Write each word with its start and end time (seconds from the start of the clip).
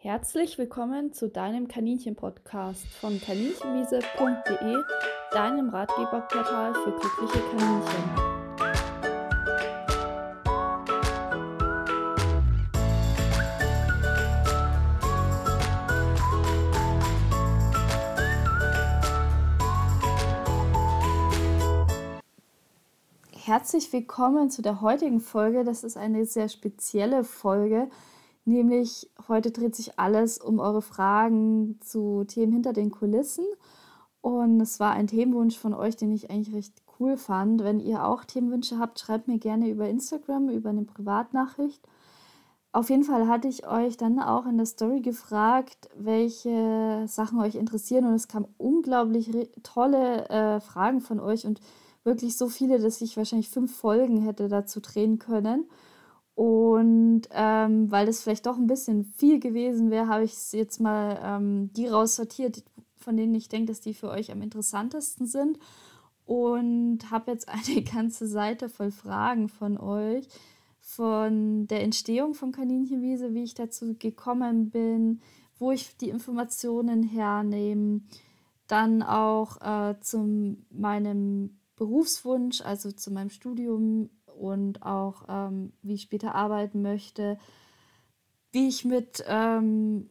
Herzlich 0.00 0.58
willkommen 0.58 1.12
zu 1.12 1.28
deinem 1.28 1.66
Kaninchen-Podcast 1.66 2.86
von 3.00 3.20
kaninchenwiese.de, 3.20 4.76
deinem 5.32 5.70
Ratgeberportal 5.70 6.72
für 6.72 6.92
glückliche 6.92 7.40
Kaninchen. 7.50 8.38
Herzlich 23.32 23.92
willkommen 23.92 24.48
zu 24.50 24.62
der 24.62 24.80
heutigen 24.80 25.18
Folge. 25.18 25.64
Das 25.64 25.82
ist 25.82 25.96
eine 25.96 26.24
sehr 26.24 26.48
spezielle 26.48 27.24
Folge, 27.24 27.90
nämlich 28.48 29.10
heute 29.28 29.50
dreht 29.50 29.76
sich 29.76 29.98
alles 29.98 30.38
um 30.38 30.58
eure 30.58 30.82
Fragen 30.82 31.78
zu 31.80 32.24
Themen 32.24 32.52
hinter 32.52 32.72
den 32.72 32.90
Kulissen. 32.90 33.44
Und 34.20 34.60
es 34.60 34.80
war 34.80 34.92
ein 34.92 35.06
Themenwunsch 35.06 35.58
von 35.58 35.74
euch, 35.74 35.96
den 35.96 36.12
ich 36.12 36.30
eigentlich 36.30 36.54
recht 36.54 36.82
cool 36.98 37.16
fand. 37.16 37.62
Wenn 37.62 37.80
ihr 37.80 38.04
auch 38.04 38.24
Themenwünsche 38.24 38.78
habt, 38.78 38.98
schreibt 38.98 39.28
mir 39.28 39.38
gerne 39.38 39.68
über 39.68 39.88
Instagram, 39.88 40.48
über 40.48 40.70
eine 40.70 40.82
Privatnachricht. 40.82 41.80
Auf 42.72 42.90
jeden 42.90 43.04
Fall 43.04 43.28
hatte 43.28 43.48
ich 43.48 43.66
euch 43.66 43.96
dann 43.96 44.20
auch 44.20 44.46
in 44.46 44.56
der 44.56 44.66
Story 44.66 45.00
gefragt, 45.00 45.88
welche 45.96 47.04
Sachen 47.06 47.40
euch 47.40 47.54
interessieren. 47.54 48.06
Und 48.06 48.14
es 48.14 48.28
kamen 48.28 48.48
unglaublich 48.58 49.30
tolle 49.62 50.28
äh, 50.28 50.60
Fragen 50.60 51.00
von 51.00 51.20
euch 51.20 51.46
und 51.46 51.60
wirklich 52.04 52.36
so 52.36 52.48
viele, 52.48 52.78
dass 52.78 53.00
ich 53.00 53.16
wahrscheinlich 53.16 53.48
fünf 53.48 53.74
Folgen 53.74 54.20
hätte 54.22 54.48
dazu 54.48 54.80
drehen 54.80 55.18
können. 55.18 55.64
Und 56.38 57.22
ähm, 57.32 57.90
weil 57.90 58.06
das 58.06 58.22
vielleicht 58.22 58.46
doch 58.46 58.58
ein 58.58 58.68
bisschen 58.68 59.02
viel 59.02 59.40
gewesen 59.40 59.90
wäre, 59.90 60.06
habe 60.06 60.22
ich 60.22 60.52
jetzt 60.52 60.78
mal 60.78 61.18
ähm, 61.20 61.72
die 61.72 61.88
raussortiert, 61.88 62.62
von 62.94 63.16
denen 63.16 63.34
ich 63.34 63.48
denke, 63.48 63.72
dass 63.72 63.80
die 63.80 63.92
für 63.92 64.08
euch 64.08 64.30
am 64.30 64.40
interessantesten 64.40 65.26
sind. 65.26 65.58
Und 66.26 67.10
habe 67.10 67.32
jetzt 67.32 67.48
eine 67.68 67.82
ganze 67.82 68.28
Seite 68.28 68.68
voll 68.68 68.92
Fragen 68.92 69.48
von 69.48 69.78
euch. 69.78 70.28
Von 70.78 71.66
der 71.66 71.82
Entstehung 71.82 72.34
von 72.34 72.52
Kaninchenwiese, 72.52 73.34
wie 73.34 73.42
ich 73.42 73.54
dazu 73.54 73.96
gekommen 73.98 74.70
bin, 74.70 75.20
wo 75.58 75.72
ich 75.72 75.96
die 75.96 76.08
Informationen 76.08 77.02
hernehme. 77.02 78.02
Dann 78.68 79.02
auch 79.02 79.60
äh, 79.60 79.98
zu 79.98 80.56
meinem 80.70 81.58
Berufswunsch, 81.74 82.60
also 82.60 82.92
zu 82.92 83.10
meinem 83.10 83.30
Studium 83.30 84.10
und 84.38 84.82
auch 84.82 85.24
ähm, 85.28 85.72
wie 85.82 85.94
ich 85.94 86.02
später 86.02 86.34
arbeiten 86.34 86.82
möchte, 86.82 87.38
wie 88.52 88.68
ich 88.68 88.84
mit 88.84 89.24
ähm, 89.26 90.08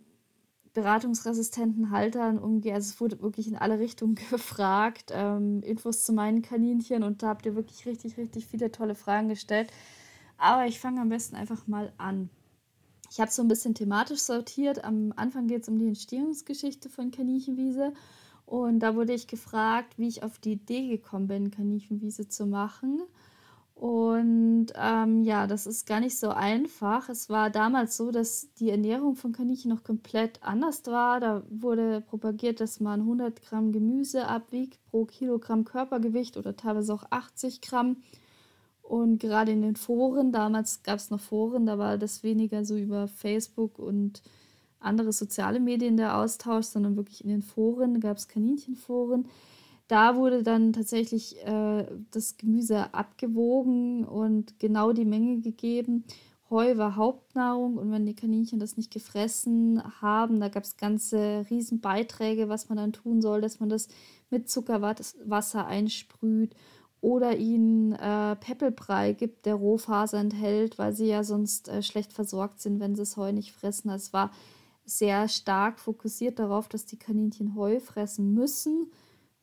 beratungsresistenten 0.74 1.90
Haltern 1.90 2.38
umgehe. 2.38 2.74
Also 2.76 2.92
es 2.92 3.02
wurde 3.02 3.22
wirklich 3.22 3.48
in 3.48 3.56
alle 3.56 3.80
Richtungen 3.80 4.16
gefragt, 4.30 5.12
ähm, 5.12 5.64
Infos 5.64 6.04
zu 6.04 6.14
meinen 6.14 6.42
Kaninchen 6.42 7.04
und 7.04 7.24
da 7.24 7.30
habt 7.30 7.46
ihr 7.46 7.56
wirklich 7.56 7.86
richtig, 7.86 8.18
richtig 8.18 8.46
viele 8.46 8.72
tolle 8.72 8.96
Fragen 8.96 9.28
gestellt. 9.30 9.72
Aber 10.38 10.68
ich 10.68 10.80
fange 10.80 11.02
am 11.02 11.10
besten 11.10 11.36
einfach 11.36 11.66
mal 11.68 11.92
an. 11.98 12.30
Ich 13.10 13.20
habe 13.20 13.32
so 13.32 13.42
ein 13.42 13.48
bisschen 13.48 13.74
thematisch 13.74 14.20
sortiert. 14.20 14.84
Am 14.84 15.14
Anfang 15.16 15.48
geht 15.48 15.64
es 15.64 15.70
um 15.70 15.80
die 15.80 15.88
Entstehungsgeschichte 15.88 16.90
von 16.90 17.10
Kaninchenwiese 17.10 17.94
und 18.46 18.80
da 18.80 18.96
wurde 18.96 19.14
ich 19.14 19.28
gefragt, 19.28 19.98
wie 19.98 20.08
ich 20.08 20.24
auf 20.24 20.40
die 20.40 20.54
Idee 20.54 20.88
gekommen 20.88 21.28
bin, 21.28 21.52
Kaninchenwiese 21.52 22.30
zu 22.30 22.46
machen. 22.46 23.02
Und 23.80 24.70
ähm, 24.76 25.24
ja, 25.24 25.46
das 25.46 25.68
ist 25.68 25.86
gar 25.86 26.00
nicht 26.00 26.18
so 26.18 26.30
einfach. 26.30 27.10
Es 27.10 27.30
war 27.30 27.52
damals 27.52 27.96
so, 27.96 28.10
dass 28.10 28.52
die 28.56 28.72
Ernährung 28.72 29.16
von 29.16 29.34
Kaninchen 29.34 29.70
noch 29.70 29.84
komplett 29.84 30.42
anders 30.42 30.82
war. 30.88 31.20
Da 31.20 31.44
wurde 31.48 32.02
propagiert, 32.02 32.60
dass 32.60 32.80
man 32.80 33.02
100 33.02 33.40
Gramm 33.44 33.72
Gemüse 33.72 34.28
abwiegt 34.28 34.80
pro 34.90 35.06
Kilogramm 35.06 35.64
Körpergewicht 35.64 36.38
oder 36.38 36.56
teilweise 36.56 36.92
auch 36.92 37.04
80 37.12 37.62
Gramm. 37.62 37.98
Und 38.82 39.20
gerade 39.20 39.52
in 39.52 39.62
den 39.62 39.76
Foren, 39.76 40.32
damals 40.32 40.82
gab 40.82 40.98
es 40.98 41.12
noch 41.12 41.20
Foren, 41.20 41.68
da 41.68 41.78
war 41.78 42.00
das 42.00 42.24
weniger 42.24 42.66
so 42.66 42.76
über 42.76 43.08
Facebook 43.08 43.78
und 43.78 44.24
andere 44.80 45.14
soziale 45.14 45.60
Medien 45.60 45.98
der 45.98 46.18
Austausch, 46.18 46.66
sondern 46.66 46.96
wirklich 46.96 47.24
in 47.24 47.30
den 47.30 47.44
Foren, 47.44 48.00
gab 48.00 48.18
es 48.18 48.28
Kaninchenforen. 48.28 49.28
Da 49.88 50.18
wurde 50.18 50.44
dann 50.44 50.74
tatsächlich 50.74 51.38
äh, 51.46 51.86
das 52.12 52.36
Gemüse 52.38 52.94
abgewogen 52.94 54.04
und 54.04 54.60
genau 54.60 54.92
die 54.92 55.06
Menge 55.06 55.40
gegeben. 55.40 56.04
Heu 56.50 56.78
war 56.78 56.96
Hauptnahrung 56.96 57.78
und 57.78 57.92
wenn 57.92 58.06
die 58.06 58.16
Kaninchen 58.16 58.60
das 58.60 58.78
nicht 58.78 58.92
gefressen 58.92 59.82
haben, 60.02 60.40
da 60.40 60.50
gab 60.50 60.64
es 60.64 60.78
ganze 60.78 61.46
Riesenbeiträge, 61.50 62.48
was 62.50 62.70
man 62.70 62.78
dann 62.78 62.94
tun 62.94 63.22
soll, 63.22 63.42
dass 63.42 63.60
man 63.60 63.70
das 63.70 63.88
mit 64.30 64.50
Zuckerwasser 64.50 65.66
einsprüht 65.68 66.54
oder 67.00 67.38
ihnen 67.38 67.94
äh, 67.94 68.36
Peppelbrei 68.38 69.14
gibt, 69.14 69.46
der 69.46 69.56
Rohfaser 69.56 70.20
enthält, 70.20 70.78
weil 70.78 70.94
sie 70.94 71.08
ja 71.08 71.24
sonst 71.24 71.70
äh, 71.70 71.82
schlecht 71.82 72.12
versorgt 72.12 72.62
sind, 72.62 72.80
wenn 72.80 72.96
sie 72.96 73.02
das 73.02 73.18
Heu 73.18 73.32
nicht 73.32 73.52
fressen. 73.54 73.90
Es 73.90 74.14
war 74.14 74.32
sehr 74.86 75.28
stark 75.28 75.80
fokussiert 75.80 76.40
darauf, 76.40 76.68
dass 76.70 76.86
die 76.86 76.98
Kaninchen 76.98 77.56
Heu 77.56 77.80
fressen 77.80 78.34
müssen 78.34 78.88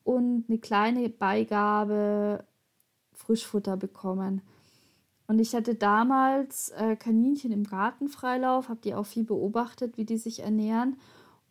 und 0.05 0.45
eine 0.49 0.59
kleine 0.59 1.09
Beigabe 1.09 2.45
Frischfutter 3.13 3.77
bekommen. 3.77 4.43
Und 5.27 5.39
ich 5.39 5.55
hatte 5.55 5.75
damals 5.75 6.71
äh, 6.71 6.97
Kaninchen 6.97 7.51
im 7.51 7.65
Gartenfreilauf, 7.65 8.69
habe 8.69 8.81
die 8.85 8.95
auch 8.95 9.07
viel 9.07 9.25
beobachtet, 9.25 9.97
wie 9.97 10.05
die 10.05 10.19
sich 10.19 10.41
ernähren 10.41 10.97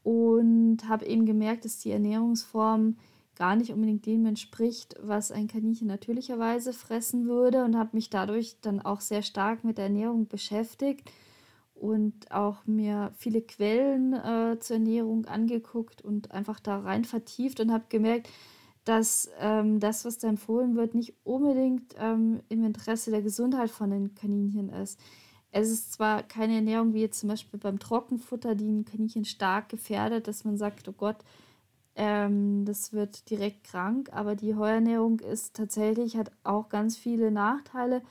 und 0.04 0.88
habe 0.88 1.06
eben 1.06 1.26
gemerkt, 1.26 1.66
dass 1.66 1.80
die 1.80 1.92
Ernährungsform 1.92 2.98
gar 3.36 3.56
nicht 3.56 3.74
unbedingt 3.74 4.06
dem 4.06 4.28
entspricht, 4.28 4.96
was 5.02 5.32
ein 5.32 5.48
Kaninchen 5.48 5.88
natürlicherweise 5.88 6.72
fressen 6.72 7.26
würde 7.26 7.64
und 7.64 7.76
habe 7.76 7.90
mich 7.94 8.12
dadurch 8.12 8.58
dann 8.62 8.80
auch 8.80 9.02
sehr 9.02 9.24
stark 9.24 9.64
mit 9.64 9.80
der 9.80 9.86
Ernährung 9.86 10.28
beschäftigt 10.28 11.10
und 11.84 12.32
auch 12.32 12.66
mir 12.66 13.12
viele 13.18 13.42
Quellen 13.42 14.14
äh, 14.14 14.58
zur 14.58 14.78
Ernährung 14.78 15.26
angeguckt 15.26 16.02
und 16.02 16.32
einfach 16.32 16.62
da 16.62 16.80
rein 16.80 17.04
vertieft 17.04 17.60
und 17.60 17.74
habe 17.74 17.84
gemerkt, 17.90 18.30
dass 18.86 19.30
ähm, 19.38 19.82
das, 19.82 20.06
was 20.06 20.18
da 20.18 20.30
empfohlen 20.30 20.78
wird, 20.78 20.96
nicht 20.96 21.14
unbedingt 21.26 21.94
ähm, 22.00 22.40
im 22.48 22.64
Interesse 22.64 23.12
der 23.12 23.22
Gesundheit 23.22 23.70
von 23.70 23.90
den 23.90 24.16
Kaninchen 24.16 24.70
ist. 24.70 24.98
Es 25.52 25.70
ist 25.70 25.92
zwar 25.92 26.24
keine 26.24 26.56
Ernährung 26.56 26.94
wie 26.94 27.02
jetzt 27.02 27.20
zum 27.20 27.28
Beispiel 27.28 27.60
beim 27.60 27.80
Trockenfutter, 27.80 28.56
die 28.56 28.72
ein 28.72 28.86
Kaninchen 28.86 29.26
stark 29.26 29.68
gefährdet, 29.68 30.30
dass 30.30 30.46
man 30.46 30.58
sagt, 30.58 30.88
oh 30.88 30.94
Gott, 30.94 31.18
ähm, 31.98 32.64
das 32.64 32.94
wird 32.94 33.30
direkt 33.30 33.66
krank, 33.66 34.10
aber 34.14 34.38
die 34.38 34.56
Heuernährung 34.56 35.20
ist 35.20 35.54
tatsächlich, 35.54 36.16
hat 36.16 36.32
auch 36.46 36.70
ganz 36.70 36.96
viele 36.96 37.30
Nachteile. 37.30 38.02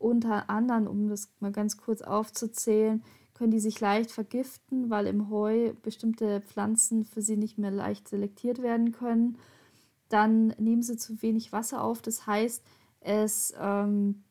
Unter 0.00 0.50
anderem, 0.50 0.88
um 0.88 1.08
das 1.08 1.28
mal 1.38 1.52
ganz 1.52 1.76
kurz 1.76 2.02
aufzuzählen, 2.02 3.04
können 3.40 3.52
die 3.52 3.58
sich 3.58 3.80
leicht 3.80 4.10
vergiften, 4.10 4.90
weil 4.90 5.06
im 5.06 5.30
Heu 5.30 5.72
bestimmte 5.82 6.42
Pflanzen 6.42 7.06
für 7.06 7.22
sie 7.22 7.38
nicht 7.38 7.56
mehr 7.56 7.70
leicht 7.70 8.06
selektiert 8.06 8.60
werden 8.60 8.92
können. 8.92 9.38
Dann 10.10 10.48
nehmen 10.58 10.82
sie 10.82 10.98
zu 10.98 11.22
wenig 11.22 11.50
Wasser 11.50 11.82
auf. 11.82 12.02
Das 12.02 12.26
heißt, 12.26 12.62
es 13.00 13.54
ähm, 13.58 14.24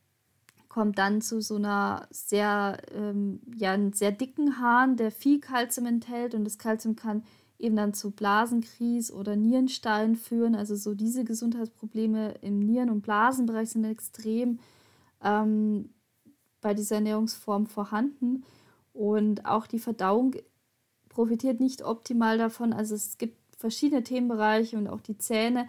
kommt 0.67 0.99
dann 0.99 1.21
zu 1.21 1.41
so 1.41 1.55
einer 1.55 2.07
sehr, 2.11 2.77
ähm, 2.93 3.41
ja, 3.57 3.71
einen 3.71 3.93
sehr 3.93 4.11
dicken 4.11 4.59
Hahn, 4.59 4.95
der 4.95 5.09
viel 5.09 5.39
Kalzium 5.39 5.87
enthält 5.87 6.35
und 6.35 6.43
das 6.45 6.59
Kalzium 6.59 6.95
kann 6.95 7.23
eben 7.57 7.77
dann 7.77 7.95
zu 7.95 8.11
Blasenkries 8.11 9.11
oder 9.11 9.35
Nierenstein 9.35 10.17
führen. 10.17 10.53
Also 10.53 10.75
so 10.75 10.93
diese 10.93 11.23
Gesundheitsprobleme 11.23 12.35
im 12.43 12.59
Nieren- 12.59 12.91
und 12.91 13.01
Blasenbereich 13.01 13.71
sind 13.71 13.85
extrem 13.85 14.59
ähm, 15.23 15.89
bei 16.61 16.75
dieser 16.75 16.97
Ernährungsform 16.97 17.65
vorhanden. 17.65 18.43
Und 18.93 19.45
auch 19.45 19.67
die 19.67 19.79
Verdauung 19.79 20.35
profitiert 21.09 21.59
nicht 21.59 21.83
optimal 21.83 22.37
davon. 22.37 22.73
Also 22.73 22.95
es 22.95 23.17
gibt 23.17 23.37
verschiedene 23.57 24.03
Themenbereiche 24.03 24.77
und 24.77 24.87
auch 24.87 25.01
die 25.01 25.17
Zähne, 25.17 25.67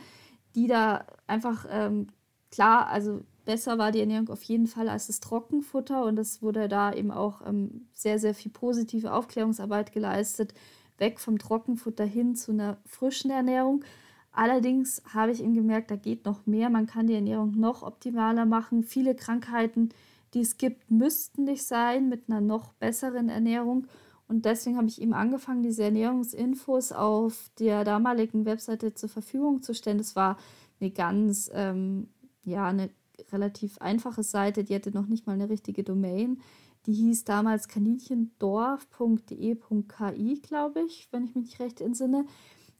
die 0.54 0.66
da 0.66 1.04
einfach 1.26 1.66
ähm, 1.70 2.08
klar, 2.50 2.88
also 2.88 3.22
besser 3.44 3.78
war 3.78 3.92
die 3.92 4.00
Ernährung 4.00 4.28
auf 4.28 4.42
jeden 4.42 4.66
Fall 4.66 4.88
als 4.88 5.08
das 5.08 5.20
Trockenfutter 5.20 6.04
und 6.04 6.18
es 6.18 6.42
wurde 6.42 6.68
da 6.68 6.92
eben 6.92 7.10
auch 7.10 7.46
ähm, 7.46 7.86
sehr, 7.94 8.18
sehr 8.18 8.34
viel 8.34 8.52
positive 8.52 9.12
Aufklärungsarbeit 9.12 9.92
geleistet, 9.92 10.54
weg 10.98 11.18
vom 11.18 11.38
Trockenfutter 11.38 12.04
hin 12.04 12.36
zu 12.36 12.52
einer 12.52 12.76
frischen 12.86 13.30
Ernährung. 13.30 13.84
Allerdings 14.32 15.02
habe 15.12 15.32
ich 15.32 15.42
eben 15.42 15.54
gemerkt, 15.54 15.90
da 15.90 15.96
geht 15.96 16.24
noch 16.24 16.46
mehr. 16.46 16.70
Man 16.70 16.86
kann 16.86 17.08
die 17.08 17.14
Ernährung 17.14 17.58
noch 17.58 17.82
optimaler 17.82 18.46
machen. 18.46 18.84
Viele 18.84 19.16
Krankheiten 19.16 19.88
die 20.34 20.40
es 20.40 20.56
gibt, 20.56 20.90
müssten 20.90 21.44
nicht 21.44 21.64
sein 21.64 22.08
mit 22.08 22.28
einer 22.28 22.40
noch 22.40 22.72
besseren 22.74 23.28
Ernährung. 23.28 23.86
Und 24.28 24.44
deswegen 24.44 24.76
habe 24.76 24.86
ich 24.86 25.00
ihm 25.00 25.12
angefangen, 25.12 25.62
diese 25.62 25.84
Ernährungsinfos 25.84 26.92
auf 26.92 27.50
der 27.58 27.84
damaligen 27.84 28.44
Webseite 28.44 28.94
zur 28.94 29.08
Verfügung 29.08 29.62
zu 29.62 29.74
stellen. 29.74 29.98
Das 29.98 30.14
war 30.14 30.38
eine 30.80 30.90
ganz, 30.90 31.50
ähm, 31.52 32.08
ja, 32.44 32.66
eine 32.66 32.90
relativ 33.32 33.78
einfache 33.78 34.22
Seite, 34.22 34.64
die 34.64 34.74
hatte 34.74 34.92
noch 34.92 35.06
nicht 35.06 35.26
mal 35.26 35.32
eine 35.32 35.48
richtige 35.48 35.82
Domain. 35.82 36.40
Die 36.86 36.92
hieß 36.92 37.24
damals 37.24 37.68
kaninchendorf.de.ki, 37.68 40.40
glaube 40.42 40.82
ich, 40.82 41.08
wenn 41.10 41.24
ich 41.24 41.34
mich 41.34 41.44
nicht 41.44 41.60
recht 41.60 41.80
entsinne. 41.80 42.26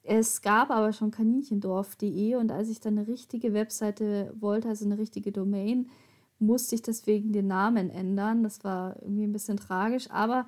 Es 0.03 0.41
gab 0.41 0.71
aber 0.71 0.93
schon 0.93 1.11
kaninchendorf.de 1.11 2.37
und 2.37 2.51
als 2.51 2.71
ich 2.71 2.81
dann 2.81 2.97
eine 2.97 3.09
richtige 3.09 3.53
Webseite 3.53 4.33
wollte, 4.39 4.69
also 4.69 4.87
eine 4.87 4.97
richtige 4.97 5.33
Domain, 5.33 5.91
musste 6.41 6.75
ich 6.75 6.83
deswegen 6.83 7.33
den 7.33 7.47
Namen 7.47 7.91
ändern. 7.91 8.43
Das 8.43 8.65
war 8.65 8.97
irgendwie 9.03 9.25
ein 9.25 9.33
bisschen 9.33 9.59
tragisch, 9.59 10.11
aber 10.11 10.47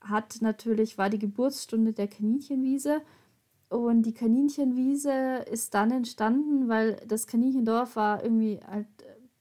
hat 0.00 0.38
natürlich, 0.40 0.98
war 0.98 1.10
die 1.10 1.18
Geburtsstunde 1.18 1.92
der 1.92 2.08
Kaninchenwiese. 2.08 3.02
Und 3.68 4.02
die 4.02 4.14
Kaninchenwiese 4.14 5.44
ist 5.50 5.74
dann 5.74 5.92
entstanden, 5.92 6.68
weil 6.68 6.96
das 7.06 7.26
Kaninchendorf 7.26 7.94
war 7.96 8.24
irgendwie 8.24 8.58
halt 8.66 8.88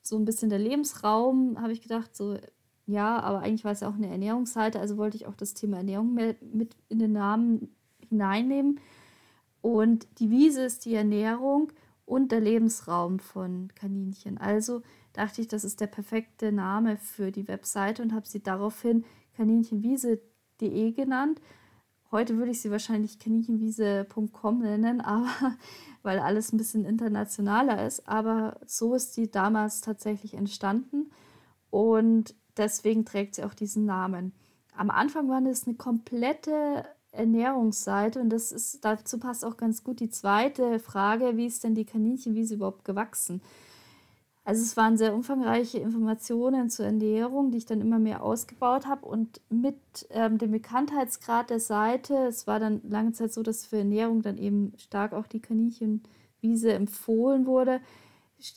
so 0.02 0.18
ein 0.18 0.26
bisschen 0.26 0.50
der 0.50 0.60
Lebensraum, 0.60 1.60
habe 1.60 1.74
ich 1.74 1.81
gedacht, 1.81 2.16
so 2.16 2.38
ja, 2.86 3.20
aber 3.20 3.40
eigentlich 3.40 3.66
war 3.66 3.72
es 3.72 3.81
ja 3.81 3.90
auch 3.90 3.96
eine 3.96 4.10
Ernährungsseite, 4.10 4.80
also 4.80 4.98
wollte 4.98 5.16
ich 5.16 5.28
auch 5.28 5.36
das 5.36 5.54
Thema 5.54 5.78
Ernährung 5.78 6.14
mit 6.14 6.76
in 6.90 6.98
den 7.00 7.12
Namen 7.12 7.70
hineinnehmen. 8.00 8.80
Und 9.62 10.08
die 10.20 10.31
Wiese 10.31 10.64
ist 10.64 10.86
die 10.86 10.96
Ernährung 10.96 11.72
und 12.06 12.31
der 12.31 12.40
Lebensraum 12.40 13.20
von 13.20 13.70
Kaninchen. 13.76 14.40
Also 14.40 14.81
dachte 15.13 15.41
ich, 15.41 15.47
das 15.47 15.63
ist 15.63 15.81
der 15.81 15.88
perfekte 15.88 16.51
Name 16.51 16.97
für 16.97 17.31
die 17.31 17.47
Webseite 17.47 18.01
und 18.01 18.13
habe 18.13 18.27
sie 18.27 18.41
daraufhin 18.41 19.06
kaninchenwiese.de 19.35 20.91
genannt. 20.91 21.41
Heute 22.11 22.38
würde 22.38 22.51
ich 22.51 22.61
sie 22.61 22.71
wahrscheinlich 22.71 23.19
kaninchenwiese.com 23.19 24.59
nennen, 24.59 25.01
aber 25.01 25.56
weil 26.01 26.19
alles 26.19 26.51
ein 26.51 26.57
bisschen 26.57 26.85
internationaler 26.85 27.85
ist. 27.85 28.07
Aber 28.07 28.59
so 28.65 28.95
ist 28.95 29.13
sie 29.13 29.29
damals 29.29 29.81
tatsächlich 29.81 30.33
entstanden 30.33 31.11
und 31.69 32.35
deswegen 32.57 33.06
trägt 33.06 33.35
sie 33.35 33.44
auch 33.44 33.53
diesen 33.53 33.85
Namen. 33.85 34.33
Am 34.75 34.89
Anfang 34.89 35.29
war 35.29 35.45
es 35.45 35.67
eine 35.67 35.75
komplette 35.75 36.85
Ernährungsseite 37.11 38.21
und 38.21 38.29
das 38.29 38.51
ist, 38.51 38.85
dazu 38.85 39.19
passt 39.19 39.44
auch 39.44 39.57
ganz 39.57 39.83
gut 39.83 40.00
die 40.00 40.09
zweite 40.09 40.79
Frage, 40.79 41.38
wie 41.38 41.47
ist 41.47 41.63
denn 41.63 41.75
die 41.75 41.85
Kaninchenwiese 41.85 42.56
überhaupt 42.56 42.85
gewachsen? 42.85 43.41
Also 44.50 44.63
es 44.63 44.75
waren 44.78 44.98
sehr 44.98 45.13
umfangreiche 45.13 45.78
Informationen 45.78 46.72
zur 46.72 46.88
Ernährung, 46.88 47.51
die 47.51 47.60
ich 47.60 47.68
dann 47.68 47.81
immer 47.81 48.00
mehr 48.00 48.24
ausgebaut 48.24 48.88
habe 48.88 49.06
und 49.06 49.42
mit 49.51 49.78
ähm, 50.10 50.40
dem 50.40 50.50
Bekanntheitsgrad 50.50 51.51
der 51.51 51.60
Seite, 51.60 52.16
es 52.25 52.48
war 52.48 52.60
dann 52.60 52.81
lange 52.90 53.12
Zeit 53.12 53.31
so, 53.31 53.44
dass 53.44 53.68
für 53.68 53.78
Ernährung 53.78 54.24
dann 54.24 54.40
eben 54.40 54.74
stark 54.80 55.13
auch 55.13 55.28
die 55.28 55.40
Kaninchenwiese 55.40 56.74
empfohlen 56.74 57.46
wurde, 57.46 57.80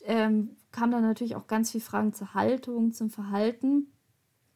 ähm, 0.05 0.55
kam 0.71 0.89
dann 0.89 1.03
natürlich 1.03 1.35
auch 1.35 1.45
ganz 1.45 1.69
viele 1.69 1.83
Fragen 1.83 2.11
zur 2.11 2.33
Haltung, 2.33 2.91
zum 2.91 3.11
Verhalten. 3.11 3.85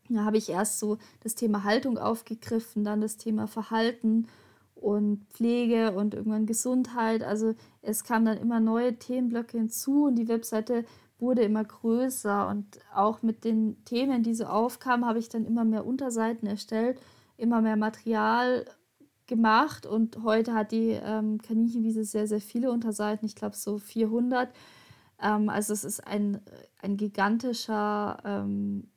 Da 0.10 0.26
habe 0.26 0.38
ich 0.38 0.50
erst 0.50 0.80
so 0.80 0.98
das 1.20 1.36
Thema 1.36 1.64
Haltung 1.64 2.00
aufgegriffen, 2.00 2.84
dann 2.84 3.00
das 3.00 3.18
Thema 3.18 3.46
Verhalten 3.46 4.26
und 4.74 5.24
Pflege 5.30 5.92
und 5.92 6.16
irgendwann 6.16 6.48
Gesundheit. 6.48 7.22
Also 7.22 7.54
es 7.84 8.04
kamen 8.04 8.26
dann 8.26 8.40
immer 8.40 8.60
neue 8.60 8.98
Themenblöcke 8.98 9.60
hinzu 9.60 10.06
und 10.06 10.16
die 10.16 10.28
Webseite 10.28 10.84
wurde 11.20 11.42
immer 11.42 11.64
größer 11.64 12.48
und 12.48 12.80
auch 12.94 13.24
mit 13.24 13.44
den 13.44 13.84
Themen, 13.86 14.24
die 14.24 14.36
so 14.36 14.46
aufkamen, 14.46 15.06
habe 15.06 15.20
ich 15.20 15.30
dann 15.30 15.46
immer 15.46 15.66
mehr 15.66 15.86
Unterseiten 15.86 16.48
erstellt, 16.48 17.00
immer 17.38 17.62
mehr 17.62 17.76
Material 17.76 18.66
gemacht 19.26 19.86
und 19.86 20.24
heute 20.24 20.54
hat 20.54 20.72
die 20.72 20.92
ähm, 20.92 21.42
Kaninchenwiese 21.42 22.04
sehr, 22.04 22.28
sehr 22.28 22.40
viele 22.40 22.72
Unterseiten, 22.72 23.26
ich 23.26 23.36
glaube 23.36 23.56
so 23.56 23.78
400. 23.78 24.50
Ähm, 25.22 25.50
also 25.50 25.74
es 25.74 25.84
ist 25.84 26.06
ein, 26.06 26.40
ein 26.82 26.98
gigantischer 26.98 28.18
ähm, 28.24 28.90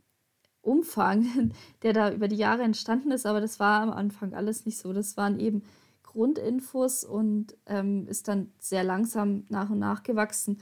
Umfang, 0.63 1.53
der 1.83 1.93
da 1.93 2.13
über 2.13 2.29
die 2.29 2.37
Jahre 2.37 2.63
entstanden 2.63 3.11
ist, 3.11 3.27
aber 3.27 3.41
das 3.41 3.59
war 3.61 3.83
am 3.83 3.91
Anfang 3.91 4.35
alles 4.35 4.67
nicht 4.67 4.79
so. 4.79 4.93
Das 4.93 5.17
waren 5.17 5.41
eben 5.41 5.63
Grundinfos 6.03 7.05
und 7.05 7.57
ähm, 7.67 8.07
ist 8.09 8.29
dann 8.29 8.53
sehr 8.59 8.85
langsam 8.85 9.45
nach 9.49 9.71
und 9.71 9.79
nach 9.79 10.03
gewachsen 10.03 10.59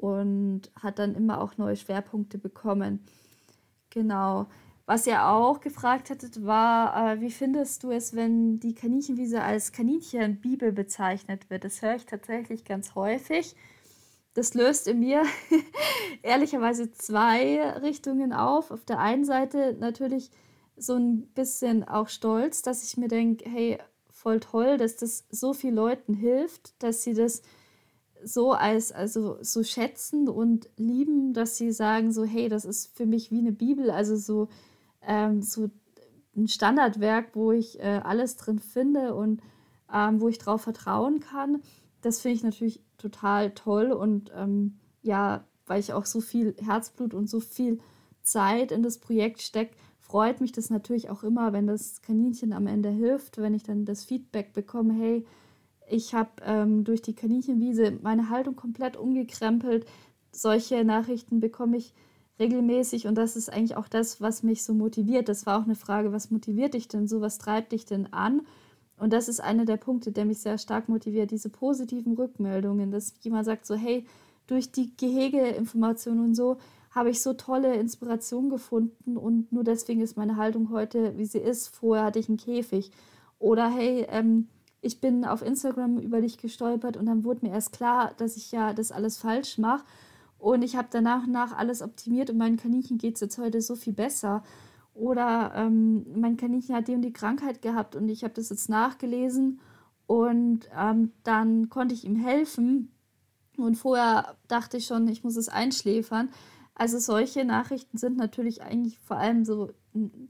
und 0.00 0.70
hat 0.80 0.98
dann 0.98 1.14
immer 1.14 1.40
auch 1.40 1.56
neue 1.56 1.76
Schwerpunkte 1.76 2.38
bekommen. 2.38 3.04
Genau. 3.90 4.46
Was 4.86 5.06
ihr 5.06 5.26
auch 5.26 5.60
gefragt 5.60 6.08
hattet, 6.08 6.46
war, 6.46 7.12
äh, 7.12 7.20
wie 7.20 7.30
findest 7.30 7.82
du 7.82 7.90
es, 7.90 8.16
wenn 8.16 8.58
die 8.58 8.74
Kaninchenwiese 8.74 9.42
als 9.42 9.72
Kaninchenbibel 9.72 10.72
bezeichnet 10.72 11.50
wird? 11.50 11.64
Das 11.64 11.82
höre 11.82 11.96
ich 11.96 12.06
tatsächlich 12.06 12.64
ganz 12.64 12.94
häufig 12.94 13.54
das 14.38 14.54
löst 14.54 14.86
in 14.86 15.00
mir 15.00 15.24
ehrlicherweise 16.22 16.92
zwei 16.92 17.60
Richtungen 17.80 18.32
auf. 18.32 18.70
Auf 18.70 18.84
der 18.84 19.00
einen 19.00 19.24
Seite 19.24 19.76
natürlich 19.80 20.30
so 20.76 20.94
ein 20.94 21.26
bisschen 21.34 21.82
auch 21.82 22.08
stolz, 22.08 22.62
dass 22.62 22.84
ich 22.84 22.96
mir 22.96 23.08
denke, 23.08 23.50
hey, 23.50 23.78
voll 24.10 24.38
toll, 24.38 24.78
dass 24.78 24.94
das 24.94 25.24
so 25.28 25.54
vielen 25.54 25.74
Leuten 25.74 26.14
hilft, 26.14 26.80
dass 26.82 27.02
sie 27.02 27.14
das 27.14 27.42
so 28.24 28.52
als 28.52 28.92
also 28.92 29.38
so 29.42 29.62
schätzen 29.62 30.28
und 30.28 30.68
lieben, 30.76 31.32
dass 31.32 31.56
sie 31.56 31.72
sagen 31.72 32.12
so, 32.12 32.24
hey, 32.24 32.48
das 32.48 32.64
ist 32.64 32.96
für 32.96 33.06
mich 33.06 33.30
wie 33.30 33.38
eine 33.38 33.52
Bibel, 33.52 33.90
also 33.90 34.16
so 34.16 34.48
ähm, 35.02 35.42
so 35.42 35.70
ein 36.36 36.48
Standardwerk, 36.48 37.34
wo 37.34 37.52
ich 37.52 37.80
äh, 37.80 38.00
alles 38.02 38.36
drin 38.36 38.58
finde 38.58 39.14
und 39.14 39.40
ähm, 39.92 40.20
wo 40.20 40.28
ich 40.28 40.38
drauf 40.38 40.62
vertrauen 40.62 41.20
kann. 41.20 41.62
Das 42.00 42.20
finde 42.20 42.36
ich 42.36 42.42
natürlich 42.42 42.82
total 42.98 43.52
toll 43.52 43.92
und 43.92 44.30
ähm, 44.34 44.78
ja, 45.02 45.44
weil 45.66 45.80
ich 45.80 45.92
auch 45.92 46.06
so 46.06 46.20
viel 46.20 46.54
Herzblut 46.58 47.14
und 47.14 47.28
so 47.28 47.40
viel 47.40 47.80
Zeit 48.22 48.72
in 48.72 48.82
das 48.82 48.98
Projekt 48.98 49.42
stecke, 49.42 49.76
freut 49.98 50.40
mich 50.40 50.52
das 50.52 50.70
natürlich 50.70 51.10
auch 51.10 51.22
immer, 51.22 51.52
wenn 51.52 51.66
das 51.66 52.00
Kaninchen 52.02 52.52
am 52.52 52.66
Ende 52.66 52.88
hilft, 52.88 53.38
wenn 53.38 53.54
ich 53.54 53.62
dann 53.62 53.84
das 53.84 54.04
Feedback 54.04 54.52
bekomme, 54.52 54.94
hey, 54.94 55.26
ich 55.90 56.14
habe 56.14 56.30
ähm, 56.44 56.84
durch 56.84 57.02
die 57.02 57.14
Kaninchenwiese 57.14 57.98
meine 58.02 58.30
Haltung 58.30 58.56
komplett 58.56 58.96
umgekrempelt. 58.96 59.86
Solche 60.32 60.84
Nachrichten 60.84 61.40
bekomme 61.40 61.76
ich 61.76 61.94
regelmäßig 62.38 63.06
und 63.06 63.16
das 63.16 63.36
ist 63.36 63.52
eigentlich 63.52 63.76
auch 63.76 63.88
das, 63.88 64.20
was 64.20 64.42
mich 64.42 64.62
so 64.62 64.74
motiviert. 64.74 65.28
Das 65.28 65.46
war 65.46 65.58
auch 65.58 65.64
eine 65.64 65.74
Frage, 65.74 66.12
was 66.12 66.30
motiviert 66.30 66.74
dich 66.74 66.88
denn 66.88 67.08
so, 67.08 67.20
was 67.20 67.38
treibt 67.38 67.72
dich 67.72 67.84
denn 67.84 68.12
an? 68.12 68.42
Und 68.96 69.12
das 69.12 69.28
ist 69.28 69.40
einer 69.40 69.64
der 69.64 69.76
Punkte, 69.76 70.12
der 70.12 70.24
mich 70.24 70.40
sehr 70.40 70.58
stark 70.58 70.88
motiviert, 70.88 71.30
diese 71.30 71.48
positiven 71.48 72.14
Rückmeldungen, 72.14 72.90
dass 72.90 73.14
jemand 73.20 73.44
sagt 73.44 73.66
so, 73.66 73.74
hey, 73.74 74.06
durch 74.46 74.72
die 74.72 74.96
Gehegeinformationen 74.96 76.24
und 76.24 76.34
so 76.34 76.58
habe 76.90 77.10
ich 77.10 77.22
so 77.22 77.34
tolle 77.34 77.74
Inspiration 77.74 78.48
gefunden 78.48 79.16
und 79.16 79.52
nur 79.52 79.62
deswegen 79.62 80.00
ist 80.00 80.16
meine 80.16 80.36
Haltung 80.36 80.70
heute, 80.70 81.16
wie 81.16 81.26
sie 81.26 81.38
ist. 81.38 81.68
Vorher 81.68 82.06
hatte 82.06 82.18
ich 82.18 82.28
einen 82.28 82.38
Käfig. 82.38 82.90
Oder 83.38 83.68
hey, 83.68 84.06
ähm, 84.10 84.48
ich 84.80 85.00
bin 85.00 85.24
auf 85.24 85.42
Instagram 85.42 85.98
über 85.98 86.20
dich 86.20 86.38
gestolpert 86.38 86.96
und 86.96 87.06
dann 87.06 87.24
wurde 87.24 87.46
mir 87.46 87.52
erst 87.52 87.72
klar, 87.72 88.12
dass 88.16 88.36
ich 88.36 88.52
ja 88.52 88.72
das 88.72 88.92
alles 88.92 89.18
falsch 89.18 89.58
mache. 89.58 89.84
Und 90.38 90.62
ich 90.62 90.76
habe 90.76 90.88
danach 90.90 91.26
nach 91.26 91.56
alles 91.56 91.82
optimiert 91.82 92.30
und 92.30 92.38
meinen 92.38 92.56
Kaninchen 92.56 92.96
geht 92.96 93.16
es 93.16 93.20
jetzt 93.20 93.38
heute 93.38 93.60
so 93.60 93.74
viel 93.74 93.92
besser. 93.92 94.44
Oder 94.94 95.52
ähm, 95.56 96.06
mein 96.14 96.36
Kaninchen 96.36 96.74
hat 96.74 96.88
die 96.88 96.94
und 96.94 97.02
die 97.02 97.12
Krankheit 97.12 97.60
gehabt 97.60 97.96
und 97.96 98.08
ich 98.08 98.22
habe 98.22 98.34
das 98.34 98.50
jetzt 98.50 98.68
nachgelesen 98.68 99.60
und 100.06 100.68
ähm, 100.76 101.12
dann 101.22 101.68
konnte 101.68 101.94
ich 101.94 102.04
ihm 102.04 102.16
helfen. 102.16 102.92
Und 103.56 103.76
vorher 103.76 104.36
dachte 104.46 104.76
ich 104.76 104.86
schon, 104.86 105.08
ich 105.08 105.24
muss 105.24 105.36
es 105.36 105.48
einschläfern. 105.48 106.30
Also 106.74 106.98
solche 106.98 107.44
Nachrichten 107.44 107.98
sind 107.98 108.16
natürlich 108.16 108.62
eigentlich 108.62 109.00
vor 109.00 109.16
allem 109.16 109.44
so 109.44 109.70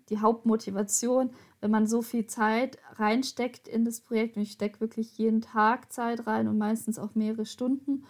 die 0.08 0.18
Hauptmotivation, 0.18 1.30
wenn 1.60 1.70
man 1.70 1.86
so 1.86 2.02
viel 2.02 2.26
Zeit 2.26 2.78
reinsteckt 2.94 3.68
in 3.68 3.84
das 3.84 4.00
Projekt. 4.00 4.36
Und 4.36 4.42
ich 4.42 4.52
stecke 4.52 4.80
wirklich 4.80 5.16
jeden 5.18 5.40
Tag 5.40 5.92
Zeit 5.92 6.26
rein 6.26 6.48
und 6.48 6.58
meistens 6.58 6.98
auch 6.98 7.14
mehrere 7.14 7.46
Stunden. 7.46 8.04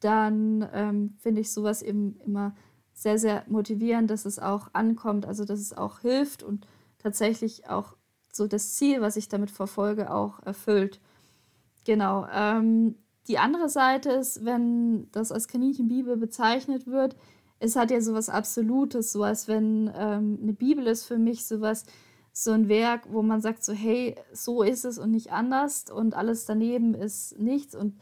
Dann 0.00 0.68
ähm, 0.72 1.14
finde 1.18 1.40
ich 1.40 1.52
sowas 1.52 1.82
eben 1.82 2.18
immer 2.24 2.54
sehr, 2.92 3.18
sehr 3.18 3.44
motivierend, 3.48 4.10
dass 4.10 4.24
es 4.24 4.38
auch 4.38 4.68
ankommt, 4.72 5.26
also 5.26 5.44
dass 5.44 5.60
es 5.60 5.72
auch 5.72 6.00
hilft 6.00 6.42
und 6.42 6.66
tatsächlich 6.98 7.68
auch 7.68 7.96
so 8.32 8.46
das 8.46 8.74
Ziel, 8.74 9.00
was 9.00 9.16
ich 9.16 9.28
damit 9.28 9.50
verfolge, 9.50 10.12
auch 10.12 10.42
erfüllt. 10.42 11.00
Genau. 11.84 12.26
Ähm, 12.32 12.96
die 13.28 13.38
andere 13.38 13.68
Seite 13.68 14.10
ist, 14.10 14.44
wenn 14.44 15.10
das 15.12 15.30
als 15.30 15.48
Kaninchenbibel 15.48 16.16
bezeichnet 16.16 16.86
wird, 16.86 17.16
es 17.60 17.76
hat 17.76 17.90
ja 17.90 18.00
sowas 18.00 18.28
Absolutes, 18.28 19.12
so 19.12 19.22
als 19.22 19.48
wenn 19.48 19.90
ähm, 19.96 20.38
eine 20.42 20.52
Bibel 20.52 20.86
ist 20.86 21.04
für 21.04 21.18
mich 21.18 21.46
sowas, 21.46 21.84
so 22.32 22.52
ein 22.52 22.68
Werk, 22.68 23.12
wo 23.12 23.22
man 23.22 23.40
sagt 23.40 23.64
so, 23.64 23.72
hey, 23.72 24.14
so 24.32 24.62
ist 24.62 24.84
es 24.84 24.98
und 24.98 25.10
nicht 25.10 25.32
anders 25.32 25.90
und 25.90 26.14
alles 26.14 26.44
daneben 26.44 26.94
ist 26.94 27.38
nichts 27.38 27.74
und 27.74 27.94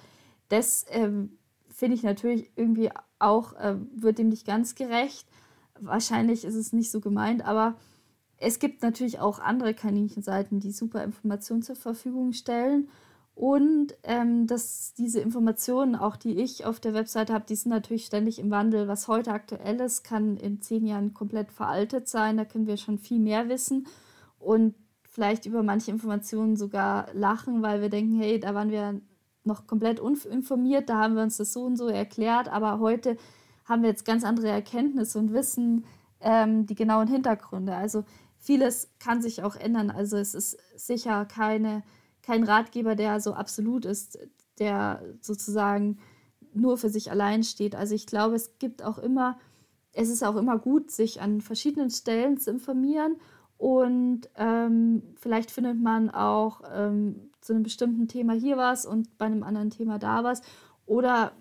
das 0.49 0.85
ähm, 0.91 1.39
finde 1.71 1.97
ich 1.97 2.03
natürlich 2.03 2.51
irgendwie 2.55 2.91
auch, 3.19 3.55
äh, 3.55 3.77
wird 3.95 4.19
dem 4.19 4.29
nicht 4.29 4.47
ganz 4.47 4.75
gerecht. 4.75 5.27
Wahrscheinlich 5.81 6.45
ist 6.45 6.55
es 6.55 6.73
nicht 6.73 6.91
so 6.91 7.01
gemeint, 7.01 7.45
aber 7.45 7.77
es 8.39 8.59
gibt 8.59 8.83
natürlich 8.83 9.19
auch 9.21 9.39
andere 9.39 9.75
Kaninchenseiten, 9.75 10.61
die 10.61 10.73
super 10.73 11.03
Informationen 11.03 11.63
zur 11.63 11.77
Verfügung 11.77 12.33
stellen. 12.33 12.89
Und 13.37 13.95
ähm, 14.03 14.47
dass 14.47 14.95
diese 14.95 15.21
Informationen, 15.21 15.95
auch 15.95 16.17
die 16.17 16.41
ich 16.41 16.65
auf 16.65 16.81
der 16.81 16.95
Webseite 16.95 17.35
habe, 17.35 17.45
die 17.47 17.55
sind 17.55 17.71
natürlich 17.71 18.07
ständig 18.07 18.39
im 18.39 18.51
Wandel. 18.51 18.89
Was 18.89 19.09
heute 19.09 19.31
aktuell 19.31 19.79
ist, 19.81 20.05
kann 20.05 20.39
in 20.39 20.63
zehn 20.63 20.87
Jahren 20.87 21.13
komplett 21.13 21.53
veraltet 21.53 22.09
sein. 22.09 22.39
Da 22.39 22.47
können 22.47 22.67
wir 22.67 22.79
schon 22.79 22.99
viel 22.99 23.19
mehr 23.19 23.51
wissen 23.51 23.87
und 24.39 24.75
vielleicht 25.03 25.45
über 25.45 25.63
manche 25.63 25.91
Informationen 25.91 26.57
sogar 26.57 27.09
lachen, 27.13 27.61
weil 27.61 27.83
wir 27.83 27.91
denken, 27.91 28.19
hey, 28.19 28.41
da 28.41 28.55
waren 28.55 28.71
wir 28.71 29.03
noch 29.45 29.67
komplett 29.67 30.01
uninformiert, 30.01 30.89
da 30.89 30.97
haben 30.97 31.15
wir 31.15 31.23
uns 31.23 31.37
das 31.37 31.53
so 31.53 31.65
und 31.65 31.77
so 31.77 31.89
erklärt, 31.89 32.49
aber 32.49 32.81
heute 32.81 33.19
haben 33.67 33.83
wir 33.83 33.91
jetzt 33.91 34.07
ganz 34.07 34.25
andere 34.25 34.49
Erkenntnisse 34.49 35.19
und 35.19 35.35
wissen 35.35 35.85
ähm, 36.21 36.65
die 36.65 36.75
genauen 36.75 37.09
Hintergründe. 37.09 37.75
Also 37.75 38.05
vieles 38.39 38.91
kann 38.99 39.21
sich 39.21 39.43
auch 39.43 39.57
ändern. 39.57 39.91
Also 39.91 40.17
es 40.17 40.35
ist 40.35 40.57
sicher 40.75 41.27
keine 41.27 41.83
kein 42.27 42.43
Ratgeber, 42.43 42.97
der 42.97 43.21
so 43.21 43.35
absolut 43.35 43.85
ist, 43.85 44.19
der 44.59 45.03
sozusagen 45.21 45.99
nur 46.53 46.77
für 46.77 46.89
sich 46.89 47.11
allein 47.11 47.45
steht. 47.45 47.77
Also 47.77 47.95
ich 47.95 48.07
glaube, 48.07 48.35
es 48.35 48.59
gibt 48.59 48.83
auch 48.83 48.99
immer, 48.99 49.39
es 49.93 50.09
ist 50.09 50.25
auch 50.25 50.37
immer 50.37 50.59
gut, 50.59 50.91
sich 50.91 51.21
an 51.21 51.41
verschiedenen 51.41 51.91
Stellen 51.91 52.39
zu 52.39 52.51
informieren 52.51 53.17
und 53.59 54.29
ähm, 54.37 55.03
vielleicht 55.17 55.51
findet 55.51 55.81
man 55.81 56.11
auch 56.11 56.63
ähm, 56.75 57.31
zu 57.41 57.53
einem 57.53 57.63
bestimmten 57.63 58.09
Thema 58.09 58.33
hier 58.33 58.57
was 58.57 58.85
und 58.87 59.17
bei 59.19 59.27
einem 59.27 59.43
anderen 59.43 59.71
Thema 59.71 59.99
da 59.99 60.25
was. 60.25 60.43
Oder 60.85 61.33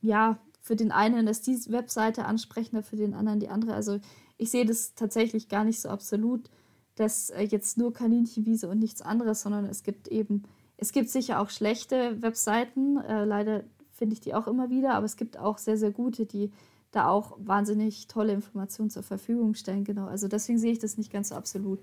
ja, 0.00 0.38
für 0.60 0.76
den 0.76 0.92
einen 0.92 1.26
ist 1.26 1.46
diese 1.46 1.72
Webseite 1.72 2.26
ansprechender, 2.26 2.82
für 2.82 2.96
den 2.96 3.14
anderen 3.14 3.40
die 3.40 3.48
andere. 3.48 3.74
Also 3.74 3.98
ich 4.36 4.50
sehe 4.50 4.66
das 4.66 4.94
tatsächlich 4.94 5.48
gar 5.48 5.64
nicht 5.64 5.80
so 5.80 5.88
absolut 5.88 6.50
dass 6.96 7.30
äh, 7.30 7.42
jetzt 7.42 7.78
nur 7.78 7.92
Kaninchenwiese 7.92 8.68
und 8.68 8.78
nichts 8.78 9.02
anderes, 9.02 9.42
sondern 9.42 9.64
es 9.66 9.82
gibt 9.82 10.08
eben, 10.08 10.44
es 10.76 10.92
gibt 10.92 11.10
sicher 11.10 11.40
auch 11.40 11.50
schlechte 11.50 12.20
Webseiten, 12.22 12.98
äh, 12.98 13.24
leider 13.24 13.64
finde 13.92 14.14
ich 14.14 14.20
die 14.20 14.34
auch 14.34 14.46
immer 14.46 14.70
wieder, 14.70 14.94
aber 14.94 15.06
es 15.06 15.16
gibt 15.16 15.38
auch 15.38 15.58
sehr, 15.58 15.76
sehr 15.76 15.92
gute, 15.92 16.26
die 16.26 16.50
da 16.90 17.08
auch 17.08 17.36
wahnsinnig 17.38 18.06
tolle 18.06 18.32
Informationen 18.32 18.90
zur 18.90 19.02
Verfügung 19.02 19.54
stellen. 19.54 19.84
Genau, 19.84 20.06
also 20.06 20.28
deswegen 20.28 20.58
sehe 20.58 20.72
ich 20.72 20.78
das 20.78 20.96
nicht 20.96 21.12
ganz 21.12 21.30
so 21.30 21.34
absolut. 21.34 21.80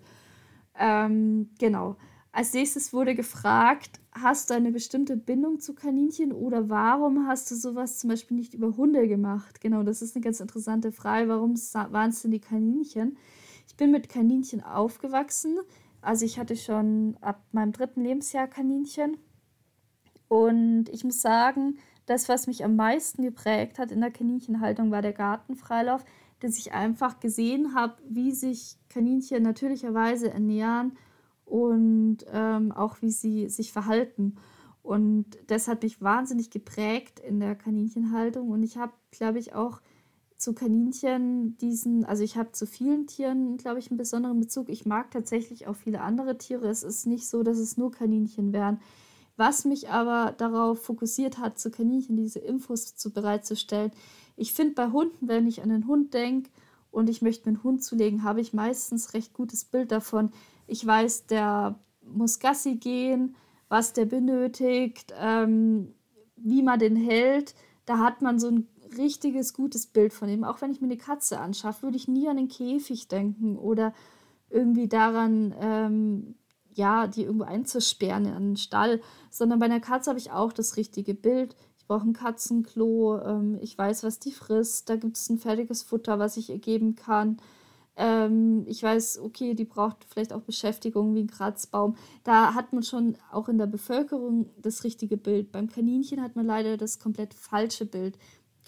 Ähm, 0.79 1.49
genau. 1.59 1.97
Als 2.33 2.53
nächstes 2.53 2.93
wurde 2.93 3.13
gefragt, 3.13 3.99
hast 4.13 4.49
du 4.49 4.53
eine 4.53 4.71
bestimmte 4.71 5.17
Bindung 5.17 5.59
zu 5.59 5.73
Kaninchen 5.75 6.31
oder 6.31 6.69
warum 6.69 7.27
hast 7.27 7.51
du 7.51 7.55
sowas 7.55 7.99
zum 7.99 8.09
Beispiel 8.09 8.37
nicht 8.37 8.53
über 8.53 8.77
Hunde 8.77 9.07
gemacht? 9.09 9.59
Genau, 9.59 9.83
das 9.83 10.01
ist 10.01 10.15
eine 10.15 10.23
ganz 10.23 10.39
interessante 10.39 10.93
Frage. 10.93 11.27
Warum 11.27 11.55
waren 11.55 12.09
es 12.09 12.21
denn 12.21 12.31
die 12.31 12.39
Kaninchen? 12.39 13.17
Bin 13.81 13.89
mit 13.89 14.09
Kaninchen 14.09 14.61
aufgewachsen. 14.61 15.57
Also 16.03 16.23
ich 16.23 16.37
hatte 16.37 16.55
schon 16.55 17.17
ab 17.19 17.43
meinem 17.51 17.71
dritten 17.71 18.01
Lebensjahr 18.01 18.45
Kaninchen. 18.45 19.17
Und 20.27 20.87
ich 20.89 21.03
muss 21.03 21.19
sagen, 21.19 21.79
das, 22.05 22.29
was 22.29 22.45
mich 22.45 22.63
am 22.63 22.75
meisten 22.75 23.23
geprägt 23.23 23.79
hat 23.79 23.89
in 23.91 24.01
der 24.01 24.11
Kaninchenhaltung, 24.11 24.91
war 24.91 25.01
der 25.01 25.13
Gartenfreilauf, 25.13 26.05
dass 26.41 26.59
ich 26.59 26.73
einfach 26.73 27.19
gesehen 27.19 27.73
habe, 27.73 27.95
wie 28.07 28.33
sich 28.33 28.77
Kaninchen 28.87 29.41
natürlicherweise 29.41 30.29
ernähren 30.29 30.95
und 31.43 32.19
ähm, 32.31 32.71
auch 32.71 33.01
wie 33.01 33.09
sie 33.09 33.49
sich 33.49 33.73
verhalten. 33.73 34.35
Und 34.83 35.39
das 35.47 35.67
hat 35.67 35.81
mich 35.81 36.03
wahnsinnig 36.03 36.51
geprägt 36.51 37.19
in 37.19 37.39
der 37.39 37.55
Kaninchenhaltung. 37.55 38.49
Und 38.49 38.61
ich 38.61 38.77
habe, 38.77 38.93
glaube 39.09 39.39
ich, 39.39 39.55
auch 39.55 39.81
zu 40.41 40.53
Kaninchen 40.53 41.55
diesen, 41.57 42.03
also 42.03 42.23
ich 42.23 42.35
habe 42.35 42.51
zu 42.51 42.65
vielen 42.65 43.05
Tieren, 43.05 43.57
glaube 43.57 43.77
ich, 43.77 43.91
einen 43.91 43.97
besonderen 43.97 44.39
Bezug. 44.39 44.69
Ich 44.69 44.87
mag 44.87 45.11
tatsächlich 45.11 45.67
auch 45.67 45.75
viele 45.75 46.01
andere 46.01 46.39
Tiere. 46.39 46.67
Es 46.67 46.81
ist 46.81 47.05
nicht 47.05 47.29
so, 47.29 47.43
dass 47.43 47.59
es 47.59 47.77
nur 47.77 47.91
Kaninchen 47.91 48.51
wären. 48.51 48.79
Was 49.37 49.65
mich 49.65 49.89
aber 49.89 50.33
darauf 50.35 50.81
fokussiert 50.81 51.37
hat, 51.37 51.59
zu 51.59 51.69
Kaninchen 51.69 52.17
diese 52.17 52.39
Infos 52.39 52.95
zu 52.95 53.13
bereitzustellen. 53.13 53.91
Ich 54.35 54.53
finde 54.53 54.73
bei 54.73 54.89
Hunden, 54.89 55.27
wenn 55.27 55.45
ich 55.45 55.61
an 55.61 55.69
den 55.69 55.85
Hund 55.85 56.15
denke 56.15 56.49
und 56.89 57.07
ich 57.07 57.21
möchte 57.21 57.47
mir 57.47 57.55
einen 57.55 57.63
Hund 57.63 57.83
zulegen, 57.83 58.23
habe 58.23 58.41
ich 58.41 58.51
meistens 58.51 59.13
recht 59.13 59.33
gutes 59.33 59.63
Bild 59.63 59.91
davon. 59.91 60.31
Ich 60.65 60.83
weiß, 60.83 61.27
der 61.27 61.79
muss 62.03 62.39
Gassi 62.39 62.77
gehen, 62.77 63.35
was 63.69 63.93
der 63.93 64.05
benötigt, 64.05 65.13
ähm, 65.19 65.93
wie 66.35 66.63
man 66.63 66.79
den 66.79 66.95
hält. 66.95 67.53
Da 67.85 67.99
hat 67.99 68.23
man 68.23 68.39
so 68.39 68.47
ein 68.47 68.67
richtiges, 68.97 69.53
gutes 69.53 69.87
Bild 69.87 70.13
von 70.13 70.29
ihm. 70.29 70.43
Auch 70.43 70.61
wenn 70.61 70.71
ich 70.71 70.81
mir 70.81 70.87
eine 70.87 70.97
Katze 70.97 71.39
anschaffe, 71.39 71.83
würde 71.83 71.97
ich 71.97 72.07
nie 72.07 72.27
an 72.27 72.37
den 72.37 72.47
Käfig 72.47 73.07
denken 73.07 73.57
oder 73.57 73.93
irgendwie 74.49 74.87
daran, 74.87 75.53
ähm, 75.59 76.35
ja, 76.73 77.07
die 77.07 77.23
irgendwo 77.23 77.45
einzusperren 77.45 78.25
in 78.25 78.33
einen 78.33 78.57
Stall, 78.57 79.01
sondern 79.29 79.59
bei 79.59 79.65
einer 79.65 79.79
Katze 79.79 80.09
habe 80.09 80.19
ich 80.19 80.31
auch 80.31 80.53
das 80.53 80.77
richtige 80.77 81.13
Bild. 81.13 81.55
Ich 81.77 81.85
brauche 81.85 82.07
ein 82.07 82.13
Katzenklo, 82.13 83.19
ähm, 83.21 83.57
ich 83.61 83.77
weiß, 83.77 84.03
was 84.03 84.19
die 84.19 84.31
frisst, 84.31 84.89
da 84.89 84.95
gibt 84.95 85.17
es 85.17 85.29
ein 85.29 85.37
fertiges 85.37 85.83
Futter, 85.83 86.19
was 86.19 86.37
ich 86.37 86.49
ihr 86.49 86.59
geben 86.59 86.95
kann. 86.95 87.37
Ähm, 87.97 88.63
ich 88.67 88.81
weiß, 88.81 89.19
okay, 89.19 89.53
die 89.53 89.65
braucht 89.65 90.05
vielleicht 90.05 90.31
auch 90.31 90.41
Beschäftigung 90.41 91.13
wie 91.13 91.23
ein 91.23 91.29
Kratzbaum. 91.29 91.95
Da 92.23 92.53
hat 92.53 92.71
man 92.71 92.83
schon 92.83 93.17
auch 93.31 93.49
in 93.49 93.57
der 93.57 93.67
Bevölkerung 93.67 94.49
das 94.61 94.83
richtige 94.83 95.17
Bild. 95.17 95.51
Beim 95.51 95.69
Kaninchen 95.69 96.21
hat 96.21 96.35
man 96.35 96.45
leider 96.45 96.77
das 96.77 96.99
komplett 96.99 97.33
falsche 97.33 97.85
Bild. 97.85 98.17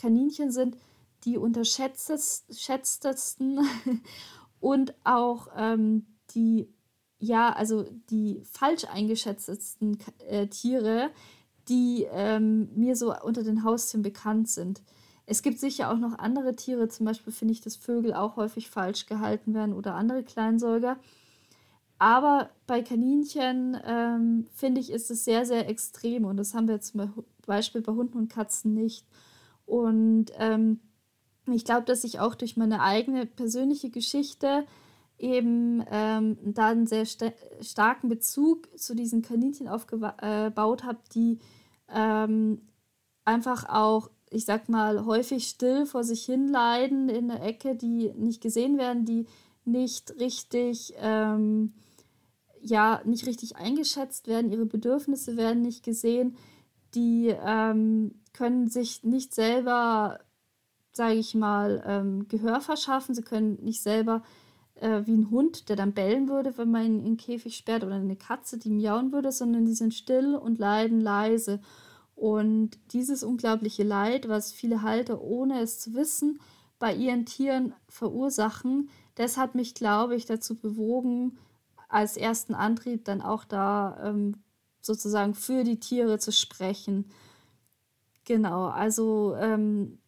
Kaninchen 0.04 0.52
sind 0.52 0.78
die 1.24 1.38
unterschätztesten 1.38 3.60
und 4.60 4.94
auch 5.06 5.48
ähm, 5.56 6.06
die, 6.32 6.68
ja, 7.20 7.54
also 7.54 7.86
die 8.10 8.42
falsch 8.44 8.84
eingeschätztesten 8.86 10.00
äh, 10.28 10.48
Tiere, 10.48 11.12
die 11.70 12.06
ähm, 12.12 12.68
mir 12.76 12.98
so 12.98 13.18
unter 13.18 13.44
den 13.44 13.64
Haustieren 13.64 14.04
bekannt 14.04 14.50
sind. 14.50 14.82
Es 15.26 15.42
gibt 15.42 15.58
sicher 15.58 15.90
auch 15.90 15.98
noch 15.98 16.20
andere 16.20 16.58
Tiere, 16.58 16.90
zum 16.90 17.06
Beispiel 17.06 17.32
finde 17.32 17.54
ich, 17.54 17.62
dass 17.62 17.78
Vögel 17.78 18.14
auch 18.14 18.36
häufig 18.36 18.70
falsch 18.70 19.06
gehalten 19.06 19.54
werden 19.54 19.74
oder 19.74 19.96
andere 19.96 20.24
Kleinsäuger. 20.24 20.98
Aber 21.98 22.50
bei 22.68 22.82
Kaninchen 22.82 23.78
ähm, 23.86 24.48
finde 24.54 24.82
ich, 24.82 24.92
ist 24.92 25.10
es 25.10 25.24
sehr, 25.24 25.46
sehr 25.46 25.70
extrem 25.70 26.26
und 26.26 26.36
das 26.36 26.54
haben 26.54 26.68
wir 26.68 26.82
zum 26.82 27.26
Beispiel 27.46 27.80
bei 27.80 27.94
Hunden 27.94 28.18
und 28.18 28.28
Katzen 28.28 28.74
nicht. 28.74 29.08
Und 29.66 30.28
ähm, 30.38 30.80
ich 31.52 31.66
glaube, 31.66 31.84
dass 31.84 32.04
ich 32.04 32.20
auch 32.20 32.36
durch 32.36 32.58
meine 32.58 32.82
eigene 32.82 33.26
persönliche 33.26 33.90
Geschichte 33.90 34.66
eben 35.18 35.84
ähm, 35.92 36.38
da 36.44 36.70
einen 36.70 36.88
sehr 36.88 37.06
st 37.06 37.34
starken 37.62 38.10
Bezug 38.10 38.68
zu 38.78 38.96
diesen 38.96 39.22
Kaninchen 39.22 39.68
aufgebaut 39.68 40.22
äh, 40.22 40.86
habe, 40.86 41.00
die 41.14 41.40
ähm, 41.94 42.62
einfach 43.26 43.70
auch, 43.70 44.10
ich 44.30 44.46
sag 44.46 44.70
mal, 44.70 45.06
häufig 45.06 45.48
still 45.48 45.86
vor 45.86 46.04
sich 46.04 46.26
hin 46.26 46.48
leiden 46.48 47.10
in 47.10 47.28
der 47.28 47.44
Ecke, 47.44 47.76
die 47.76 48.12
nicht 48.16 48.42
gesehen 48.42 48.78
werden, 48.78 49.06
die 49.06 49.28
nicht 49.66 50.20
richtig, 50.20 50.94
ähm, 50.98 51.74
ja, 52.62 53.02
nicht 53.06 53.26
richtig 53.26 53.56
eingeschätzt 53.56 54.28
werden, 54.28 54.52
ihre 54.52 54.66
Bedürfnisse 54.66 55.38
werden 55.38 55.62
nicht 55.62 55.84
gesehen, 55.84 56.36
die 56.96 57.34
ähm, 57.46 58.16
können 58.34 58.68
sich 58.68 59.04
nicht 59.04 59.34
selber, 59.34 60.20
sage 60.92 61.16
ich 61.16 61.36
mal, 61.36 61.84
ähm, 61.86 62.28
Gehör 62.28 62.62
verschaffen. 62.62 63.16
Sie 63.16 63.22
können 63.22 63.58
nicht 63.64 63.82
selber 63.82 64.24
äh, 64.76 65.02
wie 65.06 65.14
ein 65.14 65.32
Hund, 65.32 65.70
der 65.70 65.76
dann 65.76 65.94
bellen 65.94 66.28
würde, 66.28 66.58
wenn 66.58 66.72
man 66.72 66.86
ihn 66.86 67.00
in 67.00 67.06
den 67.06 67.18
Käfig 67.18 67.56
sperrt, 67.56 67.84
oder 67.84 67.96
eine 67.96 68.16
Katze, 68.16 68.58
die 68.58 68.70
miauen 68.70 69.12
würde, 69.12 69.32
sondern 69.32 69.66
die 69.66 69.74
sind 69.74 69.94
still 69.94 70.36
und 70.36 70.60
leiden 70.60 71.00
leise. 71.00 71.62
Und 72.16 72.72
dieses 72.92 73.24
unglaubliche 73.24 73.84
Leid, 73.84 74.28
was 74.30 74.52
viele 74.52 74.82
Halter, 74.82 75.22
ohne 75.22 75.62
es 75.62 75.80
zu 75.80 75.94
wissen, 75.94 76.40
bei 76.80 76.94
ihren 76.94 77.26
Tieren 77.26 77.74
verursachen, 77.88 78.90
das 79.16 79.38
hat 79.38 79.56
mich, 79.56 79.74
glaube 79.74 80.16
ich, 80.16 80.26
dazu 80.26 80.56
bewogen, 80.56 81.38
als 81.88 82.18
ersten 82.18 82.56
Antrieb 82.56 83.06
dann 83.06 83.22
auch 83.22 83.46
da 83.46 83.98
ähm, 84.04 84.36
sozusagen 84.82 85.34
für 85.36 85.64
die 85.64 85.80
Tiere 85.80 86.20
zu 86.20 86.32
sprechen. 86.32 87.06
Genau, 88.26 88.68
also 88.68 89.36
ähm, 89.36 90.00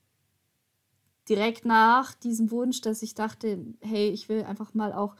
direkt 1.27 1.65
nach 1.65 2.13
diesem 2.13 2.51
Wunsch, 2.51 2.81
dass 2.81 3.01
ich 3.01 3.15
dachte, 3.15 3.65
hey, 3.81 4.09
ich 4.09 4.29
will 4.29 4.43
einfach 4.43 4.73
mal 4.73 4.93
auch 4.93 5.15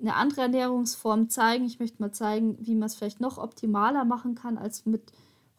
eine 0.00 0.14
andere 0.14 0.42
Ernährungsform 0.42 1.28
zeigen. 1.28 1.66
Ich 1.66 1.78
möchte 1.78 2.00
mal 2.00 2.12
zeigen, 2.12 2.56
wie 2.60 2.74
man 2.74 2.86
es 2.86 2.94
vielleicht 2.94 3.20
noch 3.20 3.36
optimaler 3.36 4.04
machen 4.04 4.34
kann 4.34 4.56
als 4.56 4.86
mit 4.86 5.12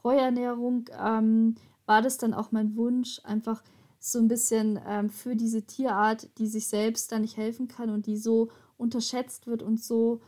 Heuernährung. 0.03 0.89
Ähm, 0.99 1.55
war 1.85 2.01
das 2.01 2.17
dann 2.17 2.33
auch 2.33 2.51
mein 2.51 2.75
Wunsch, 2.75 3.21
einfach 3.23 3.61
so 3.99 4.17
ein 4.17 4.27
bisschen 4.27 4.79
ähm, 4.87 5.09
für 5.11 5.35
diese 5.35 5.61
Tierart, 5.63 6.29
die 6.39 6.47
sich 6.47 6.67
selbst 6.67 7.11
da 7.11 7.19
nicht 7.19 7.37
helfen 7.37 7.67
kann 7.67 7.91
und 7.91 8.07
die 8.07 8.17
so 8.17 8.49
unterschätzt 8.77 9.45
wird 9.45 9.61
und 9.61 9.79
so 9.79 10.21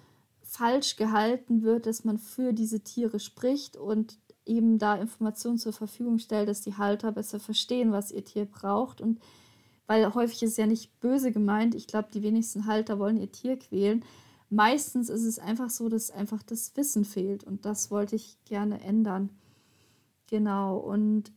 falsch 0.44 0.98
gehalten 0.98 1.64
wird, 1.64 1.88
dass 1.88 2.04
man 2.04 2.20
für 2.20 2.54
diese 2.54 2.82
Tiere 2.82 3.20
spricht 3.20 3.78
und 3.78 4.20
eben 4.46 4.78
da 4.78 4.96
Informationen 4.96 5.58
zur 5.58 5.74
Verfügung 5.74 6.20
stellt, 6.20 6.50
dass 6.50 6.62
die 6.62 6.78
Halter 6.78 7.12
besser 7.12 7.40
verstehen, 7.40 7.92
was 7.92 8.12
ihr 8.12 8.24
Tier 8.24 8.46
braucht. 8.46 9.02
Und 9.02 9.20
weil 9.88 10.14
häufig 10.14 10.44
ist 10.44 10.58
ja 10.58 10.66
nicht 10.66 11.00
böse 11.00 11.32
gemeint, 11.32 11.76
ich 11.76 11.88
glaube, 11.88 12.10
die 12.14 12.24
wenigsten 12.24 12.66
Halter 12.66 13.00
wollen 13.00 13.18
ihr 13.18 13.32
Tier 13.32 13.58
quälen. 13.58 14.04
meistens 14.50 15.10
ist 15.10 15.24
es 15.24 15.40
einfach 15.40 15.70
so, 15.70 15.90
dass 15.90 16.12
einfach 16.12 16.44
das 16.44 16.76
Wissen 16.76 17.06
fehlt 17.06 17.44
und 17.44 17.66
das 17.66 17.90
wollte 17.90 18.16
ich 18.16 18.38
gerne 18.46 18.82
ändern. 18.82 19.32
Genau, 20.30 20.78
und 20.78 21.32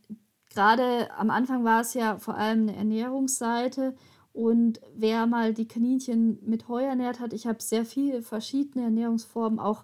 gerade 0.49 1.09
am 1.17 1.29
Anfang 1.29 1.63
war 1.63 1.81
es 1.81 1.93
ja 1.93 2.17
vor 2.19 2.35
allem 2.35 2.63
eine 2.63 2.75
Ernährungsseite 2.75 3.95
und 4.33 4.81
wer 4.95 5.25
mal 5.25 5.53
die 5.53 5.67
Kaninchen 5.67 6.37
mit 6.45 6.67
Heu 6.67 6.83
ernährt 6.83 7.19
hat, 7.19 7.33
ich 7.33 7.47
habe 7.47 7.61
sehr 7.61 7.85
viele 7.85 8.21
verschiedene 8.21 8.85
Ernährungsformen 8.85 9.57
auch 9.59 9.83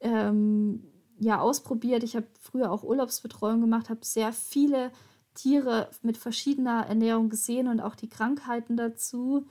ähm, 0.00 0.84
ja, 1.18 1.40
ausprobiert. 1.40 2.02
Ich 2.02 2.16
habe 2.16 2.26
früher 2.40 2.70
auch 2.70 2.84
Urlaubsbetreuung 2.84 3.60
gemacht, 3.60 3.90
habe 3.90 4.04
sehr 4.04 4.32
viele 4.32 4.90
Tiere 5.34 5.90
mit 6.02 6.16
verschiedener 6.16 6.86
Ernährung 6.86 7.28
gesehen 7.28 7.68
und 7.68 7.80
auch 7.80 7.94
die 7.94 8.08
Krankheiten 8.08 8.76
dazu. 8.76 9.46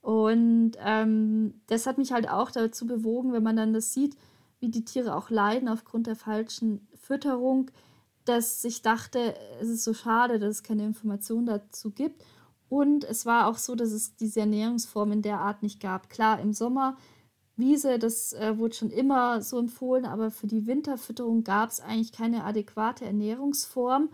Und 0.00 0.72
ähm, 0.78 1.60
das 1.66 1.86
hat 1.86 1.98
mich 1.98 2.12
halt 2.12 2.28
auch 2.28 2.50
dazu 2.50 2.86
bewogen, 2.86 3.32
wenn 3.32 3.42
man 3.42 3.56
dann 3.56 3.72
das 3.72 3.92
sieht, 3.92 4.16
wie 4.60 4.68
die 4.68 4.84
Tiere 4.84 5.14
auch 5.14 5.30
leiden 5.30 5.68
aufgrund 5.68 6.06
der 6.06 6.16
falschen 6.16 6.86
Fütterung, 6.94 7.70
dass 8.24 8.62
ich 8.64 8.82
dachte, 8.82 9.34
es 9.60 9.68
ist 9.68 9.84
so 9.84 9.94
schade, 9.94 10.38
dass 10.38 10.56
es 10.56 10.62
keine 10.62 10.84
Information 10.84 11.46
dazu 11.46 11.90
gibt. 11.90 12.22
Und 12.68 13.04
es 13.04 13.26
war 13.26 13.48
auch 13.48 13.58
so, 13.58 13.74
dass 13.74 13.90
es 13.90 14.14
diese 14.14 14.40
Ernährungsform 14.40 15.12
in 15.12 15.22
der 15.22 15.40
Art 15.40 15.62
nicht 15.62 15.80
gab. 15.80 16.08
Klar, 16.08 16.38
im 16.40 16.52
Sommer 16.52 16.96
Wiese, 17.60 17.98
das 17.98 18.32
äh, 18.32 18.58
wurde 18.58 18.74
schon 18.74 18.90
immer 18.90 19.42
so 19.42 19.58
empfohlen, 19.58 20.04
aber 20.04 20.30
für 20.30 20.46
die 20.46 20.66
Winterfütterung 20.66 21.44
gab 21.44 21.70
es 21.70 21.80
eigentlich 21.80 22.12
keine 22.12 22.44
adäquate 22.44 23.04
Ernährungsform 23.04 24.10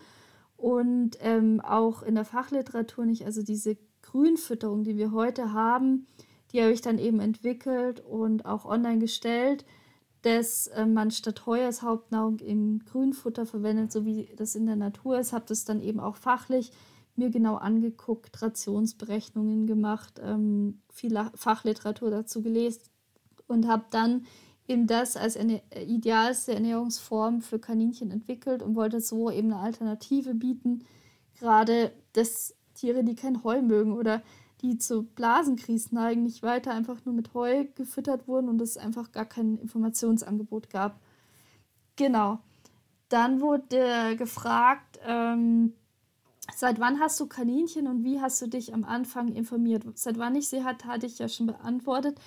und 0.57 1.19
ähm, 1.21 1.61
auch 1.61 2.03
in 2.03 2.15
der 2.15 2.25
Fachliteratur 2.25 3.07
nicht. 3.07 3.25
Also 3.25 3.43
diese 3.43 3.77
Grünfütterung, 4.03 4.85
die 4.85 4.97
wir 4.97 5.13
heute 5.13 5.53
haben, 5.53 6.07
die 6.53 6.63
habe 6.63 6.73
ich 6.73 6.81
dann 6.81 6.99
eben 6.99 7.21
entwickelt 7.21 8.01
und 8.01 8.47
auch 8.47 8.65
online 8.65 8.99
gestellt, 8.99 9.65
dass 10.23 10.67
äh, 10.69 10.87
man 10.87 11.11
statt 11.11 11.47
Heu 11.47 11.65
als 11.65 11.83
Hauptnahrung 11.83 12.39
eben 12.41 12.85
Grünfutter 12.85 13.47
verwendet, 13.47 13.93
so 13.93 14.05
wie 14.05 14.29
das 14.37 14.55
in 14.55 14.67
der 14.67 14.77
Natur 14.77 15.19
ist. 15.19 15.33
Habe 15.33 15.45
das 15.49 15.65
dann 15.65 15.81
eben 15.81 16.01
auch 16.01 16.17
fachlich 16.17 16.73
mir 17.15 17.31
genau 17.31 17.57
angeguckt, 17.57 18.43
Rationsberechnungen 18.43 19.67
gemacht, 19.67 20.21
ähm, 20.23 20.83
viel 20.91 21.19
Fachliteratur 21.35 22.11
dazu 22.11 22.43
gelesen 22.43 22.83
und 23.47 23.67
habe 23.67 23.85
dann 23.91 24.27
eben 24.69 24.87
das 24.87 25.17
als 25.17 25.37
eine 25.37 25.63
idealste 25.87 26.55
Ernährungsform 26.55 27.41
für 27.41 27.59
Kaninchen 27.59 28.11
entwickelt 28.11 28.63
und 28.63 28.75
wollte 28.75 29.01
so 29.01 29.31
eben 29.31 29.53
eine 29.53 29.63
Alternative 29.63 30.35
bieten, 30.35 30.85
gerade 31.39 31.93
dass 32.13 32.55
Tiere, 32.75 33.05
die 33.05 33.15
kein 33.15 33.45
Heu 33.45 33.63
mögen 33.63 33.93
oder 33.93 34.23
die 34.63 34.79
zu 34.79 35.05
Blasenkrisen 35.05 35.95
neigen, 35.95 36.23
nicht 36.23 36.43
weiter 36.43 36.73
einfach 36.73 37.05
nur 37.05 37.15
mit 37.15 37.35
Heu 37.35 37.67
gefüttert 37.75 38.27
wurden 38.27 38.49
und 38.49 38.61
es 38.61 38.77
einfach 38.77 39.13
gar 39.13 39.27
kein 39.27 39.59
Informationsangebot 39.59 40.71
gab. 40.71 40.99
Genau. 41.97 42.39
Dann 43.09 43.41
wurde 43.41 44.17
gefragt, 44.17 44.99
ähm, 45.07 45.75
seit 46.55 46.81
wann 46.81 46.99
hast 47.01 47.21
du 47.21 47.27
Kaninchen 47.27 47.87
und 47.87 48.03
wie 48.03 48.21
hast 48.21 48.41
du 48.43 48.49
dich 48.49 48.75
am 48.75 48.85
Anfang 48.85 49.33
informiert? 49.35 49.85
Seit 49.95 50.19
wann 50.19 50.35
ich 50.35 50.49
sie 50.49 50.65
hatte, 50.65 50.89
hatte 50.89 51.07
ich 51.07 51.19
ja 51.19 51.29
schon 51.29 51.47
beantwortet. 51.47 52.19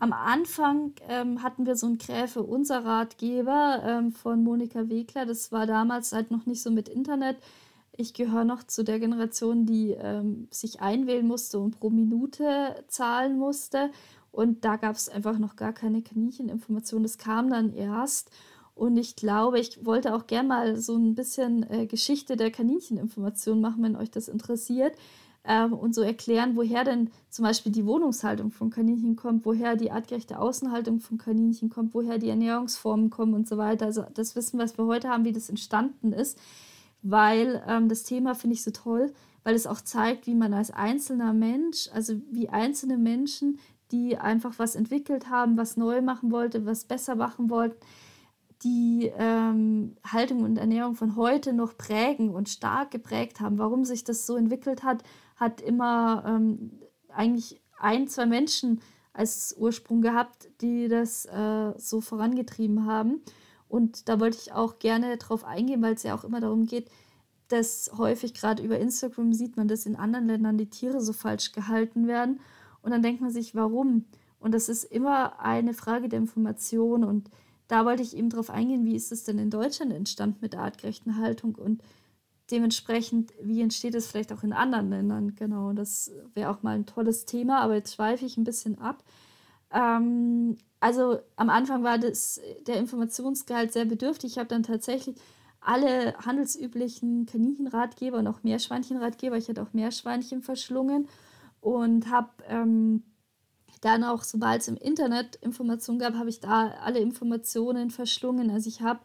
Am 0.00 0.14
Anfang 0.14 0.94
ähm, 1.10 1.42
hatten 1.42 1.66
wir 1.66 1.76
so 1.76 1.84
einen 1.84 1.98
Gräfe, 1.98 2.42
unser 2.42 2.86
Ratgeber 2.86 3.82
ähm, 3.84 4.12
von 4.12 4.42
Monika 4.42 4.88
Wegler. 4.88 5.26
Das 5.26 5.52
war 5.52 5.66
damals 5.66 6.12
halt 6.12 6.30
noch 6.30 6.46
nicht 6.46 6.62
so 6.62 6.70
mit 6.70 6.88
Internet. 6.88 7.36
Ich 7.98 8.14
gehöre 8.14 8.44
noch 8.44 8.62
zu 8.62 8.82
der 8.82 8.98
Generation, 8.98 9.66
die 9.66 9.90
ähm, 9.90 10.48
sich 10.50 10.80
einwählen 10.80 11.26
musste 11.26 11.58
und 11.58 11.78
pro 11.78 11.90
Minute 11.90 12.82
zahlen 12.88 13.36
musste. 13.36 13.90
Und 14.32 14.64
da 14.64 14.76
gab 14.76 14.96
es 14.96 15.10
einfach 15.10 15.38
noch 15.38 15.54
gar 15.54 15.74
keine 15.74 16.00
Kanincheninformation. 16.00 17.02
Das 17.02 17.18
kam 17.18 17.50
dann 17.50 17.74
erst. 17.74 18.30
Und 18.74 18.96
ich 18.96 19.16
glaube, 19.16 19.60
ich 19.60 19.84
wollte 19.84 20.14
auch 20.14 20.26
gerne 20.26 20.48
mal 20.48 20.76
so 20.76 20.96
ein 20.96 21.14
bisschen 21.14 21.68
äh, 21.70 21.86
Geschichte 21.86 22.36
der 22.36 22.50
Kanincheninformation 22.50 23.60
machen, 23.60 23.82
wenn 23.82 23.96
euch 23.96 24.10
das 24.10 24.28
interessiert 24.28 24.94
ähm, 25.44 25.72
und 25.72 25.94
so 25.94 26.02
erklären, 26.02 26.56
woher 26.56 26.84
denn 26.84 27.10
zum 27.28 27.44
Beispiel 27.44 27.72
die 27.72 27.86
Wohnungshaltung 27.86 28.50
von 28.50 28.70
Kaninchen 28.70 29.16
kommt, 29.16 29.44
woher 29.44 29.76
die 29.76 29.90
artgerechte 29.90 30.38
Außenhaltung 30.38 31.00
von 31.00 31.18
Kaninchen 31.18 31.70
kommt, 31.70 31.94
woher 31.94 32.18
die 32.18 32.28
Ernährungsformen 32.28 33.10
kommen 33.10 33.34
und 33.34 33.48
so 33.48 33.56
weiter. 33.56 33.86
Also 33.86 34.04
das 34.14 34.36
Wissen, 34.36 34.58
was 34.58 34.76
wir 34.76 34.86
heute 34.86 35.08
haben, 35.08 35.24
wie 35.24 35.32
das 35.32 35.48
entstanden 35.48 36.12
ist, 36.12 36.38
weil 37.02 37.62
ähm, 37.66 37.88
das 37.88 38.02
Thema 38.02 38.34
finde 38.34 38.54
ich 38.54 38.62
so 38.62 38.70
toll, 38.70 39.12
weil 39.42 39.54
es 39.54 39.66
auch 39.66 39.80
zeigt, 39.80 40.26
wie 40.26 40.34
man 40.34 40.52
als 40.52 40.70
einzelner 40.70 41.32
Mensch, 41.32 41.88
also 41.92 42.14
wie 42.30 42.50
einzelne 42.50 42.98
Menschen, 42.98 43.58
die 43.90 44.18
einfach 44.18 44.58
was 44.58 44.74
entwickelt 44.74 45.30
haben, 45.30 45.56
was 45.56 45.76
neu 45.76 46.02
machen 46.02 46.30
wollte, 46.30 46.66
was 46.66 46.84
besser 46.84 47.14
machen 47.14 47.50
wollten, 47.50 47.78
die 48.62 49.10
ähm, 49.16 49.96
Haltung 50.04 50.42
und 50.42 50.58
Ernährung 50.58 50.94
von 50.94 51.16
heute 51.16 51.52
noch 51.52 51.76
prägen 51.76 52.30
und 52.30 52.48
stark 52.48 52.90
geprägt 52.90 53.40
haben. 53.40 53.58
Warum 53.58 53.84
sich 53.84 54.04
das 54.04 54.26
so 54.26 54.36
entwickelt 54.36 54.82
hat, 54.82 55.02
hat 55.40 55.60
immer 55.62 56.22
ähm, 56.26 56.78
eigentlich 57.08 57.60
ein, 57.78 58.06
zwei 58.06 58.26
Menschen 58.26 58.80
als 59.12 59.56
Ursprung 59.58 60.02
gehabt, 60.02 60.48
die 60.60 60.86
das 60.86 61.24
äh, 61.26 61.72
so 61.78 62.00
vorangetrieben 62.00 62.86
haben. 62.86 63.22
Und 63.68 64.08
da 64.08 64.20
wollte 64.20 64.38
ich 64.40 64.52
auch 64.52 64.78
gerne 64.78 65.16
drauf 65.16 65.44
eingehen, 65.44 65.82
weil 65.82 65.94
es 65.94 66.02
ja 66.02 66.14
auch 66.14 66.24
immer 66.24 66.40
darum 66.40 66.66
geht, 66.66 66.90
dass 67.48 67.90
häufig 67.96 68.34
gerade 68.34 68.62
über 68.62 68.78
Instagram 68.78 69.32
sieht 69.32 69.56
man, 69.56 69.66
dass 69.66 69.86
in 69.86 69.96
anderen 69.96 70.26
Ländern 70.26 70.58
die 70.58 70.70
Tiere 70.70 71.00
so 71.00 71.12
falsch 71.12 71.52
gehalten 71.52 72.06
werden. 72.06 72.40
Und 72.82 72.92
dann 72.92 73.02
denkt 73.02 73.20
man 73.20 73.30
sich, 73.30 73.54
warum? 73.54 74.04
Und 74.38 74.52
das 74.52 74.68
ist 74.68 74.84
immer 74.84 75.40
eine 75.40 75.74
Frage 75.74 76.08
der 76.08 76.20
Information. 76.20 77.02
Und 77.02 77.30
da 77.66 77.84
wollte 77.84 78.02
ich 78.02 78.16
eben 78.16 78.30
drauf 78.30 78.50
eingehen, 78.50 78.84
wie 78.84 78.96
ist 78.96 79.10
es 79.10 79.24
denn 79.24 79.38
in 79.38 79.50
Deutschland 79.50 79.92
entstanden 79.92 80.38
mit 80.40 80.52
der 80.52 80.60
artgerechten 80.60 81.16
Haltung 81.16 81.54
und 81.54 81.82
dementsprechend, 82.50 83.32
wie 83.42 83.60
entsteht 83.60 83.94
es 83.94 84.06
vielleicht 84.08 84.32
auch 84.32 84.42
in 84.42 84.52
anderen 84.52 84.90
Ländern? 84.90 85.34
Genau, 85.34 85.72
das 85.72 86.10
wäre 86.34 86.50
auch 86.50 86.62
mal 86.62 86.76
ein 86.76 86.86
tolles 86.86 87.24
Thema, 87.24 87.60
aber 87.60 87.74
jetzt 87.74 87.94
schweife 87.94 88.26
ich 88.26 88.36
ein 88.36 88.44
bisschen 88.44 88.78
ab. 88.78 89.04
Ähm, 89.72 90.56
also 90.80 91.18
am 91.36 91.50
Anfang 91.50 91.84
war 91.84 91.98
das, 91.98 92.40
der 92.66 92.78
Informationsgehalt 92.78 93.72
sehr 93.72 93.84
bedürftig. 93.84 94.32
Ich 94.32 94.38
habe 94.38 94.48
dann 94.48 94.62
tatsächlich 94.62 95.16
alle 95.60 96.14
handelsüblichen 96.18 97.26
Kaninchenratgeber 97.26 98.18
und 98.18 98.26
auch 98.26 98.42
Meerschweinchenratgeber, 98.42 99.36
ich 99.36 99.48
hatte 99.48 99.62
auch 99.62 99.74
Meerschweinchen 99.74 100.42
verschlungen 100.42 101.06
und 101.60 102.10
habe 102.10 102.30
ähm, 102.48 103.02
dann 103.82 104.04
auch, 104.04 104.24
sobald 104.24 104.62
es 104.62 104.68
im 104.68 104.76
Internet 104.76 105.36
Informationen 105.36 105.98
gab, 105.98 106.14
habe 106.14 106.28
ich 106.30 106.40
da 106.40 106.68
alle 106.82 106.98
Informationen 106.98 107.90
verschlungen. 107.90 108.50
Also 108.50 108.68
ich 108.68 108.82
habe 108.82 109.00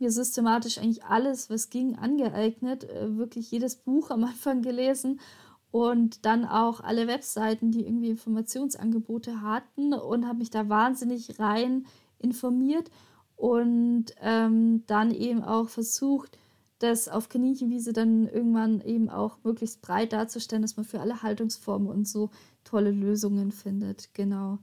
mir 0.00 0.10
systematisch 0.10 0.78
eigentlich 0.78 1.04
alles, 1.04 1.50
was 1.50 1.70
ging, 1.70 1.96
angeeignet, 1.96 2.84
äh, 2.84 3.16
wirklich 3.16 3.50
jedes 3.50 3.76
Buch 3.76 4.10
am 4.10 4.24
Anfang 4.24 4.62
gelesen 4.62 5.20
und 5.70 6.24
dann 6.24 6.44
auch 6.44 6.80
alle 6.80 7.06
Webseiten, 7.06 7.70
die 7.70 7.84
irgendwie 7.84 8.10
Informationsangebote 8.10 9.42
hatten 9.42 9.92
und 9.92 10.26
habe 10.26 10.38
mich 10.38 10.50
da 10.50 10.68
wahnsinnig 10.68 11.38
rein 11.38 11.86
informiert 12.18 12.90
und 13.36 14.06
ähm, 14.20 14.84
dann 14.86 15.10
eben 15.12 15.42
auch 15.42 15.68
versucht, 15.68 16.38
das 16.78 17.08
auf 17.08 17.28
Kaninchenwiese 17.28 17.92
dann 17.92 18.28
irgendwann 18.28 18.80
eben 18.80 19.10
auch 19.10 19.38
möglichst 19.42 19.82
breit 19.82 20.12
darzustellen, 20.12 20.62
dass 20.62 20.76
man 20.76 20.86
für 20.86 21.00
alle 21.00 21.22
Haltungsformen 21.22 21.88
und 21.88 22.06
so 22.06 22.30
tolle 22.64 22.90
Lösungen 22.90 23.52
findet. 23.52 24.14
Genau. 24.14 24.58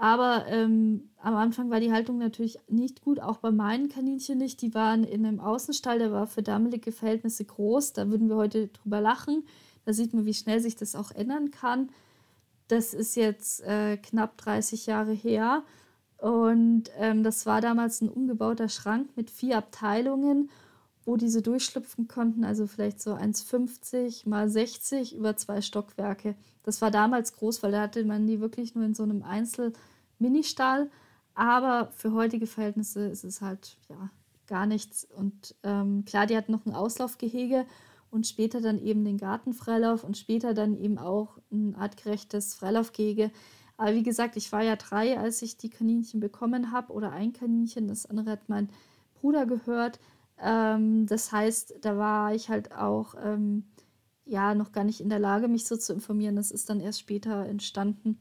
Aber 0.00 0.46
ähm, 0.46 1.10
am 1.20 1.34
Anfang 1.34 1.70
war 1.70 1.80
die 1.80 1.92
Haltung 1.92 2.18
natürlich 2.18 2.56
nicht 2.68 3.02
gut, 3.02 3.18
auch 3.18 3.38
bei 3.38 3.50
meinen 3.50 3.88
Kaninchen 3.88 4.38
nicht. 4.38 4.62
Die 4.62 4.72
waren 4.72 5.02
in 5.02 5.26
einem 5.26 5.40
Außenstall, 5.40 5.98
der 5.98 6.12
war 6.12 6.28
für 6.28 6.42
damalige 6.42 6.92
Verhältnisse 6.92 7.44
groß. 7.44 7.94
Da 7.94 8.08
würden 8.08 8.28
wir 8.28 8.36
heute 8.36 8.68
drüber 8.68 9.00
lachen. 9.00 9.44
Da 9.84 9.92
sieht 9.92 10.14
man, 10.14 10.24
wie 10.24 10.34
schnell 10.34 10.60
sich 10.60 10.76
das 10.76 10.94
auch 10.94 11.10
ändern 11.10 11.50
kann. 11.50 11.88
Das 12.68 12.94
ist 12.94 13.16
jetzt 13.16 13.60
äh, 13.64 13.96
knapp 13.96 14.36
30 14.36 14.86
Jahre 14.86 15.12
her. 15.12 15.64
Und 16.18 16.84
ähm, 16.96 17.24
das 17.24 17.44
war 17.44 17.60
damals 17.60 18.00
ein 18.00 18.08
umgebauter 18.08 18.68
Schrank 18.68 19.08
mit 19.16 19.30
vier 19.30 19.58
Abteilungen, 19.58 20.48
wo 21.08 21.16
diese 21.16 21.40
durchschlüpfen 21.40 22.06
konnten. 22.06 22.44
Also 22.44 22.66
vielleicht 22.66 23.00
so 23.00 23.14
1,50 23.14 24.28
mal 24.28 24.50
60 24.50 25.16
über 25.16 25.36
zwei 25.36 25.62
Stockwerke. 25.62 26.34
Das 26.64 26.82
war 26.82 26.90
damals 26.90 27.32
groß, 27.32 27.62
weil 27.62 27.72
da 27.72 27.80
hatte 27.80 28.04
man 28.04 28.26
die 28.26 28.40
wirklich 28.40 28.74
nur 28.74 28.84
in 28.84 28.94
so 28.94 29.04
einem 29.04 29.22
Einzel-Ministall. 29.22 30.90
Aber 31.34 31.90
für 31.96 32.12
heutige 32.12 32.46
Verhältnisse 32.46 33.06
ist 33.06 33.24
es 33.24 33.40
halt 33.40 33.78
ja 33.88 34.10
gar 34.46 34.66
nichts. 34.66 35.04
Und 35.04 35.54
ähm, 35.62 36.04
klar, 36.04 36.26
die 36.26 36.36
hatten 36.36 36.52
noch 36.52 36.66
ein 36.66 36.74
Auslaufgehege 36.74 37.64
und 38.10 38.26
später 38.26 38.60
dann 38.60 38.78
eben 38.78 39.02
den 39.02 39.16
Gartenfreilauf 39.16 40.04
und 40.04 40.18
später 40.18 40.52
dann 40.52 40.76
eben 40.76 40.98
auch 40.98 41.38
ein 41.50 41.74
artgerechtes 41.74 42.54
Freilaufgehege. 42.54 43.30
Aber 43.78 43.94
wie 43.94 44.02
gesagt, 44.02 44.36
ich 44.36 44.52
war 44.52 44.62
ja 44.62 44.76
drei, 44.76 45.18
als 45.18 45.40
ich 45.40 45.56
die 45.56 45.70
Kaninchen 45.70 46.20
bekommen 46.20 46.70
habe 46.70 46.92
oder 46.92 47.12
ein 47.12 47.32
Kaninchen. 47.32 47.88
Das 47.88 48.04
andere 48.04 48.32
hat 48.32 48.50
mein 48.50 48.68
Bruder 49.14 49.46
gehört. 49.46 49.98
Ähm, 50.40 51.06
das 51.06 51.32
heißt, 51.32 51.76
da 51.80 51.96
war 51.98 52.34
ich 52.34 52.48
halt 52.48 52.72
auch 52.72 53.14
ähm, 53.22 53.64
ja 54.24 54.54
noch 54.54 54.72
gar 54.72 54.84
nicht 54.84 55.00
in 55.00 55.08
der 55.10 55.18
Lage, 55.18 55.48
mich 55.48 55.66
so 55.66 55.76
zu 55.76 55.92
informieren. 55.92 56.36
Das 56.36 56.50
ist 56.50 56.70
dann 56.70 56.80
erst 56.80 57.00
später 57.00 57.46
entstanden. 57.46 58.20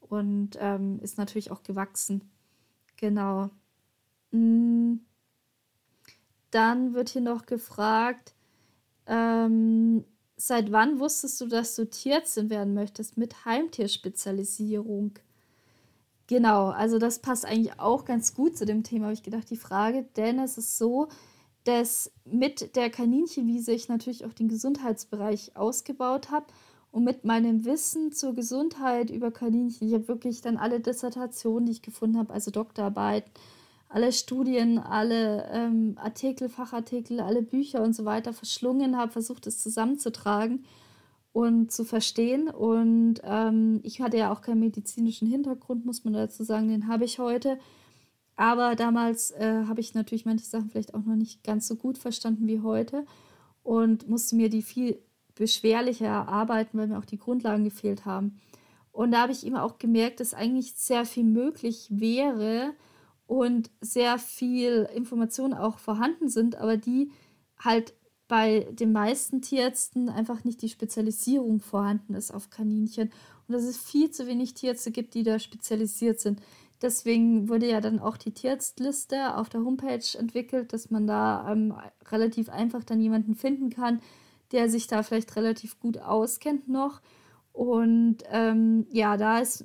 und 0.00 0.58
ähm, 0.60 1.00
ist 1.00 1.18
natürlich 1.18 1.50
auch 1.50 1.62
gewachsen. 1.62 2.30
Genau. 2.96 3.50
Mm. 4.32 4.96
Dann 6.50 6.94
wird 6.94 7.08
hier 7.10 7.22
noch 7.22 7.46
gefragt, 7.46 8.34
ähm, 9.06 10.04
seit 10.36 10.70
wann 10.72 10.98
wusstest 11.00 11.40
du, 11.40 11.46
dass 11.46 11.74
du 11.76 11.88
Tierärztin 11.88 12.50
werden 12.50 12.74
möchtest 12.74 13.16
mit 13.16 13.44
Heimtierspezialisierung? 13.46 15.18
Genau, 16.26 16.68
also 16.70 16.98
das 16.98 17.20
passt 17.20 17.44
eigentlich 17.44 17.78
auch 17.80 18.04
ganz 18.04 18.34
gut 18.34 18.56
zu 18.56 18.66
dem 18.66 18.82
Thema, 18.84 19.06
habe 19.06 19.14
ich 19.14 19.22
gedacht, 19.22 19.50
die 19.50 19.56
Frage, 19.56 20.04
denn 20.16 20.38
es 20.38 20.58
ist 20.58 20.78
so, 20.78 21.08
dass 21.64 22.10
mit 22.24 22.76
der 22.76 22.90
Kaninchenwiese 22.90 23.72
ich 23.72 23.88
natürlich 23.88 24.24
auch 24.24 24.32
den 24.32 24.48
Gesundheitsbereich 24.48 25.56
ausgebaut 25.56 26.30
habe 26.30 26.46
und 26.90 27.04
mit 27.04 27.24
meinem 27.24 27.64
Wissen 27.64 28.12
zur 28.12 28.34
Gesundheit 28.34 29.10
über 29.10 29.30
Kaninchen, 29.30 29.88
ich 29.88 29.94
habe 29.94 30.08
wirklich 30.08 30.42
dann 30.42 30.58
alle 30.58 30.80
Dissertationen, 30.80 31.66
die 31.66 31.72
ich 31.72 31.82
gefunden 31.82 32.18
habe, 32.18 32.32
also 32.32 32.50
Doktorarbeiten, 32.50 33.30
alle 33.88 34.12
Studien, 34.12 34.78
alle 34.78 35.48
ähm, 35.52 35.96
Artikel, 35.96 36.48
Fachartikel, 36.48 37.20
alle 37.20 37.42
Bücher 37.42 37.82
und 37.82 37.94
so 37.94 38.04
weiter 38.04 38.32
verschlungen 38.32 38.96
habe, 38.96 39.12
versucht 39.12 39.46
es 39.46 39.62
zusammenzutragen 39.62 40.64
und 41.32 41.72
zu 41.72 41.84
verstehen. 41.84 42.48
Und 42.48 43.20
ähm, 43.24 43.80
ich 43.82 44.00
hatte 44.00 44.18
ja 44.18 44.32
auch 44.32 44.40
keinen 44.40 44.60
medizinischen 44.60 45.28
Hintergrund, 45.28 45.84
muss 45.84 46.04
man 46.04 46.14
dazu 46.14 46.44
sagen, 46.44 46.68
den 46.68 46.88
habe 46.88 47.04
ich 47.04 47.18
heute. 47.18 47.58
Aber 48.42 48.74
damals 48.74 49.30
äh, 49.30 49.66
habe 49.68 49.80
ich 49.80 49.94
natürlich 49.94 50.24
manche 50.24 50.44
Sachen 50.44 50.68
vielleicht 50.68 50.94
auch 50.94 51.04
noch 51.04 51.14
nicht 51.14 51.44
ganz 51.44 51.68
so 51.68 51.76
gut 51.76 51.96
verstanden 51.96 52.48
wie 52.48 52.58
heute 52.58 53.06
und 53.62 54.08
musste 54.08 54.34
mir 54.34 54.48
die 54.48 54.62
viel 54.62 55.00
beschwerlicher 55.36 56.08
erarbeiten, 56.08 56.76
weil 56.76 56.88
mir 56.88 56.98
auch 56.98 57.04
die 57.04 57.20
Grundlagen 57.20 57.62
gefehlt 57.62 58.04
haben. 58.04 58.40
Und 58.90 59.12
da 59.12 59.20
habe 59.22 59.30
ich 59.30 59.46
eben 59.46 59.54
auch 59.54 59.78
gemerkt, 59.78 60.18
dass 60.18 60.34
eigentlich 60.34 60.74
sehr 60.74 61.04
viel 61.04 61.22
möglich 61.22 61.86
wäre 61.90 62.74
und 63.28 63.70
sehr 63.80 64.18
viel 64.18 64.88
Informationen 64.92 65.54
auch 65.54 65.78
vorhanden 65.78 66.28
sind, 66.28 66.56
aber 66.56 66.76
die 66.76 67.12
halt 67.60 67.94
bei 68.26 68.66
den 68.72 68.90
meisten 68.90 69.40
Tierärzten 69.40 70.08
einfach 70.08 70.42
nicht 70.42 70.62
die 70.62 70.68
Spezialisierung 70.68 71.60
vorhanden 71.60 72.14
ist 72.14 72.34
auf 72.34 72.50
Kaninchen 72.50 73.12
und 73.46 73.54
dass 73.54 73.62
es 73.62 73.76
viel 73.76 74.10
zu 74.10 74.26
wenig 74.26 74.54
Tierärzte 74.54 74.90
gibt, 74.90 75.14
die 75.14 75.22
da 75.22 75.38
spezialisiert 75.38 76.18
sind. 76.18 76.40
Deswegen 76.82 77.48
wurde 77.48 77.68
ja 77.68 77.80
dann 77.80 78.00
auch 78.00 78.16
die 78.16 78.32
Tierarztliste 78.32 79.36
auf 79.36 79.48
der 79.48 79.64
Homepage 79.64 80.18
entwickelt, 80.18 80.72
dass 80.72 80.90
man 80.90 81.06
da 81.06 81.50
ähm, 81.50 81.74
relativ 82.10 82.48
einfach 82.48 82.82
dann 82.84 83.00
jemanden 83.00 83.34
finden 83.34 83.70
kann, 83.70 84.00
der 84.50 84.68
sich 84.68 84.88
da 84.88 85.02
vielleicht 85.02 85.36
relativ 85.36 85.78
gut 85.80 85.98
auskennt 85.98 86.68
noch. 86.68 87.00
Und 87.52 88.18
ähm, 88.30 88.86
ja, 88.90 89.16
da 89.16 89.38
ist 89.38 89.64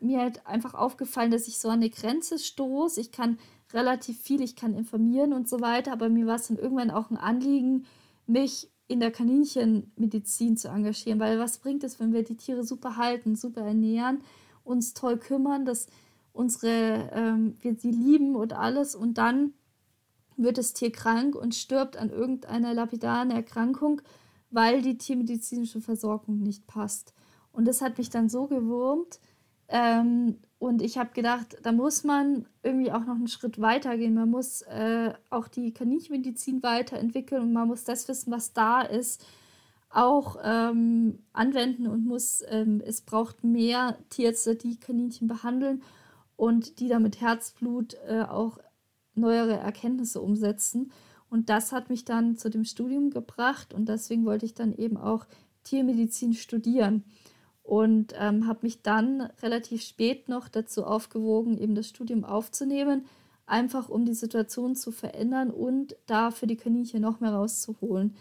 mir 0.00 0.20
halt 0.20 0.46
einfach 0.46 0.74
aufgefallen, 0.74 1.30
dass 1.30 1.48
ich 1.48 1.58
so 1.58 1.68
an 1.68 1.80
eine 1.80 1.90
Grenze 1.90 2.38
stoße. 2.38 3.00
Ich 3.00 3.12
kann 3.12 3.38
relativ 3.72 4.20
viel, 4.20 4.40
ich 4.40 4.56
kann 4.56 4.74
informieren 4.74 5.32
und 5.32 5.48
so 5.48 5.60
weiter, 5.60 5.92
aber 5.92 6.08
mir 6.08 6.26
war 6.26 6.36
es 6.36 6.48
dann 6.48 6.58
irgendwann 6.58 6.90
auch 6.90 7.10
ein 7.10 7.16
Anliegen, 7.16 7.86
mich 8.26 8.70
in 8.86 9.00
der 9.00 9.10
Kaninchenmedizin 9.10 10.56
zu 10.56 10.68
engagieren, 10.68 11.18
weil 11.18 11.38
was 11.38 11.58
bringt 11.58 11.84
es, 11.84 11.98
wenn 11.98 12.12
wir 12.12 12.22
die 12.22 12.36
Tiere 12.36 12.64
super 12.64 12.96
halten, 12.96 13.34
super 13.34 13.62
ernähren, 13.62 14.20
uns 14.62 14.94
toll 14.94 15.18
kümmern, 15.18 15.64
dass 15.64 15.86
unsere, 16.34 17.10
ähm, 17.14 17.56
wir 17.60 17.76
sie 17.76 17.92
lieben 17.92 18.36
und 18.36 18.52
alles 18.52 18.94
und 18.94 19.16
dann 19.16 19.54
wird 20.36 20.58
das 20.58 20.74
Tier 20.74 20.90
krank 20.90 21.36
und 21.36 21.54
stirbt 21.54 21.96
an 21.96 22.10
irgendeiner 22.10 22.74
lapidaren 22.74 23.30
Erkrankung, 23.30 24.02
weil 24.50 24.82
die 24.82 24.98
tiermedizinische 24.98 25.80
Versorgung 25.80 26.40
nicht 26.40 26.66
passt. 26.66 27.14
Und 27.52 27.66
das 27.66 27.80
hat 27.80 27.98
mich 27.98 28.10
dann 28.10 28.28
so 28.28 28.46
gewurmt. 28.48 29.20
Ähm, 29.68 30.38
und 30.58 30.82
ich 30.82 30.98
habe 30.98 31.10
gedacht, 31.14 31.56
da 31.62 31.70
muss 31.70 32.02
man 32.02 32.46
irgendwie 32.64 32.90
auch 32.90 33.04
noch 33.04 33.14
einen 33.14 33.28
Schritt 33.28 33.60
weiter 33.60 33.96
gehen. 33.96 34.14
Man 34.14 34.30
muss 34.30 34.62
äh, 34.62 35.14
auch 35.30 35.46
die 35.46 35.72
Kaninchenmedizin 35.72 36.64
weiterentwickeln 36.64 37.42
und 37.42 37.52
man 37.52 37.68
muss 37.68 37.84
das 37.84 38.08
Wissen, 38.08 38.32
was 38.32 38.52
da 38.52 38.82
ist, 38.82 39.24
auch 39.88 40.36
ähm, 40.42 41.20
anwenden 41.32 41.86
und 41.86 42.04
muss, 42.04 42.42
ähm, 42.48 42.82
es 42.84 43.02
braucht 43.02 43.44
mehr 43.44 43.98
Tierärzte, 44.10 44.56
die 44.56 44.80
Kaninchen 44.80 45.28
behandeln 45.28 45.80
und 46.36 46.80
die 46.80 46.88
da 46.88 46.98
mit 46.98 47.20
Herzblut 47.20 47.96
äh, 48.06 48.22
auch 48.22 48.58
neuere 49.14 49.56
Erkenntnisse 49.56 50.20
umsetzen. 50.20 50.92
Und 51.30 51.48
das 51.48 51.72
hat 51.72 51.90
mich 51.90 52.04
dann 52.04 52.36
zu 52.36 52.50
dem 52.50 52.64
Studium 52.64 53.10
gebracht 53.10 53.74
und 53.74 53.88
deswegen 53.88 54.24
wollte 54.24 54.46
ich 54.46 54.54
dann 54.54 54.72
eben 54.72 54.96
auch 54.96 55.26
Tiermedizin 55.64 56.34
studieren 56.34 57.04
und 57.62 58.14
ähm, 58.18 58.46
habe 58.46 58.60
mich 58.62 58.82
dann 58.82 59.22
relativ 59.42 59.82
spät 59.82 60.28
noch 60.28 60.48
dazu 60.48 60.84
aufgewogen, 60.84 61.58
eben 61.58 61.74
das 61.74 61.88
Studium 61.88 62.24
aufzunehmen, 62.24 63.06
einfach 63.46 63.88
um 63.88 64.04
die 64.04 64.14
Situation 64.14 64.76
zu 64.76 64.92
verändern 64.92 65.50
und 65.50 65.96
da 66.06 66.30
für 66.30 66.46
die 66.46 66.56
Kaninchen 66.56 67.00
noch 67.00 67.20
mehr 67.20 67.32
rauszuholen. 67.32 68.14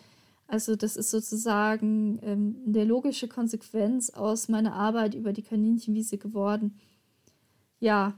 Also 0.47 0.75
das 0.75 0.95
ist 0.95 1.11
sozusagen 1.11 2.19
ähm, 2.23 2.55
eine 2.67 2.85
logische 2.85 3.27
Konsequenz 3.27 4.09
aus 4.11 4.47
meiner 4.49 4.73
Arbeit 4.73 5.13
über 5.13 5.33
die 5.33 5.41
Kaninchenwiese 5.41 6.17
geworden. 6.17 6.79
Ja, 7.83 8.13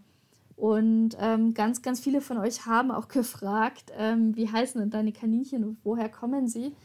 und 0.56 1.18
ähm, 1.20 1.56
ganz, 1.56 1.82
ganz 1.82 2.00
viele 2.00 2.22
von 2.22 2.38
euch 2.38 2.68
haben 2.68 2.92
auch 2.92 3.08
gefragt, 3.08 3.92
ähm, 3.98 4.36
wie 4.36 4.48
heißen 4.48 4.80
denn 4.80 4.92
deine 4.92 5.12
Kaninchen 5.12 5.64
und 5.64 5.80
woher 5.84 6.08
kommen 6.08 6.48
sie? 6.48 6.76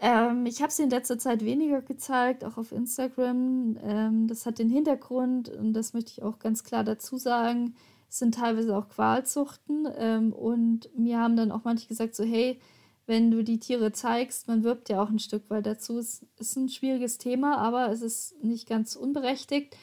Ähm, 0.00 0.46
ich 0.46 0.62
habe 0.62 0.72
sie 0.72 0.82
in 0.82 0.90
letzter 0.90 1.16
Zeit 1.16 1.44
weniger 1.44 1.80
gezeigt, 1.80 2.44
auch 2.44 2.56
auf 2.56 2.72
Instagram. 2.72 3.78
Ähm, 3.84 4.26
das 4.26 4.46
hat 4.46 4.58
den 4.58 4.68
Hintergrund, 4.68 5.48
und 5.48 5.72
das 5.72 5.92
möchte 5.94 6.10
ich 6.10 6.24
auch 6.24 6.40
ganz 6.40 6.64
klar 6.64 6.82
dazu 6.82 7.18
sagen, 7.18 7.76
es 8.08 8.18
sind 8.18 8.34
teilweise 8.34 8.76
auch 8.76 8.88
Qualzuchten. 8.88 9.86
Ähm, 9.96 10.32
und 10.32 10.90
mir 10.98 11.20
haben 11.20 11.36
dann 11.36 11.52
auch 11.52 11.62
manche 11.62 11.86
gesagt, 11.86 12.16
so 12.16 12.24
hey, 12.24 12.58
wenn 13.06 13.30
du 13.30 13.44
die 13.44 13.60
Tiere 13.60 13.92
zeigst, 13.92 14.48
man 14.48 14.64
wirbt 14.64 14.88
ja 14.88 15.00
auch 15.00 15.08
ein 15.08 15.20
Stück, 15.20 15.44
weil 15.46 15.62
dazu 15.62 15.98
ist, 15.98 16.26
ist 16.36 16.56
ein 16.56 16.68
schwieriges 16.68 17.18
Thema, 17.18 17.58
aber 17.58 17.92
es 17.92 18.02
ist 18.02 18.42
nicht 18.42 18.68
ganz 18.68 18.96
unberechtigt. 18.96 19.76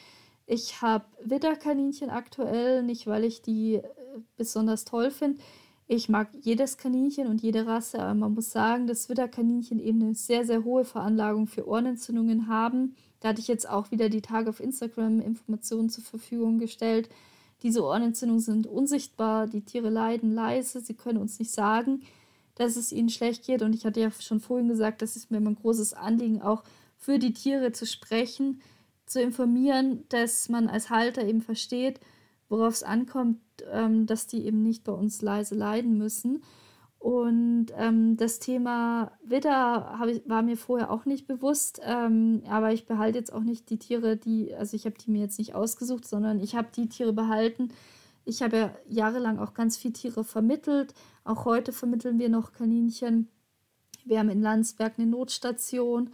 Ich 0.50 0.80
habe 0.80 1.04
Widderkaninchen 1.22 2.08
aktuell, 2.08 2.82
nicht 2.82 3.06
weil 3.06 3.24
ich 3.24 3.42
die 3.42 3.74
äh, 3.74 3.82
besonders 4.38 4.86
toll 4.86 5.10
finde. 5.10 5.42
Ich 5.86 6.08
mag 6.08 6.30
jedes 6.40 6.78
Kaninchen 6.78 7.26
und 7.26 7.42
jede 7.42 7.66
Rasse, 7.66 7.98
aber 7.98 8.14
man 8.14 8.32
muss 8.32 8.50
sagen, 8.50 8.86
dass 8.86 9.10
Widderkaninchen 9.10 9.78
eben 9.78 10.00
eine 10.00 10.14
sehr, 10.14 10.46
sehr 10.46 10.64
hohe 10.64 10.86
Veranlagung 10.86 11.48
für 11.48 11.68
Ohrenentzündungen 11.68 12.48
haben. 12.48 12.96
Da 13.20 13.28
hatte 13.28 13.40
ich 13.40 13.48
jetzt 13.48 13.68
auch 13.68 13.90
wieder 13.90 14.08
die 14.08 14.22
Tage 14.22 14.48
auf 14.48 14.60
Instagram 14.60 15.20
Informationen 15.20 15.90
zur 15.90 16.04
Verfügung 16.04 16.58
gestellt. 16.58 17.10
Diese 17.62 17.84
Ohrenentzündungen 17.84 18.42
sind 18.42 18.66
unsichtbar, 18.66 19.48
die 19.48 19.62
Tiere 19.62 19.90
leiden 19.90 20.32
leise, 20.32 20.80
sie 20.80 20.94
können 20.94 21.18
uns 21.18 21.38
nicht 21.38 21.50
sagen, 21.50 22.02
dass 22.54 22.76
es 22.76 22.90
ihnen 22.90 23.10
schlecht 23.10 23.44
geht. 23.44 23.60
Und 23.60 23.74
ich 23.74 23.84
hatte 23.84 24.00
ja 24.00 24.10
schon 24.12 24.40
vorhin 24.40 24.68
gesagt, 24.68 25.02
das 25.02 25.14
ist 25.14 25.30
mir 25.30 25.40
mein 25.40 25.56
großes 25.56 25.92
Anliegen, 25.92 26.40
auch 26.40 26.64
für 26.96 27.18
die 27.18 27.34
Tiere 27.34 27.72
zu 27.72 27.84
sprechen, 27.84 28.62
zu 29.10 29.20
informieren, 29.20 30.04
dass 30.08 30.48
man 30.48 30.68
als 30.68 30.90
Halter 30.90 31.24
eben 31.24 31.40
versteht, 31.40 32.00
worauf 32.48 32.74
es 32.74 32.82
ankommt, 32.82 33.40
ähm, 33.70 34.06
dass 34.06 34.26
die 34.26 34.44
eben 34.44 34.62
nicht 34.62 34.84
bei 34.84 34.92
uns 34.92 35.22
leise 35.22 35.54
leiden 35.54 35.98
müssen. 35.98 36.42
Und 36.98 37.66
ähm, 37.76 38.16
das 38.16 38.40
Thema 38.40 39.12
Widder 39.22 40.00
war 40.26 40.42
mir 40.42 40.56
vorher 40.56 40.90
auch 40.90 41.04
nicht 41.04 41.28
bewusst, 41.28 41.80
ähm, 41.84 42.42
aber 42.48 42.72
ich 42.72 42.86
behalte 42.86 43.18
jetzt 43.18 43.32
auch 43.32 43.44
nicht 43.44 43.70
die 43.70 43.78
Tiere, 43.78 44.16
die, 44.16 44.52
also 44.54 44.74
ich 44.74 44.84
habe 44.84 44.96
die 44.98 45.12
mir 45.12 45.20
jetzt 45.20 45.38
nicht 45.38 45.54
ausgesucht, 45.54 46.06
sondern 46.06 46.40
ich 46.40 46.56
habe 46.56 46.68
die 46.74 46.88
Tiere 46.88 47.12
behalten. 47.12 47.68
Ich 48.24 48.42
habe 48.42 48.56
ja 48.56 48.74
jahrelang 48.88 49.38
auch 49.38 49.54
ganz 49.54 49.76
viele 49.76 49.94
Tiere 49.94 50.24
vermittelt. 50.24 50.92
Auch 51.24 51.44
heute 51.44 51.72
vermitteln 51.72 52.18
wir 52.18 52.28
noch 52.28 52.52
Kaninchen. 52.52 53.28
Wir 54.04 54.18
haben 54.18 54.28
in 54.28 54.42
Landsberg 54.42 54.94
eine 54.98 55.06
Notstation. 55.06 56.10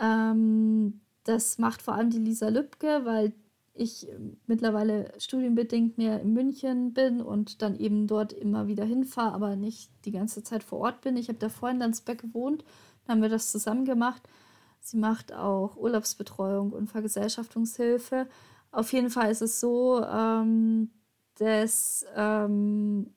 Ähm, 0.00 1.00
das 1.24 1.58
macht 1.58 1.82
vor 1.82 1.94
allem 1.94 2.10
die 2.10 2.18
Lisa 2.18 2.48
Lübke, 2.48 3.02
weil 3.04 3.32
ich 3.74 4.06
mittlerweile 4.46 5.12
studienbedingt 5.18 5.96
mehr 5.96 6.20
in 6.20 6.34
München 6.34 6.92
bin 6.92 7.22
und 7.22 7.62
dann 7.62 7.76
eben 7.76 8.06
dort 8.06 8.32
immer 8.32 8.66
wieder 8.66 8.84
hinfahre, 8.84 9.34
aber 9.34 9.56
nicht 9.56 9.90
die 10.04 10.12
ganze 10.12 10.42
Zeit 10.42 10.62
vor 10.62 10.80
Ort 10.80 11.00
bin. 11.00 11.16
Ich 11.16 11.28
habe 11.28 11.38
davor 11.38 11.70
in 11.70 11.78
Landsberg 11.78 12.20
gewohnt, 12.20 12.64
dann 13.04 13.16
haben 13.16 13.22
wir 13.22 13.28
das 13.30 13.50
zusammen 13.50 13.84
gemacht. 13.84 14.22
Sie 14.80 14.98
macht 14.98 15.32
auch 15.32 15.76
Urlaubsbetreuung 15.76 16.72
und 16.72 16.88
Vergesellschaftungshilfe. 16.88 18.26
Auf 18.72 18.92
jeden 18.92 19.10
Fall 19.10 19.30
ist 19.30 19.42
es 19.42 19.60
so, 19.60 20.04
ähm, 20.04 20.90
dass 21.38 22.04
ähm, 22.14 23.14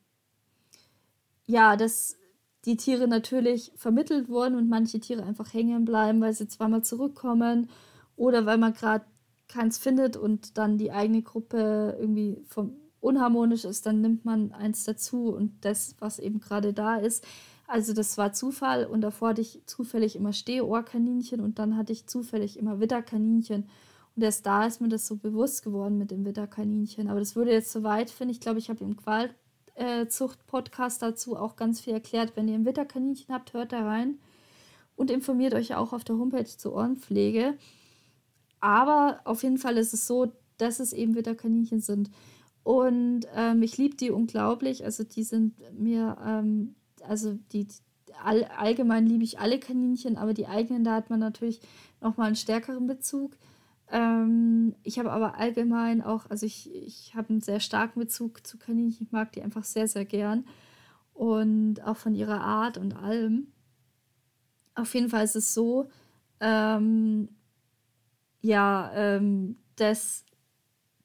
ja, 1.47 1.75
dass 1.75 2.17
die 2.65 2.77
Tiere 2.77 3.07
natürlich 3.07 3.71
vermittelt 3.75 4.29
wurden 4.29 4.55
und 4.55 4.69
manche 4.69 4.99
Tiere 4.99 5.23
einfach 5.23 5.53
hängen 5.53 5.85
bleiben, 5.85 6.21
weil 6.21 6.33
sie 6.33 6.47
zweimal 6.47 6.83
zurückkommen 6.83 7.69
oder 8.15 8.45
weil 8.45 8.57
man 8.57 8.73
gerade 8.73 9.05
keins 9.47 9.77
findet 9.77 10.17
und 10.17 10.57
dann 10.57 10.77
die 10.77 10.91
eigene 10.91 11.21
Gruppe 11.21 11.95
irgendwie 11.99 12.41
vom 12.47 12.75
unharmonisch 12.99 13.65
ist, 13.65 13.85
dann 13.85 14.01
nimmt 14.01 14.25
man 14.25 14.51
eins 14.51 14.83
dazu 14.83 15.29
und 15.29 15.63
das, 15.63 15.95
was 15.99 16.17
eben 16.17 16.39
gerade 16.39 16.73
da 16.73 16.97
ist. 16.97 17.25
Also 17.67 17.93
das 17.93 18.17
war 18.17 18.33
Zufall 18.33 18.85
und 18.85 19.01
davor 19.01 19.29
hatte 19.29 19.41
ich 19.41 19.61
zufällig 19.65 20.15
immer 20.15 20.33
Stehohrkaninchen 20.33 21.39
und 21.39 21.59
dann 21.59 21.77
hatte 21.77 21.93
ich 21.93 22.07
zufällig 22.07 22.57
immer 22.57 22.79
Widderkaninchen. 22.79 23.67
Und 24.15 24.23
erst 24.23 24.45
da 24.45 24.65
ist 24.65 24.81
mir 24.81 24.87
das 24.87 25.07
so 25.07 25.17
bewusst 25.17 25.63
geworden 25.63 25.97
mit 25.97 26.11
dem 26.11 26.25
Witterkaninchen. 26.25 27.09
Aber 27.09 27.19
das 27.19 27.35
würde 27.35 27.51
jetzt 27.51 27.71
so 27.71 27.83
weit, 27.83 28.09
finde 28.09 28.31
ich. 28.31 28.39
glaube, 28.39 28.59
ich 28.59 28.69
habe 28.69 28.83
im 28.83 28.95
Qualzucht-Podcast 28.95 31.01
dazu 31.01 31.35
auch 31.35 31.55
ganz 31.55 31.81
viel 31.81 31.93
erklärt. 31.93 32.33
Wenn 32.35 32.47
ihr 32.47 32.55
ein 32.55 32.65
Witterkaninchen 32.65 33.33
habt, 33.33 33.53
hört 33.53 33.73
da 33.73 33.83
rein 33.83 34.19
und 34.95 35.11
informiert 35.11 35.53
euch 35.53 35.75
auch 35.75 35.91
auf 35.91 36.03
der 36.03 36.17
Homepage 36.17 36.45
zur 36.45 36.75
Ohrenpflege. 36.75 37.55
Aber 38.65 39.19
auf 39.25 39.43
jeden 39.43 39.59
Fall 39.59 39.77
ist 39.77 39.93
es 39.93 40.07
so, 40.07 40.33
dass 40.57 40.79
es 40.79 40.91
eben 40.91 41.13
Witterkaninchen 41.13 41.81
sind. 41.81 42.09
Und 42.63 43.27
ähm, 43.35 43.61
ich 43.61 43.77
liebe 43.77 43.95
die 43.95 44.09
unglaublich. 44.09 44.83
Also 44.83 45.03
die 45.03 45.21
sind 45.21 45.53
mir, 45.79 46.17
ähm, 46.25 46.73
also 47.07 47.37
die, 47.51 47.67
all, 48.23 48.43
allgemein 48.45 49.05
liebe 49.05 49.23
ich 49.23 49.37
alle 49.37 49.59
Kaninchen, 49.59 50.17
aber 50.17 50.33
die 50.33 50.47
eigenen, 50.47 50.83
da 50.83 50.95
hat 50.95 51.11
man 51.11 51.19
natürlich 51.19 51.61
nochmal 52.01 52.25
einen 52.25 52.35
stärkeren 52.35 52.87
Bezug. 52.87 53.37
Ähm, 53.91 54.73
ich 54.81 54.97
habe 54.97 55.11
aber 55.11 55.37
allgemein 55.37 56.01
auch, 56.01 56.27
also 56.31 56.47
ich, 56.47 56.73
ich 56.73 57.13
habe 57.13 57.29
einen 57.29 57.41
sehr 57.41 57.59
starken 57.59 57.99
Bezug 57.99 58.47
zu 58.47 58.57
Kaninchen. 58.57 59.05
Ich 59.05 59.11
mag 59.11 59.31
die 59.33 59.43
einfach 59.43 59.63
sehr, 59.63 59.87
sehr 59.87 60.05
gern. 60.05 60.47
Und 61.13 61.83
auch 61.83 61.97
von 61.97 62.15
ihrer 62.15 62.41
Art 62.41 62.79
und 62.79 62.95
allem. 62.95 63.51
Auf 64.73 64.95
jeden 64.95 65.09
Fall 65.09 65.23
ist 65.23 65.35
es 65.35 65.53
so, 65.53 65.87
ähm, 66.39 67.29
ja, 68.45 68.91
ähm, 68.95 69.57
dass 69.75 70.25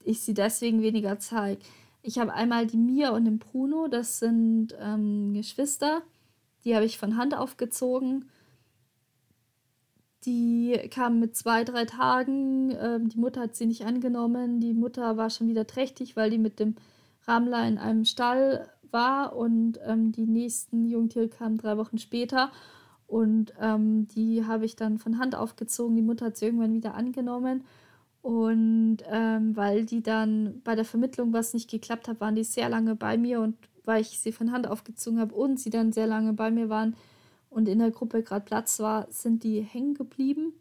ich 0.03 0.21
sie 0.21 0.35
deswegen 0.35 0.83
weniger 0.83 1.19
zeige. 1.19 1.63
Ich 2.03 2.19
habe 2.19 2.33
einmal 2.33 2.67
die 2.67 2.79
Mia 2.79 3.11
und 3.11 3.25
den 3.25 3.39
Bruno, 3.39 3.89
das 3.89 4.19
sind 4.19 4.75
ähm, 4.81 5.35
Geschwister. 5.35 6.03
Die 6.65 6.75
habe 6.75 6.87
ich 6.87 6.99
von 6.99 7.17
Hand 7.17 7.35
aufgezogen 7.35 8.27
die 10.25 10.79
kam 10.91 11.19
mit 11.19 11.37
zwei, 11.37 11.65
drei 11.65 11.85
Tagen. 11.85 12.77
Ähm, 12.79 13.09
die 13.09 13.19
Mutter 13.19 13.43
hat 13.43 13.57
sie 13.57 13.67
nicht 13.67 13.87
angenommen. 13.87 14.61
Die 14.61 14.75
Mutter 14.75 15.17
war 15.17 15.31
schon 15.31 15.49
wieder 15.49 15.67
trächtig, 15.67 16.17
weil 16.17 16.31
die 16.31 16.39
mit 16.39 16.61
dem 16.61 16.77
Ramler 17.27 17.67
in 17.67 17.79
einem 17.79 18.05
Stall 18.05 18.69
war. 18.91 19.35
Und 19.35 19.79
ähm, 19.87 20.13
die 20.13 20.27
nächsten 20.27 20.87
Jungtiere 20.87 21.29
kamen 21.29 21.57
drei 21.57 21.77
Wochen 21.79 21.99
später. 21.99 22.51
Und 23.11 23.53
ähm, 23.61 24.07
die 24.09 24.47
habe 24.47 24.65
ich 24.65 24.77
dann 24.77 24.99
von 24.99 25.19
Hand 25.19 25.35
aufgezogen. 25.35 25.97
Die 25.97 26.03
Mutter 26.03 26.27
hat 26.27 26.37
sie 26.37 26.47
irgendwann 26.47 26.75
wieder 26.75 26.95
angenommen. 26.95 27.65
Und 28.23 28.99
ähm, 29.11 29.57
weil 29.57 29.85
die 29.85 30.03
dann 30.03 30.61
bei 30.63 30.77
der 30.77 30.85
Vermittlung 30.85 31.33
was 31.33 31.53
nicht 31.53 31.69
geklappt 31.69 32.07
hat, 32.07 32.21
waren 32.21 32.37
die 32.37 32.45
sehr 32.45 32.69
lange 32.69 32.95
bei 32.95 33.19
mir. 33.19 33.41
Und 33.41 33.57
weil 33.85 34.03
ich 34.03 34.21
sie 34.21 34.31
von 34.31 34.53
Hand 34.53 34.69
aufgezogen 34.69 35.19
habe 35.19 35.35
und 35.35 35.59
sie 35.59 35.71
dann 35.71 35.93
sehr 35.93 36.07
lange 36.07 36.35
bei 36.35 36.51
mir 36.51 36.69
waren, 36.69 36.95
und 37.51 37.69
in 37.69 37.81
der 37.81 37.91
Gruppe 37.91 38.23
gerade 38.23 38.45
Platz 38.45 38.79
war, 38.79 39.09
sind 39.11 39.43
die 39.43 39.61
hängen 39.61 39.95
geblieben 39.95 40.55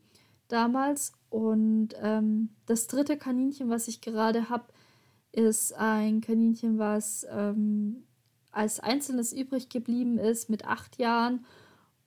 damals. 0.48 1.14
Und 1.30 1.90
ähm, 2.02 2.50
das 2.66 2.88
dritte 2.88 3.16
Kaninchen, 3.16 3.70
was 3.70 3.88
ich 3.88 4.02
gerade 4.02 4.50
habe, 4.50 4.66
ist 5.32 5.74
ein 5.74 6.22
Kaninchen, 6.22 6.80
was 6.80 7.28
ähm, 7.30 8.04
als 8.52 8.80
einzelnes 8.80 9.32
übrig 9.32 9.70
geblieben 9.70 10.18
ist 10.18 10.50
mit 10.50 10.66
acht 10.66 10.98
Jahren. 10.98 11.46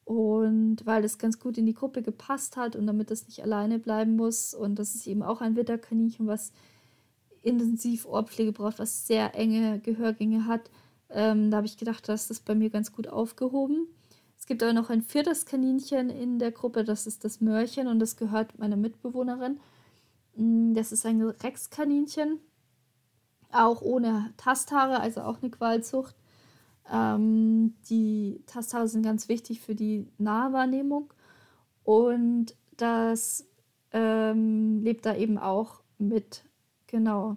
Und 0.04 0.84
weil 0.84 1.02
das 1.02 1.18
ganz 1.18 1.38
gut 1.38 1.58
in 1.58 1.66
die 1.66 1.74
Gruppe 1.74 2.02
gepasst 2.02 2.56
hat 2.56 2.74
und 2.74 2.86
damit 2.86 3.10
es 3.10 3.26
nicht 3.26 3.42
alleine 3.42 3.78
bleiben 3.78 4.16
muss. 4.16 4.52
Und 4.52 4.78
das 4.78 4.94
ist 4.94 5.06
eben 5.06 5.22
auch 5.22 5.40
ein 5.40 5.56
Witterkaninchen, 5.56 6.26
was 6.26 6.52
intensiv 7.42 8.06
Ohrpflege 8.06 8.52
braucht, 8.52 8.78
was 8.78 9.06
sehr 9.06 9.34
enge 9.34 9.80
Gehörgänge 9.80 10.46
hat. 10.46 10.70
Ähm, 11.10 11.50
da 11.50 11.58
habe 11.58 11.66
ich 11.66 11.76
gedacht, 11.76 12.08
dass 12.08 12.28
das 12.28 12.40
bei 12.40 12.54
mir 12.54 12.70
ganz 12.70 12.92
gut 12.92 13.08
aufgehoben. 13.08 13.86
Es 14.38 14.46
gibt 14.46 14.62
aber 14.62 14.72
noch 14.72 14.90
ein 14.90 15.02
viertes 15.02 15.46
Kaninchen 15.46 16.10
in 16.10 16.38
der 16.38 16.50
Gruppe, 16.50 16.82
das 16.82 17.06
ist 17.06 17.24
das 17.24 17.40
Mörchen 17.40 17.86
und 17.86 18.00
das 18.00 18.16
gehört 18.16 18.58
meiner 18.58 18.76
Mitbewohnerin. 18.76 19.60
Mm, 20.34 20.74
das 20.74 20.90
ist 20.90 21.06
ein 21.06 21.22
Rexkaninchen, 21.22 22.40
auch 23.52 23.82
ohne 23.82 24.32
Tasthaare, 24.36 25.00
also 25.00 25.20
auch 25.20 25.40
eine 25.42 25.50
Qualzucht. 25.50 26.16
Ähm, 26.90 27.74
die 27.88 28.42
Tasthaare 28.46 28.88
sind 28.88 29.02
ganz 29.02 29.28
wichtig 29.28 29.60
für 29.60 29.74
die 29.74 30.06
Nahwahrnehmung 30.18 31.12
und 31.84 32.54
das 32.76 33.46
ähm, 33.92 34.80
lebt 34.82 35.06
da 35.06 35.14
eben 35.14 35.38
auch 35.38 35.82
mit. 35.98 36.44
Genau. 36.86 37.36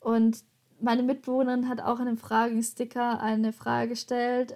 Und 0.00 0.44
meine 0.80 1.02
Mitbewohnerin 1.02 1.68
hat 1.68 1.80
auch 1.80 2.00
in 2.00 2.08
einem 2.08 2.18
Fragensticker 2.18 3.20
eine 3.20 3.52
Frage 3.52 3.90
gestellt. 3.90 4.54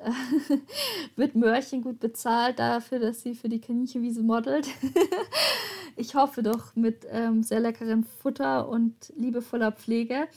Wird 1.17 1.35
Mörchen 1.35 1.83
gut 1.83 1.99
bezahlt 1.99 2.59
dafür, 2.59 2.99
dass 2.99 3.23
sie 3.23 3.35
für 3.35 3.49
die 3.49 3.61
Kaninchenwiese 3.61 4.23
modelt? 4.23 4.69
ich 5.97 6.15
hoffe 6.15 6.43
doch 6.43 6.77
mit 6.77 7.07
ähm, 7.11 7.43
sehr 7.43 7.61
leckerem 7.61 8.05
Futter 8.05 8.69
und 8.69 9.13
liebevoller 9.17 9.73
Pflege. 9.73 10.29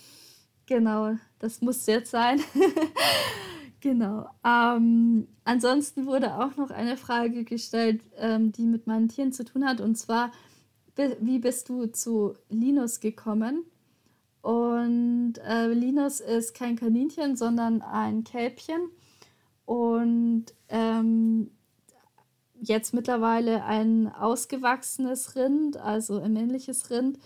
Genau, 0.66 1.18
das 1.40 1.62
muss 1.62 1.86
jetzt 1.86 2.12
sein. 2.12 2.40
genau. 3.84 4.30
Ähm, 4.46 5.28
ansonsten 5.44 6.08
wurde 6.08 6.36
auch 6.36 6.56
noch 6.56 6.72
eine 6.72 6.98
Frage 6.98 7.44
gestellt, 7.44 8.02
ähm, 8.18 8.52
die 8.54 8.66
mit 8.66 8.88
meinen 8.88 9.10
Tieren 9.10 9.34
zu 9.34 9.44
tun 9.44 9.66
hat. 9.68 9.82
Und 9.82 9.96
zwar, 9.98 10.32
wie 11.20 11.40
bist 11.40 11.70
du 11.70 11.88
zu 11.88 12.34
Linus 12.50 13.02
gekommen? 13.02 13.66
Und 14.42 15.36
äh, 15.46 15.68
Linus 15.68 16.22
ist 16.22 16.56
kein 16.56 16.78
Kaninchen, 16.78 17.36
sondern 17.36 17.82
ein 17.82 18.24
Kälbchen. 18.24 18.90
Und 19.66 20.46
ähm, 20.70 21.52
jetzt 22.62 22.94
mittlerweile 22.94 23.66
ein 23.66 24.08
ausgewachsenes 24.08 25.36
Rind, 25.36 25.78
also 25.78 26.20
ein 26.20 26.34
männliches 26.34 26.90
Rind. 26.90 27.20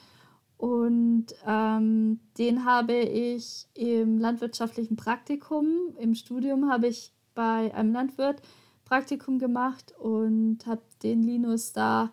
Und 0.58 1.28
ähm, 1.46 2.20
den 2.38 2.66
habe 2.66 2.96
ich 2.96 3.68
im 3.76 4.18
landwirtschaftlichen 4.18 4.96
Praktikum, 4.96 5.96
im 6.00 6.16
Studium 6.16 6.70
habe 6.70 6.88
ich 6.88 7.14
bei 7.36 7.74
einem 7.74 7.94
Landwirt 7.94 8.42
Praktikum 8.86 9.38
gemacht 9.38 9.94
und 10.00 10.66
habe 10.66 10.82
den 11.04 11.22
Linus 11.22 11.74
da 11.74 12.12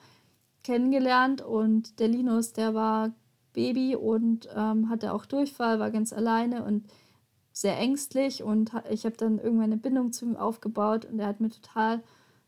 kennengelernt. 0.62 1.40
Und 1.40 1.98
der 2.00 2.08
Linus, 2.08 2.52
der 2.52 2.74
war 2.74 3.14
Baby 3.54 3.96
und 3.96 4.48
ähm, 4.54 4.90
hatte 4.90 5.14
auch 5.14 5.24
Durchfall, 5.24 5.78
war 5.78 5.90
ganz 5.90 6.12
alleine 6.12 6.64
und 6.64 6.84
sehr 7.52 7.78
ängstlich 7.78 8.42
und 8.42 8.72
ich 8.90 9.06
habe 9.06 9.16
dann 9.16 9.38
irgendwann 9.38 9.66
eine 9.72 9.76
Bindung 9.76 10.12
zu 10.12 10.26
ihm 10.26 10.36
aufgebaut 10.36 11.04
und 11.04 11.20
er 11.20 11.28
hat 11.28 11.40
mir 11.40 11.50
total 11.50 12.02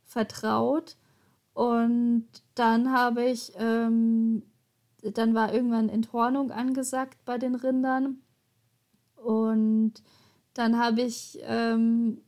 vertraut. 0.05 0.97
Und 1.55 2.27
dann 2.57 2.93
habe 2.93 3.25
ich, 3.25 3.53
ähm, 3.57 4.43
dann 5.13 5.35
war 5.35 5.53
irgendwann 5.53 5.89
Enthornung 5.89 6.51
angesagt 6.51 7.19
bei 7.25 7.39
den 7.39 7.55
Rindern. 7.55 8.19
Und 9.17 9.95
dann 10.55 10.79
habe 10.79 11.03
ich, 11.03 11.39
ähm, 11.43 12.23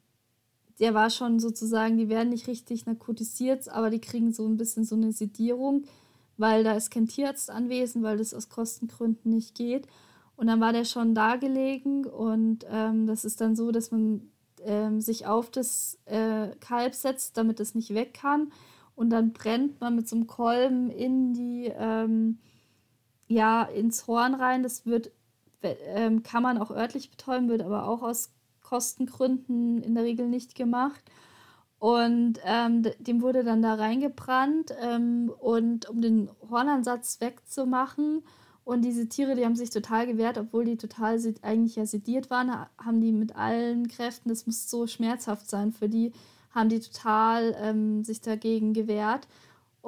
der 0.80 0.94
war 0.94 1.10
schon 1.10 1.40
sozusagen, 1.40 1.96
die 1.96 2.08
werden 2.08 2.30
nicht 2.30 2.48
richtig 2.48 2.86
narkotisiert, 2.86 3.68
aber 3.68 3.90
die 3.90 4.00
kriegen 4.00 4.32
so 4.32 4.46
ein 4.46 4.56
bisschen 4.56 4.84
so 4.84 4.96
eine 4.96 5.12
Sedierung 5.12 5.84
weil 6.38 6.64
da 6.64 6.72
ist 6.72 6.90
kein 6.90 7.08
Tierarzt 7.08 7.50
anwesend, 7.50 8.02
weil 8.02 8.16
das 8.16 8.32
aus 8.32 8.48
Kostengründen 8.48 9.30
nicht 9.30 9.54
geht. 9.54 9.86
Und 10.36 10.46
dann 10.46 10.60
war 10.60 10.72
der 10.72 10.84
schon 10.84 11.14
da 11.14 11.36
gelegen 11.36 12.06
und 12.06 12.64
ähm, 12.70 13.06
das 13.06 13.24
ist 13.24 13.40
dann 13.40 13.56
so, 13.56 13.72
dass 13.72 13.90
man 13.90 14.30
ähm, 14.62 15.00
sich 15.00 15.26
auf 15.26 15.50
das 15.50 15.98
äh, 16.04 16.48
Kalb 16.60 16.94
setzt, 16.94 17.36
damit 17.36 17.58
es 17.58 17.74
nicht 17.74 17.92
weg 17.92 18.14
kann. 18.14 18.52
Und 18.94 19.10
dann 19.10 19.32
brennt 19.32 19.80
man 19.80 19.96
mit 19.96 20.08
so 20.08 20.14
einem 20.14 20.28
Kolben 20.28 20.90
in 20.90 21.34
die, 21.34 21.72
ähm, 21.76 22.38
ja, 23.28 23.62
ins 23.62 24.06
Horn 24.06 24.34
rein. 24.34 24.62
Das 24.62 24.86
wird, 24.86 25.12
ähm, 25.62 26.22
kann 26.22 26.42
man 26.42 26.58
auch 26.58 26.70
örtlich 26.70 27.10
betäuben, 27.10 27.48
wird 27.48 27.62
aber 27.62 27.86
auch 27.86 28.02
aus 28.02 28.32
Kostengründen 28.62 29.82
in 29.82 29.94
der 29.94 30.04
Regel 30.04 30.28
nicht 30.28 30.54
gemacht. 30.54 31.04
Und 31.78 32.40
ähm, 32.44 32.84
dem 32.98 33.22
wurde 33.22 33.44
dann 33.44 33.62
da 33.62 33.74
reingebrannt 33.74 34.74
ähm, 34.80 35.32
und 35.38 35.88
um 35.88 36.00
den 36.00 36.28
Hornansatz 36.50 37.20
wegzumachen. 37.20 38.24
Und 38.64 38.82
diese 38.82 39.08
Tiere, 39.08 39.36
die 39.36 39.44
haben 39.44 39.56
sich 39.56 39.70
total 39.70 40.06
gewehrt, 40.06 40.36
obwohl 40.36 40.64
die 40.64 40.76
total 40.76 41.18
eigentlich 41.42 41.76
ja 41.76 41.86
sediert 41.86 42.30
waren, 42.30 42.50
haben 42.50 43.00
die 43.00 43.12
mit 43.12 43.34
allen 43.36 43.88
Kräften, 43.88 44.28
das 44.28 44.44
muss 44.44 44.68
so 44.68 44.86
schmerzhaft 44.86 45.48
sein 45.48 45.72
für 45.72 45.88
die, 45.88 46.12
haben 46.50 46.68
die 46.68 46.80
total 46.80 47.56
ähm, 47.62 48.04
sich 48.04 48.20
dagegen 48.20 48.74
gewehrt. 48.74 49.26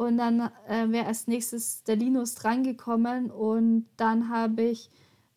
Und 0.01 0.17
dann 0.17 0.51
äh, 0.67 0.89
wäre 0.89 1.05
als 1.09 1.27
nächstes 1.27 1.85
der 1.85 1.95
Linus 1.95 2.35
drangekommen 2.35 3.31
und 3.31 3.87
dann 3.99 4.31
habe 4.31 4.63
ich 4.63 4.89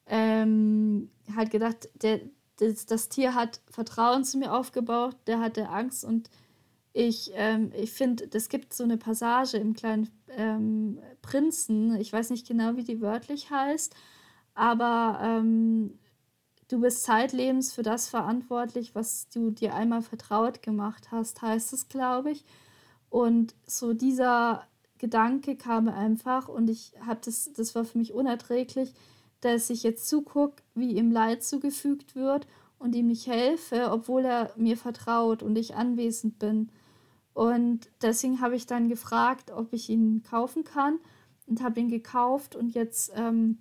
ähm, 0.05 1.09
halt 1.35 1.51
gedacht, 1.51 1.89
der, 2.01 2.21
das, 2.59 2.85
das 2.85 3.09
Tier 3.09 3.35
hat 3.35 3.59
Vertrauen 3.69 4.23
zu 4.23 4.37
mir 4.37 4.53
aufgebaut, 4.53 5.17
der 5.27 5.41
hatte 5.41 5.67
Angst 5.67 6.05
und 6.05 6.29
ich, 6.93 7.31
ähm, 7.33 7.73
ich 7.75 7.91
finde, 7.91 8.29
es 8.33 8.47
gibt 8.47 8.73
so 8.73 8.85
eine 8.85 8.95
Passage 8.95 9.57
im 9.57 9.73
kleinen 9.73 10.09
ähm, 10.29 10.97
Prinzen, 11.21 11.97
ich 11.97 12.13
weiß 12.13 12.29
nicht 12.29 12.47
genau, 12.47 12.77
wie 12.77 12.85
die 12.85 13.01
wörtlich 13.01 13.51
heißt, 13.51 13.93
aber 14.53 15.19
ähm, 15.21 15.99
du 16.69 16.79
bist 16.79 17.03
zeitlebens 17.03 17.73
für 17.73 17.83
das 17.83 18.07
verantwortlich, 18.07 18.95
was 18.95 19.27
du 19.27 19.51
dir 19.51 19.75
einmal 19.75 20.03
vertraut 20.03 20.61
gemacht 20.61 21.11
hast, 21.11 21.41
heißt 21.41 21.73
es, 21.73 21.89
glaube 21.89 22.31
ich. 22.31 22.45
Und 23.13 23.53
so 23.67 23.93
dieser 23.93 24.63
Gedanke 24.97 25.55
kam 25.55 25.87
einfach 25.87 26.49
und 26.49 26.67
ich 26.67 26.93
habe 27.05 27.19
das, 27.23 27.53
das 27.53 27.75
war 27.75 27.85
für 27.85 27.99
mich 27.99 28.11
unerträglich, 28.11 28.91
dass 29.39 29.69
ich 29.69 29.83
jetzt 29.83 30.09
zugucke, 30.09 30.63
wie 30.73 30.93
ihm 30.93 31.11
Leid 31.11 31.43
zugefügt 31.43 32.15
wird 32.15 32.47
und 32.79 32.95
ihm 32.95 33.05
nicht 33.05 33.27
helfe, 33.27 33.91
obwohl 33.91 34.25
er 34.25 34.51
mir 34.55 34.77
vertraut 34.77 35.43
und 35.43 35.55
ich 35.59 35.75
anwesend 35.75 36.39
bin. 36.39 36.71
Und 37.35 37.81
deswegen 38.01 38.41
habe 38.41 38.55
ich 38.55 38.65
dann 38.65 38.89
gefragt, 38.89 39.51
ob 39.51 39.73
ich 39.73 39.89
ihn 39.89 40.23
kaufen 40.23 40.63
kann 40.63 40.97
und 41.45 41.61
habe 41.61 41.81
ihn 41.81 41.89
gekauft 41.89 42.55
und 42.55 42.73
jetzt 42.73 43.11
ähm, 43.15 43.59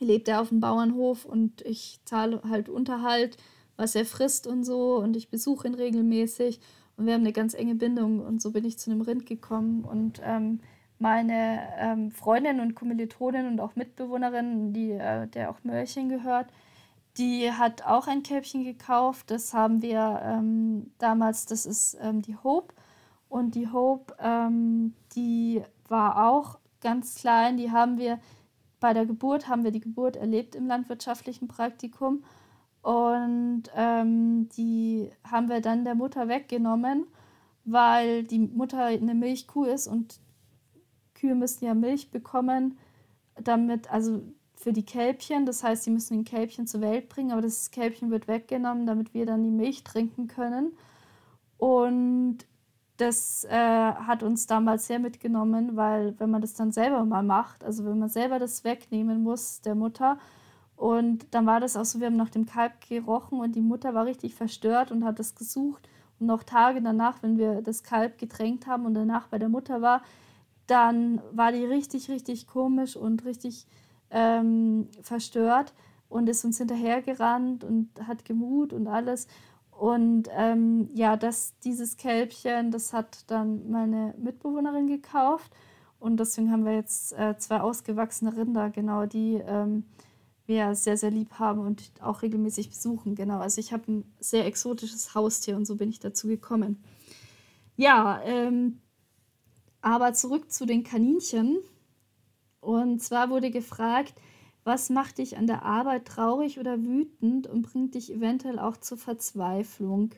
lebt 0.00 0.26
er 0.26 0.40
auf 0.40 0.48
dem 0.48 0.58
Bauernhof 0.58 1.24
und 1.24 1.60
ich 1.62 2.00
zahle 2.04 2.42
halt 2.48 2.68
Unterhalt, 2.68 3.36
was 3.76 3.94
er 3.94 4.06
frisst 4.06 4.48
und 4.48 4.64
so 4.64 4.96
und 4.96 5.16
ich 5.16 5.30
besuche 5.30 5.68
ihn 5.68 5.74
regelmäßig 5.74 6.58
und 6.96 7.06
wir 7.06 7.14
haben 7.14 7.22
eine 7.22 7.32
ganz 7.32 7.54
enge 7.54 7.74
Bindung 7.74 8.20
und 8.20 8.40
so 8.42 8.50
bin 8.52 8.64
ich 8.64 8.78
zu 8.78 8.90
einem 8.90 9.00
Rind 9.00 9.26
gekommen 9.26 9.84
und 9.84 10.20
ähm, 10.24 10.60
meine 10.98 11.60
ähm, 11.78 12.10
Freundin 12.12 12.60
und 12.60 12.74
Kommilitonin 12.74 13.46
und 13.46 13.60
auch 13.60 13.74
Mitbewohnerin, 13.74 14.72
die, 14.72 14.92
äh, 14.92 15.26
der 15.26 15.50
auch 15.50 15.64
Mörchen 15.64 16.08
gehört, 16.08 16.46
die 17.18 17.50
hat 17.52 17.84
auch 17.84 18.06
ein 18.06 18.22
Kälbchen 18.22 18.64
gekauft. 18.64 19.30
Das 19.30 19.52
haben 19.52 19.82
wir 19.82 20.20
ähm, 20.24 20.92
damals, 20.98 21.44
das 21.46 21.66
ist 21.66 21.98
ähm, 22.00 22.22
die 22.22 22.36
Hope. 22.36 22.74
Und 23.28 23.54
die 23.54 23.70
Hope, 23.70 24.14
ähm, 24.18 24.94
die 25.14 25.62
war 25.88 26.28
auch 26.28 26.58
ganz 26.80 27.16
klein. 27.16 27.56
Die 27.56 27.70
haben 27.70 27.98
wir 27.98 28.18
bei 28.80 28.94
der 28.94 29.06
Geburt, 29.06 29.48
haben 29.48 29.64
wir 29.64 29.72
die 29.72 29.80
Geburt 29.80 30.16
erlebt 30.16 30.54
im 30.54 30.66
landwirtschaftlichen 30.66 31.48
Praktikum. 31.48 32.24
Und 32.82 33.64
ähm, 33.76 34.48
die 34.56 35.10
haben 35.24 35.48
wir 35.48 35.60
dann 35.60 35.84
der 35.84 35.94
Mutter 35.94 36.28
weggenommen, 36.28 37.06
weil 37.64 38.24
die 38.24 38.40
Mutter 38.40 38.84
eine 38.86 39.14
Milchkuh 39.14 39.64
ist 39.64 39.86
und 39.86 40.18
Kühe 41.14 41.36
müssen 41.36 41.64
ja 41.64 41.74
Milch 41.74 42.10
bekommen, 42.10 42.76
damit, 43.40 43.90
also 43.92 44.22
für 44.56 44.72
die 44.72 44.84
Kälbchen, 44.84 45.46
das 45.46 45.62
heißt, 45.62 45.84
sie 45.84 45.90
müssen 45.90 46.20
ein 46.20 46.24
Kälbchen 46.24 46.66
zur 46.66 46.80
Welt 46.80 47.08
bringen, 47.08 47.32
aber 47.32 47.42
das 47.42 47.70
Kälbchen 47.70 48.10
wird 48.10 48.28
weggenommen, 48.28 48.86
damit 48.86 49.14
wir 49.14 49.26
dann 49.26 49.44
die 49.44 49.50
Milch 49.50 49.84
trinken 49.84 50.26
können. 50.26 50.72
Und 51.58 52.38
das 52.96 53.44
äh, 53.44 53.56
hat 53.56 54.22
uns 54.22 54.46
damals 54.46 54.86
sehr 54.86 54.98
mitgenommen, 54.98 55.76
weil 55.76 56.18
wenn 56.18 56.30
man 56.30 56.40
das 56.40 56.54
dann 56.54 56.72
selber 56.72 57.04
mal 57.04 57.22
macht, 57.22 57.64
also 57.64 57.84
wenn 57.84 57.98
man 57.98 58.08
selber 58.08 58.38
das 58.38 58.64
wegnehmen 58.64 59.22
muss 59.22 59.60
der 59.60 59.74
Mutter, 59.74 60.18
und 60.82 61.26
dann 61.30 61.46
war 61.46 61.60
das 61.60 61.76
auch 61.76 61.84
so, 61.84 62.00
wir 62.00 62.08
haben 62.08 62.16
nach 62.16 62.30
dem 62.30 62.44
Kalb 62.44 62.72
gerochen 62.88 63.38
und 63.38 63.54
die 63.54 63.60
Mutter 63.60 63.94
war 63.94 64.04
richtig 64.04 64.34
verstört 64.34 64.90
und 64.90 65.04
hat 65.04 65.20
es 65.20 65.36
gesucht. 65.36 65.88
Und 66.18 66.26
noch 66.26 66.42
Tage 66.42 66.82
danach, 66.82 67.22
wenn 67.22 67.38
wir 67.38 67.62
das 67.62 67.84
Kalb 67.84 68.18
getränkt 68.18 68.66
haben 68.66 68.84
und 68.84 68.94
danach 68.94 69.28
bei 69.28 69.38
der 69.38 69.48
Mutter 69.48 69.80
war, 69.80 70.02
dann 70.66 71.22
war 71.30 71.52
die 71.52 71.64
richtig, 71.64 72.10
richtig 72.10 72.48
komisch 72.48 72.96
und 72.96 73.24
richtig 73.24 73.68
ähm, 74.10 74.88
verstört 75.02 75.72
und 76.08 76.28
ist 76.28 76.44
uns 76.44 76.58
hinterhergerannt 76.58 77.62
und 77.62 77.88
hat 78.08 78.24
gemut 78.24 78.72
und 78.72 78.88
alles. 78.88 79.28
Und 79.70 80.30
ähm, 80.32 80.88
ja, 80.94 81.16
das, 81.16 81.54
dieses 81.62 81.96
Kälbchen, 81.96 82.72
das 82.72 82.92
hat 82.92 83.30
dann 83.30 83.70
meine 83.70 84.14
Mitbewohnerin 84.18 84.88
gekauft. 84.88 85.52
Und 86.00 86.18
deswegen 86.18 86.50
haben 86.50 86.64
wir 86.64 86.74
jetzt 86.74 87.12
äh, 87.12 87.38
zwei 87.38 87.60
ausgewachsene 87.60 88.36
Rinder, 88.36 88.70
genau, 88.70 89.06
die 89.06 89.34
ähm, 89.46 89.84
wir 90.46 90.74
sehr, 90.74 90.96
sehr 90.96 91.10
lieb 91.10 91.32
haben 91.38 91.60
und 91.60 91.90
auch 92.00 92.22
regelmäßig 92.22 92.70
besuchen. 92.70 93.14
Genau, 93.14 93.38
also 93.38 93.60
ich 93.60 93.72
habe 93.72 93.90
ein 93.90 94.12
sehr 94.20 94.46
exotisches 94.46 95.14
Haustier 95.14 95.56
und 95.56 95.66
so 95.66 95.76
bin 95.76 95.90
ich 95.90 96.00
dazu 96.00 96.26
gekommen. 96.26 96.82
Ja, 97.76 98.20
ähm, 98.24 98.80
aber 99.80 100.12
zurück 100.12 100.50
zu 100.50 100.66
den 100.66 100.84
Kaninchen. 100.84 101.58
Und 102.60 103.02
zwar 103.02 103.30
wurde 103.30 103.50
gefragt, 103.50 104.14
was 104.64 104.90
macht 104.90 105.18
dich 105.18 105.36
an 105.36 105.46
der 105.46 105.62
Arbeit 105.64 106.06
traurig 106.06 106.60
oder 106.60 106.82
wütend 106.82 107.48
und 107.48 107.62
bringt 107.62 107.94
dich 107.94 108.12
eventuell 108.12 108.58
auch 108.58 108.76
zur 108.76 108.98
Verzweiflung? 108.98 110.10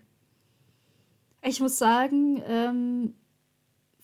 Ich 1.43 1.61
muss 1.61 1.79
sagen, 1.79 2.43
ähm, 2.47 3.15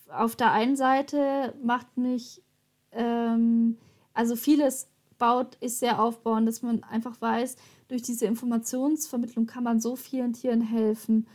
auf 0.09 0.35
der 0.35 0.51
einen 0.51 0.75
Seite 0.75 1.53
macht 1.63 1.97
mich, 1.97 2.43
ähm, 2.91 3.77
also 4.13 4.35
vieles 4.35 4.89
baut, 5.21 5.55
ist 5.61 5.79
sehr 5.79 6.01
aufbauend, 6.01 6.47
dass 6.47 6.63
man 6.63 6.83
einfach 6.83 7.21
weiß, 7.21 7.55
durch 7.87 8.01
diese 8.01 8.25
Informationsvermittlung 8.25 9.45
kann 9.45 9.63
man 9.63 9.79
so 9.79 9.95
vielen 9.95 10.33
Tieren 10.33 10.61
helfen. 10.61 11.27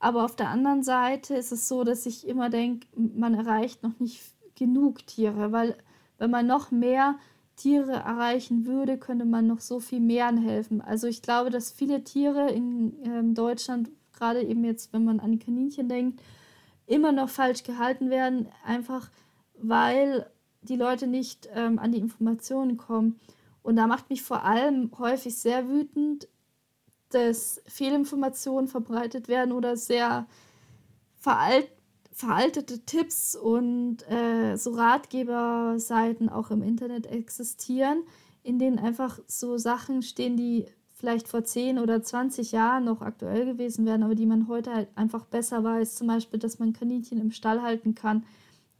Aber 0.00 0.24
auf 0.24 0.34
der 0.34 0.48
anderen 0.48 0.82
Seite 0.82 1.36
ist 1.36 1.52
es 1.52 1.68
so, 1.68 1.84
dass 1.84 2.04
ich 2.04 2.26
immer 2.26 2.50
denke, 2.50 2.88
man 2.96 3.34
erreicht 3.34 3.84
noch 3.84 3.96
nicht 4.00 4.22
genug 4.56 5.06
Tiere, 5.06 5.52
weil 5.52 5.76
wenn 6.18 6.32
man 6.32 6.48
noch 6.48 6.72
mehr 6.72 7.16
Tiere 7.54 7.92
erreichen 7.92 8.66
würde, 8.66 8.98
könnte 8.98 9.24
man 9.24 9.46
noch 9.46 9.60
so 9.60 9.78
viel 9.78 10.00
mehr 10.00 10.34
helfen. 10.36 10.80
Also 10.80 11.06
ich 11.06 11.22
glaube, 11.22 11.50
dass 11.50 11.70
viele 11.70 12.02
Tiere 12.02 12.50
in 12.50 12.96
ähm, 13.04 13.34
Deutschland, 13.34 13.90
gerade 14.12 14.42
eben 14.42 14.64
jetzt, 14.64 14.92
wenn 14.92 15.04
man 15.04 15.20
an 15.20 15.38
Kaninchen 15.38 15.88
denkt, 15.88 16.20
immer 16.86 17.12
noch 17.12 17.28
falsch 17.28 17.62
gehalten 17.62 18.10
werden, 18.10 18.48
einfach 18.64 19.10
weil 19.60 20.26
die 20.62 20.76
Leute 20.76 21.06
nicht 21.06 21.48
ähm, 21.54 21.78
an 21.78 21.92
die 21.92 21.98
Informationen 21.98 22.76
kommen. 22.76 23.18
Und 23.62 23.76
da 23.76 23.86
macht 23.86 24.10
mich 24.10 24.22
vor 24.22 24.44
allem 24.44 24.90
häufig 24.98 25.36
sehr 25.36 25.68
wütend, 25.68 26.28
dass 27.10 27.62
Fehlinformationen 27.66 28.68
verbreitet 28.68 29.28
werden 29.28 29.52
oder 29.52 29.76
sehr 29.76 30.26
veralt, 31.18 31.68
veraltete 32.12 32.84
Tipps 32.84 33.34
und 33.34 33.98
äh, 34.10 34.56
so 34.56 34.70
Ratgeberseiten 34.72 36.28
auch 36.28 36.50
im 36.50 36.62
Internet 36.62 37.06
existieren, 37.06 38.02
in 38.42 38.58
denen 38.58 38.78
einfach 38.78 39.20
so 39.26 39.56
Sachen 39.56 40.02
stehen, 40.02 40.36
die 40.36 40.66
vielleicht 40.94 41.28
vor 41.28 41.44
10 41.44 41.78
oder 41.78 42.02
20 42.02 42.50
Jahren 42.52 42.84
noch 42.84 43.02
aktuell 43.02 43.44
gewesen 43.44 43.86
wären, 43.86 44.02
aber 44.02 44.16
die 44.16 44.26
man 44.26 44.48
heute 44.48 44.74
halt 44.74 44.88
einfach 44.96 45.24
besser 45.26 45.62
weiß. 45.62 45.94
Zum 45.94 46.08
Beispiel, 46.08 46.40
dass 46.40 46.58
man 46.58 46.72
Kaninchen 46.72 47.20
im 47.20 47.30
Stall 47.30 47.62
halten 47.62 47.94
kann 47.94 48.26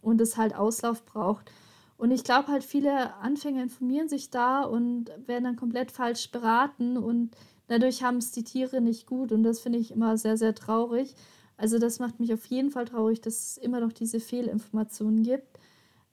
und 0.02 0.20
es 0.20 0.36
halt 0.36 0.54
Auslauf 0.54 1.04
braucht. 1.04 1.50
Und 1.98 2.10
ich 2.10 2.24
glaube 2.24 2.48
halt, 2.48 2.64
viele 2.64 3.14
Anfänger 3.16 3.62
informieren 3.62 4.08
sich 4.08 4.30
da 4.30 4.62
und 4.62 5.10
werden 5.26 5.44
dann 5.44 5.56
komplett 5.56 5.92
falsch 5.92 6.30
beraten 6.30 6.96
und 6.96 7.36
Dadurch 7.68 8.02
haben 8.02 8.16
es 8.16 8.32
die 8.32 8.44
Tiere 8.44 8.80
nicht 8.80 9.06
gut 9.06 9.30
und 9.30 9.42
das 9.42 9.60
finde 9.60 9.78
ich 9.78 9.92
immer 9.92 10.16
sehr, 10.16 10.36
sehr 10.36 10.54
traurig. 10.54 11.14
Also 11.58 11.78
das 11.78 11.98
macht 11.98 12.18
mich 12.18 12.32
auf 12.32 12.46
jeden 12.46 12.70
Fall 12.70 12.86
traurig, 12.86 13.20
dass 13.20 13.34
es 13.34 13.56
immer 13.58 13.80
noch 13.80 13.92
diese 13.92 14.20
Fehlinformationen 14.20 15.22
gibt. 15.22 15.58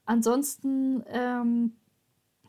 Ansonsten 0.04 1.02
ähm, 1.08 1.72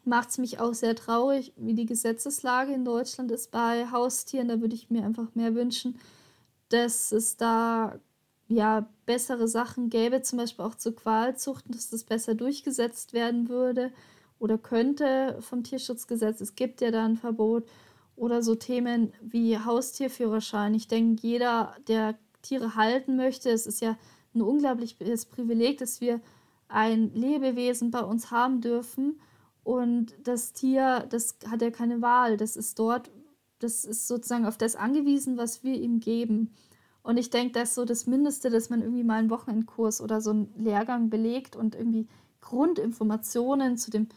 macht 0.03 0.29
es 0.29 0.37
mich 0.39 0.59
auch 0.59 0.73
sehr 0.73 0.95
traurig, 0.95 1.53
wie 1.55 1.73
die 1.73 1.85
Gesetzeslage 1.85 2.73
in 2.73 2.83
Deutschland 2.83 3.31
ist 3.31 3.49
bei 3.51 3.89
Haustieren. 3.91 4.49
Da 4.49 4.59
würde 4.59 4.75
ich 4.75 4.89
mir 4.89 5.05
einfach 5.05 5.33
mehr 5.35 5.55
wünschen, 5.55 5.97
dass 6.67 7.13
es 7.13 7.37
da 7.37 7.97
ja 8.47 8.87
bessere 9.05 9.47
Sachen 9.47 9.89
gäbe, 9.89 10.21
zum 10.21 10.39
Beispiel 10.39 10.65
auch 10.65 10.75
zur 10.75 10.95
Qualzucht, 10.95 11.65
dass 11.67 11.89
das 11.89 12.03
besser 12.03 12.35
durchgesetzt 12.35 13.13
werden 13.13 13.49
würde 13.49 13.91
oder 14.39 14.57
könnte 14.57 15.37
vom 15.41 15.63
Tierschutzgesetz. 15.63 16.41
Es 16.41 16.55
gibt 16.55 16.81
ja 16.81 16.91
da 16.91 17.05
ein 17.05 17.17
Verbot 17.17 17.67
oder 18.15 18.41
so 18.41 18.55
Themen 18.55 19.13
wie 19.21 19.57
Haustierführerschein. 19.57 20.73
Ich 20.73 20.87
denke, 20.87 21.25
jeder, 21.25 21.75
der 21.87 22.17
Tiere 22.41 22.75
halten 22.75 23.15
möchte, 23.15 23.49
es 23.49 23.67
ist 23.67 23.81
ja 23.81 23.97
ein 24.33 24.41
unglaubliches 24.41 25.25
Privileg, 25.25 25.77
dass 25.79 26.01
wir 26.01 26.21
ein 26.67 27.13
Lebewesen 27.13 27.91
bei 27.91 28.01
uns 28.01 28.31
haben 28.31 28.61
dürfen. 28.61 29.19
Und 29.63 30.13
das 30.23 30.53
Tier, 30.53 31.05
das 31.09 31.37
hat 31.49 31.61
ja 31.61 31.71
keine 31.71 32.01
Wahl. 32.01 32.37
Das 32.37 32.55
ist 32.55 32.79
dort, 32.79 33.11
das 33.59 33.85
ist 33.85 34.07
sozusagen 34.07 34.45
auf 34.45 34.57
das 34.57 34.75
angewiesen, 34.75 35.37
was 35.37 35.63
wir 35.63 35.75
ihm 35.75 35.99
geben. 35.99 36.53
Und 37.07 37.15
ich 37.15 37.29
denke, 37.29 37.53
das 37.53 37.69
ist 37.69 37.75
so 37.75 37.85
das 37.85 38.05
Mindeste, 38.05 38.49
dass 38.49 38.69
man 38.69 38.81
irgendwie 38.81 39.05
mal 39.05 39.19
einen 39.19 39.29
Wochenendkurs 39.29 40.01
oder 40.01 40.19
so 40.19 40.31
einen 40.31 40.53
Lehrgang 40.57 41.09
belegt 41.09 41.55
und 41.55 41.73
irgendwie 41.73 42.05
Grundinformationen 42.41 43.77
zu 43.77 43.89
dem 43.89 44.09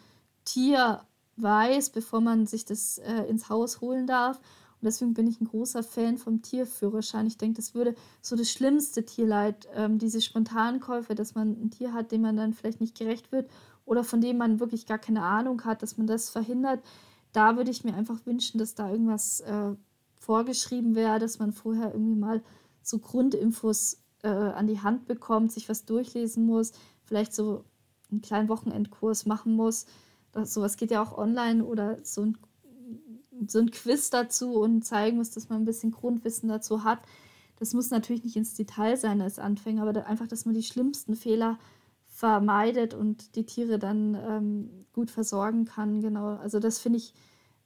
Tier 0.44 1.00
weiß, 1.36 1.90
bevor 1.90 2.20
man 2.20 2.48
sich 2.48 2.64
das 2.64 2.98
äh, 2.98 3.28
ins 3.28 3.48
Haus 3.48 3.80
holen 3.80 4.08
darf. 4.08 4.38
Und 4.38 4.86
deswegen 4.86 5.14
bin 5.14 5.28
ich 5.28 5.40
ein 5.40 5.46
großer 5.46 5.84
Fan 5.84 6.18
vom 6.18 6.42
Tierführerschein. 6.42 7.28
Ich 7.28 7.38
denke, 7.38 7.58
das 7.58 7.76
würde 7.76 7.94
so 8.22 8.34
das 8.34 8.50
schlimmste 8.50 9.04
Tierleid, 9.04 9.68
ähm, 9.76 9.98
diese 9.98 10.20
Spontankäufe, 10.20 11.14
dass 11.14 11.36
man 11.36 11.50
ein 11.62 11.70
Tier 11.70 11.92
hat, 11.92 12.10
dem 12.10 12.22
man 12.22 12.36
dann 12.36 12.54
vielleicht 12.54 12.80
nicht 12.80 12.98
gerecht 12.98 13.30
wird 13.30 13.48
oder 13.84 14.02
von 14.02 14.20
dem 14.20 14.36
man 14.36 14.58
wirklich 14.58 14.86
gar 14.86 14.98
keine 14.98 15.22
Ahnung 15.22 15.64
hat, 15.64 15.84
dass 15.84 15.96
man 15.96 16.08
das 16.08 16.28
verhindert. 16.28 16.82
Da 17.32 17.56
würde 17.56 17.70
ich 17.70 17.84
mir 17.84 17.94
einfach 17.94 18.26
wünschen, 18.26 18.58
dass 18.58 18.74
da 18.74 18.90
irgendwas 18.90 19.42
äh, 19.42 19.76
vorgeschrieben 20.18 20.96
wäre, 20.96 21.20
dass 21.20 21.38
man 21.38 21.52
vorher 21.52 21.92
irgendwie 21.92 22.16
mal 22.16 22.42
so 22.90 22.98
Grundinfos 22.98 24.02
äh, 24.22 24.28
an 24.28 24.66
die 24.66 24.80
Hand 24.80 25.06
bekommt, 25.06 25.52
sich 25.52 25.68
was 25.68 25.84
durchlesen 25.84 26.44
muss, 26.44 26.72
vielleicht 27.04 27.32
so 27.32 27.64
einen 28.10 28.20
kleinen 28.20 28.48
Wochenendkurs 28.48 29.24
machen 29.24 29.54
muss 29.54 29.86
das, 30.32 30.54
sowas 30.54 30.76
geht 30.76 30.90
ja 30.90 31.02
auch 31.02 31.16
online 31.16 31.64
oder 31.64 31.98
so 32.04 32.22
ein, 32.22 32.38
so 33.46 33.58
ein 33.58 33.70
Quiz 33.70 34.10
dazu 34.10 34.54
und 34.60 34.84
zeigen 34.84 35.16
muss, 35.16 35.30
dass 35.30 35.48
man 35.48 35.62
ein 35.62 35.64
bisschen 35.64 35.90
Grundwissen 35.90 36.48
dazu 36.48 36.84
hat. 36.84 37.00
Das 37.58 37.74
muss 37.74 37.90
natürlich 37.90 38.24
nicht 38.24 38.36
ins 38.36 38.54
Detail 38.54 38.96
sein 38.96 39.20
als 39.20 39.38
Anfänger, 39.38 39.82
aber 39.82 39.92
da 39.92 40.02
einfach, 40.02 40.26
dass 40.26 40.46
man 40.46 40.54
die 40.54 40.62
schlimmsten 40.62 41.14
Fehler 41.14 41.58
vermeidet 42.06 42.94
und 42.94 43.34
die 43.36 43.46
Tiere 43.46 43.78
dann 43.78 44.14
ähm, 44.14 44.86
gut 44.92 45.10
versorgen 45.10 45.64
kann. 45.64 46.00
Genau, 46.00 46.36
also 46.36 46.58
das 46.58 46.78
finde 46.78 46.98
ich, 46.98 47.14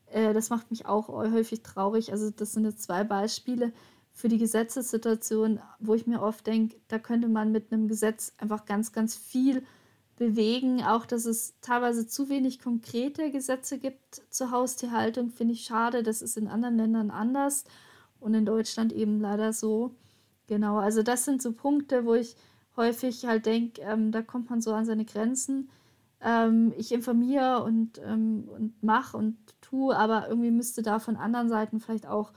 äh, 0.06 0.32
das 0.32 0.50
macht 0.50 0.70
mich 0.70 0.86
auch 0.86 1.08
häufig 1.08 1.62
traurig. 1.62 2.12
Also 2.12 2.30
das 2.30 2.52
sind 2.52 2.64
jetzt 2.64 2.82
zwei 2.82 3.04
Beispiele 3.04 3.72
für 4.14 4.28
die 4.28 4.38
Gesetzessituation, 4.38 5.60
wo 5.80 5.94
ich 5.94 6.06
mir 6.06 6.22
oft 6.22 6.46
denke, 6.46 6.76
da 6.86 6.98
könnte 7.00 7.28
man 7.28 7.50
mit 7.50 7.72
einem 7.72 7.88
Gesetz 7.88 8.32
einfach 8.38 8.64
ganz, 8.64 8.92
ganz 8.92 9.16
viel 9.16 9.64
bewegen. 10.16 10.82
Auch, 10.84 11.04
dass 11.04 11.26
es 11.26 11.54
teilweise 11.60 12.06
zu 12.06 12.28
wenig 12.28 12.60
konkrete 12.60 13.32
Gesetze 13.32 13.78
gibt 13.78 14.22
zur 14.30 14.52
Haustierhaltung, 14.52 15.30
finde 15.30 15.54
ich 15.54 15.64
schade. 15.64 16.04
Das 16.04 16.22
ist 16.22 16.36
in 16.36 16.46
anderen 16.46 16.76
Ländern 16.76 17.10
anders 17.10 17.64
und 18.20 18.34
in 18.34 18.46
Deutschland 18.46 18.92
eben 18.92 19.20
leider 19.20 19.52
so. 19.52 19.96
Genau, 20.46 20.76
also 20.76 21.02
das 21.02 21.24
sind 21.24 21.42
so 21.42 21.52
Punkte, 21.52 22.06
wo 22.06 22.14
ich 22.14 22.36
häufig 22.76 23.26
halt 23.26 23.46
denke, 23.46 23.82
ähm, 23.82 24.12
da 24.12 24.22
kommt 24.22 24.48
man 24.48 24.60
so 24.60 24.72
an 24.72 24.86
seine 24.86 25.04
Grenzen. 25.04 25.70
Ähm, 26.20 26.72
ich 26.76 26.92
informiere 26.92 27.64
und, 27.64 28.00
ähm, 28.04 28.48
und 28.54 28.80
mache 28.80 29.16
und 29.16 29.36
tue, 29.60 29.96
aber 29.96 30.28
irgendwie 30.28 30.52
müsste 30.52 30.82
da 30.82 31.00
von 31.00 31.16
anderen 31.16 31.48
Seiten 31.48 31.80
vielleicht 31.80 32.06
auch 32.06 32.32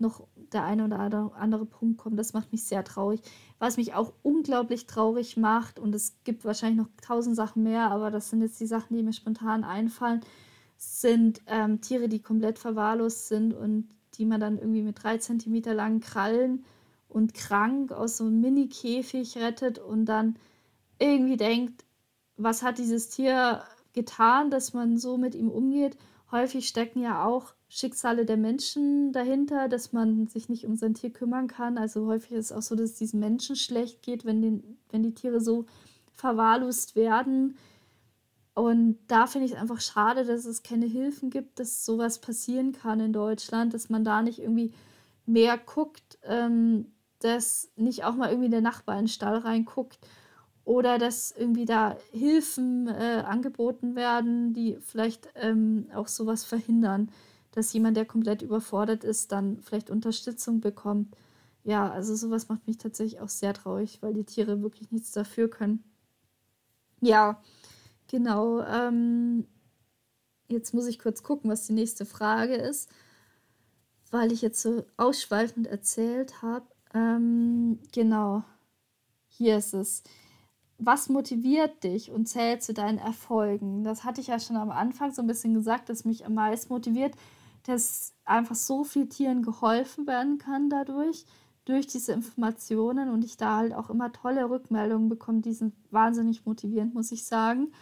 noch 0.00 0.26
der 0.52 0.64
eine 0.64 0.84
oder 0.84 1.32
andere 1.36 1.66
Punkt 1.66 1.98
kommen. 1.98 2.16
Das 2.16 2.32
macht 2.32 2.52
mich 2.52 2.64
sehr 2.64 2.84
traurig. 2.84 3.20
Was 3.58 3.76
mich 3.76 3.94
auch 3.94 4.12
unglaublich 4.22 4.86
traurig 4.86 5.36
macht, 5.36 5.78
und 5.78 5.94
es 5.94 6.16
gibt 6.24 6.44
wahrscheinlich 6.44 6.78
noch 6.78 6.90
tausend 7.02 7.36
Sachen 7.36 7.62
mehr, 7.62 7.90
aber 7.90 8.10
das 8.10 8.30
sind 8.30 8.42
jetzt 8.42 8.60
die 8.60 8.66
Sachen, 8.66 8.96
die 8.96 9.02
mir 9.02 9.12
spontan 9.12 9.64
einfallen, 9.64 10.20
sind 10.76 11.42
ähm, 11.46 11.80
Tiere, 11.80 12.08
die 12.08 12.22
komplett 12.22 12.58
verwahrlost 12.58 13.28
sind 13.28 13.52
und 13.52 13.88
die 14.14 14.24
man 14.24 14.40
dann 14.40 14.58
irgendwie 14.58 14.82
mit 14.82 15.02
drei 15.02 15.18
Zentimeter 15.18 15.74
langen 15.74 16.00
Krallen 16.00 16.64
und 17.08 17.34
krank 17.34 17.92
aus 17.92 18.16
so 18.16 18.24
einem 18.24 18.40
Mini-Käfig 18.40 19.36
rettet 19.36 19.78
und 19.78 20.06
dann 20.06 20.36
irgendwie 20.98 21.36
denkt, 21.36 21.84
was 22.36 22.62
hat 22.62 22.78
dieses 22.78 23.08
Tier 23.08 23.62
getan, 23.92 24.50
dass 24.50 24.72
man 24.72 24.96
so 24.96 25.16
mit 25.16 25.34
ihm 25.34 25.50
umgeht. 25.50 25.96
Häufig 26.30 26.68
stecken 26.68 27.02
ja 27.02 27.24
auch 27.24 27.54
Schicksale 27.72 28.26
der 28.26 28.36
Menschen 28.36 29.12
dahinter, 29.12 29.68
dass 29.68 29.92
man 29.92 30.26
sich 30.26 30.48
nicht 30.48 30.66
um 30.66 30.74
sein 30.74 30.94
Tier 30.94 31.10
kümmern 31.10 31.46
kann. 31.46 31.78
Also 31.78 32.06
häufig 32.06 32.32
ist 32.32 32.46
es 32.46 32.52
auch 32.52 32.62
so, 32.62 32.74
dass 32.74 32.90
es 32.90 32.98
diesen 32.98 33.20
Menschen 33.20 33.54
schlecht 33.54 34.02
geht, 34.02 34.24
wenn, 34.24 34.42
den, 34.42 34.78
wenn 34.90 35.04
die 35.04 35.14
Tiere 35.14 35.40
so 35.40 35.66
verwahrlost 36.14 36.96
werden. 36.96 37.56
Und 38.54 38.98
da 39.06 39.28
finde 39.28 39.46
ich 39.46 39.52
es 39.52 39.58
einfach 39.58 39.80
schade, 39.80 40.24
dass 40.24 40.46
es 40.46 40.64
keine 40.64 40.86
Hilfen 40.86 41.30
gibt, 41.30 41.60
dass 41.60 41.86
sowas 41.86 42.20
passieren 42.20 42.72
kann 42.72 42.98
in 42.98 43.12
Deutschland, 43.12 43.72
dass 43.72 43.88
man 43.88 44.02
da 44.02 44.20
nicht 44.20 44.40
irgendwie 44.40 44.74
mehr 45.24 45.56
guckt, 45.56 46.18
ähm, 46.24 46.86
dass 47.20 47.70
nicht 47.76 48.02
auch 48.02 48.16
mal 48.16 48.30
irgendwie 48.30 48.50
der 48.50 48.62
Nachbar 48.62 48.96
in 48.96 49.02
den 49.02 49.08
Stall 49.08 49.38
reinguckt 49.38 50.00
oder 50.64 50.98
dass 50.98 51.30
irgendwie 51.30 51.66
da 51.66 51.96
Hilfen 52.10 52.88
äh, 52.88 53.22
angeboten 53.24 53.94
werden, 53.94 54.54
die 54.54 54.76
vielleicht 54.80 55.28
ähm, 55.36 55.86
auch 55.94 56.08
sowas 56.08 56.42
verhindern, 56.42 57.10
dass 57.52 57.72
jemand, 57.72 57.96
der 57.96 58.04
komplett 58.04 58.42
überfordert 58.42 59.04
ist, 59.04 59.32
dann 59.32 59.60
vielleicht 59.60 59.90
Unterstützung 59.90 60.60
bekommt. 60.60 61.16
Ja, 61.64 61.90
also 61.90 62.14
sowas 62.14 62.48
macht 62.48 62.66
mich 62.66 62.78
tatsächlich 62.78 63.20
auch 63.20 63.28
sehr 63.28 63.52
traurig, 63.54 64.00
weil 64.02 64.14
die 64.14 64.24
Tiere 64.24 64.62
wirklich 64.62 64.90
nichts 64.90 65.12
dafür 65.12 65.48
können. 65.48 65.84
Ja, 67.00 67.42
genau. 68.08 68.62
Ähm, 68.62 69.46
jetzt 70.48 70.74
muss 70.74 70.86
ich 70.86 70.98
kurz 70.98 71.22
gucken, 71.22 71.50
was 71.50 71.66
die 71.66 71.72
nächste 71.72 72.06
Frage 72.06 72.54
ist, 72.54 72.90
weil 74.10 74.32
ich 74.32 74.42
jetzt 74.42 74.62
so 74.62 74.84
ausschweifend 74.96 75.66
erzählt 75.66 76.42
habe. 76.42 76.66
Ähm, 76.94 77.78
genau. 77.92 78.44
Hier 79.28 79.58
ist 79.58 79.74
es. 79.74 80.02
Was 80.78 81.10
motiviert 81.10 81.84
dich 81.84 82.10
und 82.10 82.26
zählt 82.26 82.62
zu 82.62 82.72
deinen 82.72 82.98
Erfolgen? 82.98 83.84
Das 83.84 84.04
hatte 84.04 84.20
ich 84.22 84.28
ja 84.28 84.40
schon 84.40 84.56
am 84.56 84.70
Anfang 84.70 85.12
so 85.12 85.20
ein 85.20 85.26
bisschen 85.26 85.52
gesagt, 85.52 85.90
dass 85.90 86.06
mich 86.06 86.24
am 86.24 86.34
meisten 86.34 86.72
motiviert, 86.72 87.14
dass 87.64 88.14
einfach 88.24 88.54
so 88.54 88.84
viel 88.84 89.08
Tieren 89.08 89.42
geholfen 89.42 90.06
werden 90.06 90.38
kann 90.38 90.70
dadurch, 90.70 91.24
durch 91.64 91.86
diese 91.86 92.12
Informationen 92.12 93.10
und 93.10 93.24
ich 93.24 93.36
da 93.36 93.56
halt 93.56 93.74
auch 93.74 93.90
immer 93.90 94.12
tolle 94.12 94.48
Rückmeldungen 94.48 95.08
bekomme, 95.08 95.40
die 95.40 95.52
sind 95.52 95.74
wahnsinnig 95.90 96.46
motivierend, 96.46 96.94
muss 96.94 97.12
ich 97.12 97.24
sagen. 97.24 97.72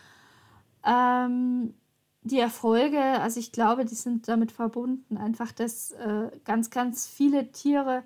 Ähm, 0.85 1.75
die 2.23 2.39
Erfolge, 2.39 3.01
also 3.01 3.41
ich 3.41 3.53
glaube, 3.53 3.85
die 3.85 3.95
sind 3.95 4.29
damit 4.29 4.53
verbunden, 4.53 5.17
einfach, 5.17 5.53
dass 5.53 5.93
äh, 5.93 6.31
ganz, 6.45 6.71
ganz 6.71 7.07
viele 7.07 7.51
Tiere 7.53 8.03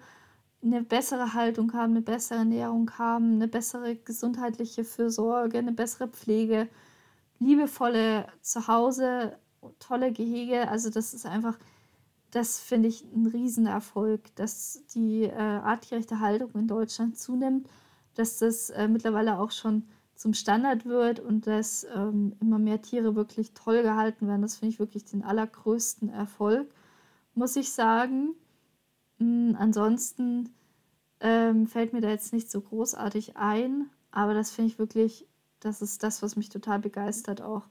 eine 0.62 0.83
bessere 0.83 1.35
Haltung 1.35 1.73
haben, 1.73 1.93
eine 1.93 2.03
bessere 2.03 2.39
Ernährung 2.41 2.91
haben, 2.99 3.35
eine 3.35 3.49
bessere 3.49 3.97
gesundheitliche 3.97 4.85
Fürsorge, 4.85 5.59
eine 5.59 5.73
bessere 5.73 6.09
Pflege, 6.09 6.68
liebevolle 7.41 8.27
Zuhause, 8.43 9.37
tolle 9.79 10.13
Gehege. 10.13 10.69
Also 10.69 10.91
das 10.91 11.15
ist 11.15 11.27
einfach, 11.27 11.59
das 12.31 12.59
finde 12.59 12.89
ich 12.89 13.05
ein 13.05 13.27
Riesenerfolg, 13.27 14.35
dass 14.37 14.85
die 14.95 15.25
äh, 15.25 15.37
artgerechte 15.37 16.21
Haltung 16.21 16.53
in 16.55 16.69
Deutschland 16.69 17.19
zunimmt, 17.19 17.69
dass 18.15 18.39
das 18.39 18.71
äh, 18.71 18.89
mittlerweile 18.89 19.39
auch 19.39 19.51
schon 19.51 19.85
zum 20.15 20.35
Standard 20.35 20.87
wird 20.87 21.21
und 21.21 21.47
dass 21.47 21.85
ähm, 21.95 22.37
immer 22.41 22.59
mehr 22.59 22.81
Tiere 22.81 23.17
wirklich 23.17 23.53
toll 23.55 23.83
gehalten 23.83 24.29
werden. 24.29 24.43
Das 24.43 24.57
finde 24.57 24.73
ich 24.73 24.79
wirklich 24.79 25.05
den 25.05 25.25
allergrößten 25.25 26.09
Erfolg, 26.11 26.73
muss 27.35 27.57
ich 27.57 27.73
sagen. 27.73 28.35
Hm, 29.19 29.57
ansonsten 29.59 30.55
ähm, 31.21 31.67
fällt 31.67 31.93
mir 31.93 32.01
da 32.01 32.09
jetzt 32.09 32.33
nicht 32.33 32.51
so 32.51 32.61
großartig 32.61 33.37
ein, 33.37 33.91
aber 34.11 34.35
das 34.35 34.51
finde 34.51 34.71
ich 34.71 34.79
wirklich, 34.79 35.27
das 35.61 35.83
ist 35.83 36.03
das, 36.03 36.23
was 36.23 36.37
mich 36.37 36.49
total 36.49 36.79
begeistert 36.79 37.43
auch. 37.43 37.69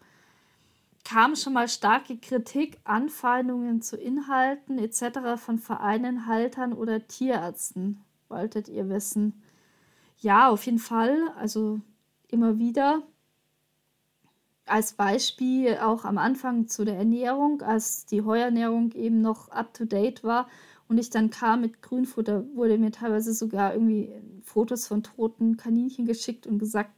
Kam 1.03 1.35
schon 1.35 1.53
mal 1.53 1.67
starke 1.67 2.17
Kritik, 2.17 2.79
Anfeindungen 2.83 3.81
zu 3.81 3.97
Inhalten 3.97 4.77
etc. 4.77 5.37
von 5.37 5.57
Vereinen, 5.57 6.25
Haltern 6.27 6.73
oder 6.73 7.07
Tierärzten? 7.07 8.01
Wolltet 8.29 8.69
ihr 8.69 8.87
wissen? 8.89 9.41
Ja, 10.19 10.49
auf 10.49 10.65
jeden 10.65 10.79
Fall. 10.79 11.17
Also 11.37 11.81
immer 12.29 12.59
wieder. 12.59 13.03
Als 14.65 14.93
Beispiel 14.93 15.77
auch 15.77 16.05
am 16.05 16.17
Anfang 16.17 16.67
zu 16.67 16.85
der 16.85 16.95
Ernährung, 16.95 17.61
als 17.61 18.05
die 18.05 18.21
Heuernährung 18.21 18.91
eben 18.93 19.21
noch 19.21 19.49
up-to-date 19.49 20.23
war, 20.23 20.47
und 20.87 20.97
ich 20.97 21.09
dann 21.09 21.29
kam 21.29 21.61
mit 21.61 21.81
Grünfutter, 21.81 22.43
wurde 22.53 22.77
mir 22.77 22.91
teilweise 22.91 23.33
sogar 23.33 23.73
irgendwie 23.73 24.13
Fotos 24.43 24.87
von 24.87 25.03
toten 25.03 25.55
Kaninchen 25.55 26.05
geschickt 26.05 26.45
und 26.45 26.59
gesagt, 26.59 26.91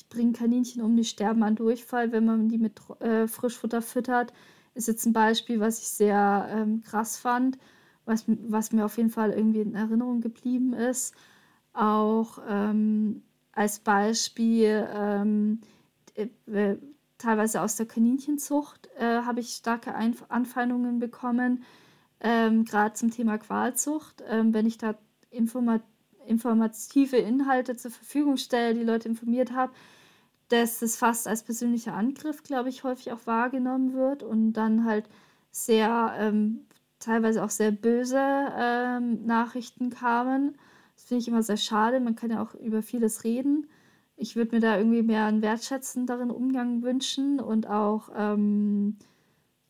ich 0.00 0.08
bringe 0.08 0.32
Kaninchen 0.32 0.82
um, 0.82 0.96
die 0.96 1.04
sterben 1.04 1.42
an 1.42 1.56
Durchfall, 1.56 2.10
wenn 2.12 2.24
man 2.24 2.48
die 2.48 2.58
mit 2.58 2.80
äh, 3.00 3.26
Frischfutter 3.26 3.82
füttert. 3.82 4.32
Ist 4.74 4.88
jetzt 4.88 5.04
ein 5.04 5.12
Beispiel, 5.12 5.60
was 5.60 5.78
ich 5.80 5.88
sehr 5.88 6.48
ähm, 6.50 6.82
krass 6.82 7.18
fand, 7.18 7.58
was, 8.06 8.24
was 8.26 8.72
mir 8.72 8.84
auf 8.84 8.96
jeden 8.96 9.10
Fall 9.10 9.30
irgendwie 9.30 9.60
in 9.60 9.74
Erinnerung 9.74 10.20
geblieben 10.20 10.72
ist. 10.72 11.14
Auch 11.72 12.38
ähm, 12.48 13.22
als 13.52 13.80
Beispiel 13.80 14.88
ähm, 14.94 15.60
äh, 16.14 16.76
teilweise 17.18 17.60
aus 17.60 17.76
der 17.76 17.86
Kaninchenzucht 17.86 18.88
äh, 18.96 19.22
habe 19.22 19.40
ich 19.40 19.50
starke 19.50 19.94
Einf 19.94 20.24
Anfeindungen 20.28 20.98
bekommen 20.98 21.62
ähm, 22.20 22.64
gerade 22.64 22.94
zum 22.94 23.10
Thema 23.10 23.38
Qualzucht. 23.38 24.22
Ähm, 24.28 24.54
wenn 24.54 24.66
ich 24.66 24.78
da 24.78 24.94
informa 25.30 25.80
informative 26.26 27.16
Inhalte 27.16 27.76
zur 27.76 27.90
Verfügung 27.90 28.36
stelle, 28.36 28.74
die 28.74 28.84
Leute 28.84 29.08
informiert 29.08 29.52
habe, 29.52 29.72
dass 30.48 30.82
es 30.82 30.96
fast 30.96 31.28
als 31.28 31.42
persönlicher 31.42 31.94
Angriff, 31.94 32.42
glaube 32.42 32.68
ich, 32.68 32.84
häufig 32.84 33.12
auch 33.12 33.26
wahrgenommen 33.26 33.94
wird 33.94 34.22
und 34.22 34.52
dann 34.52 34.84
halt 34.84 35.08
sehr, 35.52 36.14
ähm, 36.18 36.66
teilweise 36.98 37.42
auch 37.44 37.50
sehr 37.50 37.70
böse 37.70 38.20
ähm, 38.20 39.24
Nachrichten 39.26 39.90
kamen. 39.90 40.56
Das 40.96 41.04
finde 41.04 41.22
ich 41.22 41.28
immer 41.28 41.42
sehr 41.42 41.56
schade. 41.56 42.00
Man 42.00 42.16
kann 42.16 42.30
ja 42.30 42.42
auch 42.42 42.54
über 42.54 42.82
vieles 42.82 43.24
reden. 43.24 43.66
Ich 44.16 44.36
würde 44.36 44.56
mir 44.56 44.60
da 44.60 44.76
irgendwie 44.76 45.02
mehr 45.02 45.24
einen 45.24 45.40
wertschätzenderen 45.40 46.30
Umgang 46.30 46.82
wünschen 46.82 47.40
und 47.40 47.66
auch 47.68 48.10
ähm, 48.14 48.98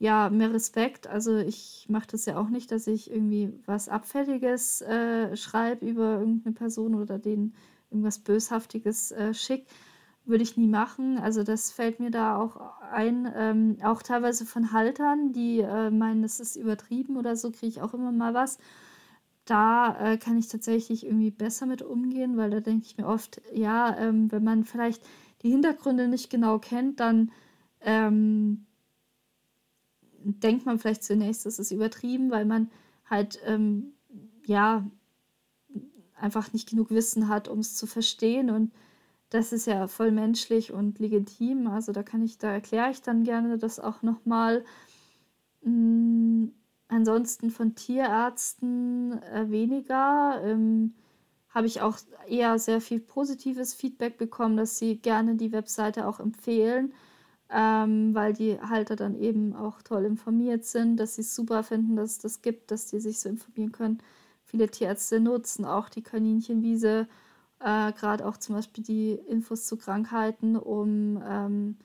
ja, 0.00 0.30
mehr 0.30 0.52
Respekt. 0.52 1.06
Also 1.06 1.36
ich 1.36 1.86
mache 1.90 2.08
das 2.12 2.24
ja 2.24 2.38
auch 2.38 2.48
nicht, 2.48 2.72
dass 2.72 2.86
ich 2.86 3.10
irgendwie 3.10 3.52
was 3.66 3.90
Abfälliges 3.90 4.80
äh, 4.80 5.36
schreibe 5.36 5.86
über 5.86 6.20
irgendeine 6.20 6.54
Person 6.54 6.94
oder 6.94 7.18
denen 7.18 7.54
irgendwas 7.90 8.18
Böshaftiges 8.18 9.12
äh, 9.12 9.34
schick. 9.34 9.66
Würde 10.24 10.42
ich 10.42 10.56
nie 10.56 10.68
machen. 10.68 11.18
Also 11.18 11.42
das 11.44 11.70
fällt 11.70 12.00
mir 12.00 12.10
da 12.10 12.38
auch 12.38 12.56
ein. 12.92 13.30
Ähm, 13.36 13.76
auch 13.82 14.02
teilweise 14.02 14.46
von 14.46 14.72
Haltern, 14.72 15.34
die 15.34 15.60
äh, 15.60 15.90
meinen, 15.90 16.22
das 16.22 16.40
ist 16.40 16.56
übertrieben 16.56 17.18
oder 17.18 17.36
so, 17.36 17.50
kriege 17.50 17.66
ich 17.68 17.82
auch 17.82 17.92
immer 17.92 18.10
mal 18.10 18.32
was. 18.32 18.58
Da 19.44 20.12
äh, 20.12 20.16
kann 20.18 20.38
ich 20.38 20.48
tatsächlich 20.48 21.04
irgendwie 21.04 21.30
besser 21.30 21.66
mit 21.66 21.82
umgehen, 21.82 22.38
weil 22.38 22.50
da 22.50 22.60
denke 22.60 22.86
ich 22.86 22.96
mir 22.96 23.06
oft, 23.06 23.42
ja, 23.52 23.96
ähm, 23.98 24.32
wenn 24.32 24.44
man 24.44 24.64
vielleicht 24.64 25.02
die 25.42 25.50
Hintergründe 25.50 26.08
nicht 26.08 26.30
genau 26.30 26.58
kennt, 26.58 27.00
dann 27.00 27.32
ähm, 27.82 28.66
denkt 30.22 30.66
man 30.66 30.78
vielleicht 30.78 31.04
zunächst, 31.04 31.46
das 31.46 31.58
ist 31.58 31.70
übertrieben, 31.70 32.30
weil 32.30 32.44
man 32.44 32.70
halt, 33.08 33.40
ähm, 33.44 33.94
ja, 34.46 34.84
einfach 36.16 36.52
nicht 36.52 36.68
genug 36.68 36.90
Wissen 36.90 37.28
hat, 37.28 37.48
um 37.48 37.60
es 37.60 37.74
zu 37.74 37.86
verstehen. 37.86 38.50
Und 38.50 38.72
das 39.30 39.52
ist 39.52 39.66
ja 39.66 39.86
voll 39.88 40.10
menschlich 40.10 40.72
und 40.72 40.98
legitim. 40.98 41.66
Also 41.66 41.92
da 41.92 42.02
kann 42.02 42.22
ich, 42.22 42.38
da 42.38 42.50
erkläre 42.50 42.90
ich 42.90 43.00
dann 43.02 43.24
gerne 43.24 43.58
das 43.58 43.80
auch 43.80 44.02
nochmal. 44.02 44.64
Mhm. 45.62 46.52
Ansonsten 46.88 47.50
von 47.50 47.76
Tierärzten 47.76 49.22
äh, 49.22 49.48
weniger. 49.48 50.42
Ähm, 50.44 50.94
habe 51.50 51.66
ich 51.66 51.80
auch 51.80 51.98
eher 52.28 52.58
sehr 52.58 52.80
viel 52.80 53.00
positives 53.00 53.74
Feedback 53.74 54.16
bekommen, 54.18 54.56
dass 54.56 54.78
sie 54.78 54.96
gerne 54.96 55.34
die 55.34 55.52
Webseite 55.52 56.06
auch 56.06 56.20
empfehlen, 56.20 56.92
ähm, 57.52 58.14
weil 58.14 58.32
die 58.32 58.60
Halter 58.60 58.96
dann 58.96 59.16
eben 59.16 59.54
auch 59.54 59.82
toll 59.82 60.04
informiert 60.04 60.64
sind, 60.64 60.96
dass 60.98 61.16
sie 61.16 61.22
es 61.22 61.34
super 61.34 61.62
finden, 61.62 61.96
dass 61.96 62.12
es 62.12 62.18
das 62.18 62.42
gibt, 62.42 62.70
dass 62.70 62.86
die 62.86 63.00
sich 63.00 63.20
so 63.20 63.28
informieren 63.28 63.72
können. 63.72 63.98
Viele 64.44 64.68
Tierärzte 64.68 65.20
nutzen 65.20 65.64
auch 65.64 65.88
die 65.88 66.02
Kaninchenwiese, 66.02 67.08
äh, 67.60 67.92
gerade 67.92 68.26
auch 68.26 68.36
zum 68.36 68.56
Beispiel 68.56 68.84
die 68.84 69.12
Infos 69.12 69.66
zu 69.66 69.76
Krankheiten, 69.76 70.56
um 70.56 71.22
ähm, 71.26 71.76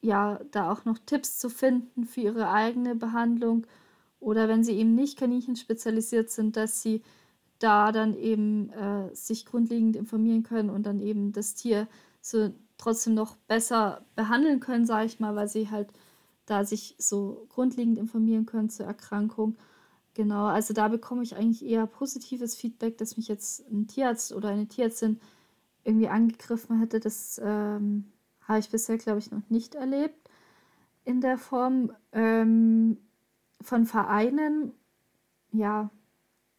ja 0.00 0.40
da 0.50 0.70
auch 0.72 0.84
noch 0.84 0.98
Tipps 0.98 1.38
zu 1.38 1.50
finden 1.50 2.04
für 2.04 2.20
ihre 2.22 2.50
eigene 2.50 2.94
Behandlung. 2.94 3.66
Oder 4.20 4.48
wenn 4.48 4.64
sie 4.64 4.72
eben 4.72 4.94
nicht 4.94 5.18
Kaninchen 5.18 5.56
spezialisiert 5.56 6.30
sind, 6.30 6.56
dass 6.56 6.82
sie 6.82 7.02
da 7.58 7.92
dann 7.92 8.16
eben 8.16 8.70
äh, 8.70 9.14
sich 9.14 9.46
grundlegend 9.46 9.96
informieren 9.96 10.42
können 10.42 10.70
und 10.70 10.84
dann 10.84 11.00
eben 11.00 11.32
das 11.32 11.54
Tier 11.54 11.88
so 12.20 12.50
trotzdem 12.78 13.14
noch 13.14 13.36
besser 13.36 14.04
behandeln 14.14 14.60
können, 14.60 14.86
sage 14.86 15.06
ich 15.06 15.20
mal, 15.20 15.34
weil 15.36 15.48
sie 15.48 15.70
halt 15.70 15.88
da 16.46 16.64
sich 16.64 16.94
so 16.98 17.46
grundlegend 17.48 17.98
informieren 17.98 18.46
können 18.46 18.70
zur 18.70 18.86
Erkrankung. 18.86 19.56
Genau, 20.14 20.46
also 20.46 20.72
da 20.72 20.88
bekomme 20.88 21.22
ich 21.22 21.36
eigentlich 21.36 21.64
eher 21.64 21.86
positives 21.86 22.54
Feedback, 22.54 22.98
dass 22.98 23.16
mich 23.16 23.28
jetzt 23.28 23.68
ein 23.70 23.86
Tierarzt 23.86 24.32
oder 24.32 24.50
eine 24.50 24.66
Tierärztin 24.66 25.20
irgendwie 25.84 26.08
angegriffen 26.08 26.78
hätte. 26.78 27.00
Das 27.00 27.40
ähm, 27.44 28.12
habe 28.42 28.60
ich 28.60 28.70
bisher, 28.70 28.98
glaube 28.98 29.18
ich, 29.18 29.30
noch 29.30 29.42
nicht 29.48 29.74
erlebt 29.74 30.30
in 31.04 31.20
der 31.20 31.38
Form. 31.38 31.92
Ähm, 32.12 32.98
von 33.60 33.84
Vereinen, 33.84 34.72
ja, 35.52 35.90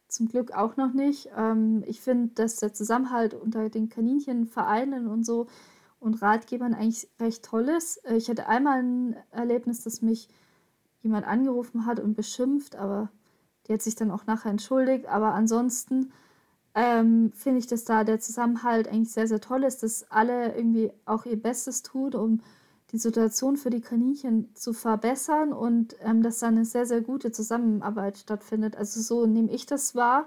zum 0.08 0.28
Glück 0.28 0.52
auch 0.52 0.76
noch 0.76 0.92
nicht. 0.92 1.30
Ähm, 1.36 1.84
ich 1.86 2.00
finde, 2.00 2.34
dass 2.34 2.56
der 2.56 2.72
Zusammenhalt 2.72 3.34
unter 3.34 3.68
den 3.68 3.88
Kaninchenvereinen 3.88 5.06
und 5.06 5.24
so 5.24 5.46
und 6.00 6.22
Ratgebern 6.22 6.74
eigentlich 6.74 7.08
recht 7.20 7.44
toll 7.44 7.68
ist. 7.68 8.04
Äh, 8.04 8.16
ich 8.16 8.28
hatte 8.28 8.46
einmal 8.46 8.82
ein 8.82 9.16
Erlebnis, 9.30 9.82
dass 9.82 10.02
mich 10.02 10.28
jemand 11.02 11.26
angerufen 11.26 11.86
hat 11.86 12.00
und 12.00 12.14
beschimpft, 12.14 12.76
aber 12.76 13.10
die 13.66 13.72
hat 13.72 13.82
sich 13.82 13.94
dann 13.94 14.10
auch 14.10 14.26
nachher 14.26 14.50
entschuldigt. 14.50 15.06
Aber 15.06 15.34
ansonsten 15.34 16.12
ähm, 16.74 17.32
finde 17.34 17.58
ich, 17.58 17.66
dass 17.66 17.84
da 17.84 18.04
der 18.04 18.20
Zusammenhalt 18.20 18.88
eigentlich 18.88 19.12
sehr, 19.12 19.26
sehr 19.26 19.40
toll 19.40 19.64
ist, 19.64 19.82
dass 19.82 20.10
alle 20.10 20.56
irgendwie 20.56 20.92
auch 21.04 21.26
ihr 21.26 21.40
Bestes 21.40 21.82
tun, 21.82 22.14
um 22.14 22.40
die 22.92 22.98
Situation 22.98 23.56
für 23.56 23.70
die 23.70 23.80
Kaninchen 23.80 24.54
zu 24.54 24.72
verbessern 24.72 25.52
und 25.52 25.96
ähm, 26.02 26.22
dass 26.22 26.38
da 26.38 26.48
eine 26.48 26.64
sehr, 26.64 26.86
sehr 26.86 27.02
gute 27.02 27.32
Zusammenarbeit 27.32 28.18
stattfindet. 28.18 28.76
Also 28.76 29.00
so 29.00 29.26
nehme 29.26 29.50
ich 29.50 29.66
das 29.66 29.94
wahr 29.94 30.26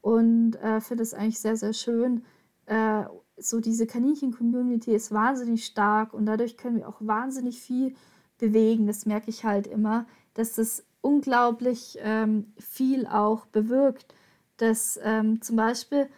und 0.00 0.56
äh, 0.56 0.80
finde 0.80 1.04
es 1.04 1.14
eigentlich 1.14 1.38
sehr, 1.38 1.56
sehr 1.56 1.72
schön. 1.72 2.24
Äh, 2.66 3.04
so 3.44 3.60
diese 3.60 3.86
Kaninchen-Community 3.86 4.94
ist 4.94 5.12
wahnsinnig 5.12 5.64
stark 5.64 6.14
und 6.14 6.26
dadurch 6.26 6.56
können 6.56 6.78
wir 6.78 6.88
auch 6.88 7.00
wahnsinnig 7.00 7.60
viel 7.60 7.94
bewegen. 8.38 8.86
Das 8.86 9.06
merke 9.06 9.30
ich 9.30 9.44
halt 9.44 9.66
immer, 9.66 10.06
dass 10.34 10.54
das 10.54 10.84
unglaublich 11.00 11.98
ähm, 12.00 12.52
viel 12.58 13.06
auch 13.06 13.46
bewirkt. 13.46 14.14
Dass 14.56 14.98
ähm, 15.02 15.42
zum 15.42 15.56
Beispiel 15.56 16.08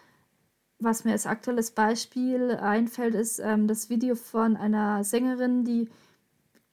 was 0.84 1.04
mir 1.04 1.12
als 1.12 1.26
aktuelles 1.26 1.70
Beispiel 1.70 2.52
einfällt, 2.52 3.14
ist 3.14 3.38
ähm, 3.38 3.66
das 3.66 3.90
Video 3.90 4.14
von 4.14 4.56
einer 4.56 5.02
Sängerin, 5.04 5.64
die 5.64 5.88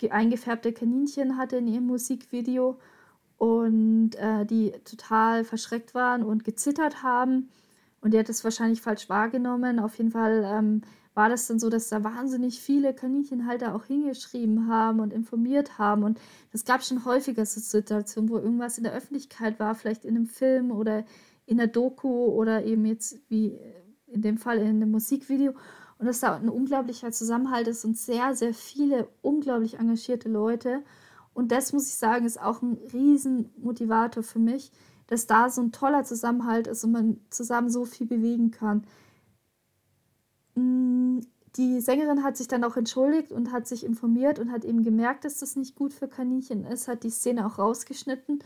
eingefärbte 0.09 0.73
Kaninchen 0.73 1.37
hatte 1.37 1.57
in 1.57 1.67
ihrem 1.67 1.85
Musikvideo 1.85 2.79
und 3.37 4.15
äh, 4.15 4.45
die 4.45 4.71
total 4.83 5.43
verschreckt 5.43 5.93
waren 5.93 6.23
und 6.23 6.43
gezittert 6.43 7.03
haben. 7.03 7.49
Und 8.01 8.13
die 8.13 8.19
hat 8.19 8.29
es 8.29 8.43
wahrscheinlich 8.43 8.81
falsch 8.81 9.09
wahrgenommen. 9.09 9.79
Auf 9.79 9.97
jeden 9.97 10.11
Fall 10.11 10.43
ähm, 10.45 10.81
war 11.13 11.29
das 11.29 11.47
dann 11.47 11.59
so, 11.59 11.69
dass 11.69 11.89
da 11.89 12.03
wahnsinnig 12.03 12.61
viele 12.61 12.93
Kaninchenhalter 12.93 13.75
auch 13.75 13.85
hingeschrieben 13.85 14.67
haben 14.67 14.99
und 14.99 15.13
informiert 15.13 15.77
haben. 15.77 16.03
Und 16.03 16.19
es 16.51 16.65
gab 16.65 16.83
schon 16.83 17.05
häufiger 17.05 17.45
so 17.45 17.59
Situationen, 17.59 18.29
wo 18.29 18.37
irgendwas 18.37 18.77
in 18.77 18.83
der 18.83 18.93
Öffentlichkeit 18.93 19.59
war, 19.59 19.75
vielleicht 19.75 20.05
in 20.05 20.15
einem 20.15 20.25
Film 20.25 20.71
oder 20.71 21.05
in 21.45 21.57
der 21.57 21.67
Doku 21.67 22.25
oder 22.25 22.63
eben 22.63 22.85
jetzt 22.85 23.19
wie 23.29 23.59
in 24.07 24.21
dem 24.21 24.37
Fall 24.37 24.57
in 24.57 24.67
einem 24.67 24.91
Musikvideo. 24.91 25.53
Und 25.97 26.07
dass 26.07 26.21
da 26.21 26.35
ein 26.35 26.49
unglaublicher 26.49 27.11
Zusammenhalt 27.11 27.67
ist 27.67 27.85
und 27.85 27.97
sehr, 27.97 28.33
sehr 28.33 28.53
viele 28.53 29.07
unglaublich 29.21 29.77
engagierte 29.77 30.29
Leute. 30.29 30.81
Und 31.33 31.51
das 31.51 31.73
muss 31.73 31.87
ich 31.87 31.95
sagen, 31.95 32.25
ist 32.25 32.41
auch 32.41 32.61
ein 32.61 32.77
Riesenmotivator 32.91 34.23
für 34.23 34.39
mich, 34.39 34.71
dass 35.11 35.27
da 35.27 35.49
so 35.49 35.61
ein 35.61 35.73
toller 35.73 36.05
Zusammenhalt 36.05 36.67
ist 36.67 36.85
und 36.85 36.93
man 36.93 37.19
zusammen 37.29 37.69
so 37.69 37.83
viel 37.83 38.07
bewegen 38.07 38.49
kann. 38.49 38.85
Mm, 40.55 41.19
die 41.57 41.81
Sängerin 41.81 42.23
hat 42.23 42.37
sich 42.37 42.47
dann 42.47 42.63
auch 42.63 42.77
entschuldigt 42.77 43.33
und 43.33 43.51
hat 43.51 43.67
sich 43.67 43.85
informiert 43.85 44.39
und 44.39 44.53
hat 44.53 44.63
eben 44.63 44.83
gemerkt, 44.83 45.25
dass 45.25 45.39
das 45.39 45.57
nicht 45.57 45.75
gut 45.75 45.91
für 45.93 46.07
Kaninchen 46.07 46.63
ist, 46.63 46.87
hat 46.87 47.03
die 47.03 47.09
Szene 47.09 47.45
auch 47.45 47.59
rausgeschnitten 47.59 48.39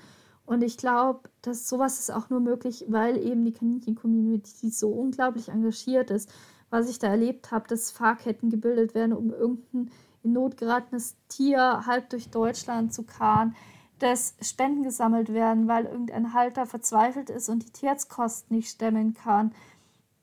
und 0.47 0.63
ich 0.63 0.77
glaube, 0.77 1.29
dass 1.43 1.69
sowas 1.69 1.99
ist 1.99 2.11
auch 2.11 2.31
nur 2.31 2.39
möglich, 2.39 2.85
weil 2.87 3.17
eben 3.17 3.45
die 3.45 3.51
Kaninchen-Community 3.51 4.71
so 4.71 4.89
unglaublich 4.89 5.49
engagiert 5.49 6.09
ist. 6.09 6.31
Was 6.71 6.89
ich 6.89 6.97
da 6.97 7.09
erlebt 7.09 7.51
habe, 7.51 7.67
dass 7.67 7.91
Fahrketten 7.91 8.49
gebildet 8.49 8.95
werden, 8.95 9.13
um 9.13 9.31
irgendein 9.31 9.91
in 10.23 10.33
Not 10.33 10.57
geratenes 10.57 11.15
Tier 11.27 11.85
halb 11.85 12.09
durch 12.09 12.31
Deutschland 12.31 12.91
zu 12.91 13.03
karren, 13.03 13.55
dass 13.99 14.35
Spenden 14.41 14.83
gesammelt 14.83 15.33
werden, 15.33 15.67
weil 15.67 15.85
irgendein 15.85 16.33
Halter 16.33 16.65
verzweifelt 16.65 17.29
ist 17.29 17.49
und 17.49 17.63
die 17.65 17.71
Tierarztkosten 17.71 18.55
nicht 18.55 18.69
stemmen 18.69 19.13
kann, 19.13 19.53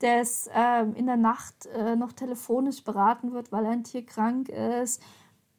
dass 0.00 0.48
äh, 0.52 0.82
in 0.94 1.06
der 1.06 1.16
Nacht 1.16 1.66
äh, 1.66 1.96
noch 1.96 2.12
telefonisch 2.12 2.82
beraten 2.84 3.32
wird, 3.32 3.52
weil 3.52 3.66
ein 3.66 3.84
Tier 3.84 4.04
krank 4.04 4.48
ist, 4.48 5.02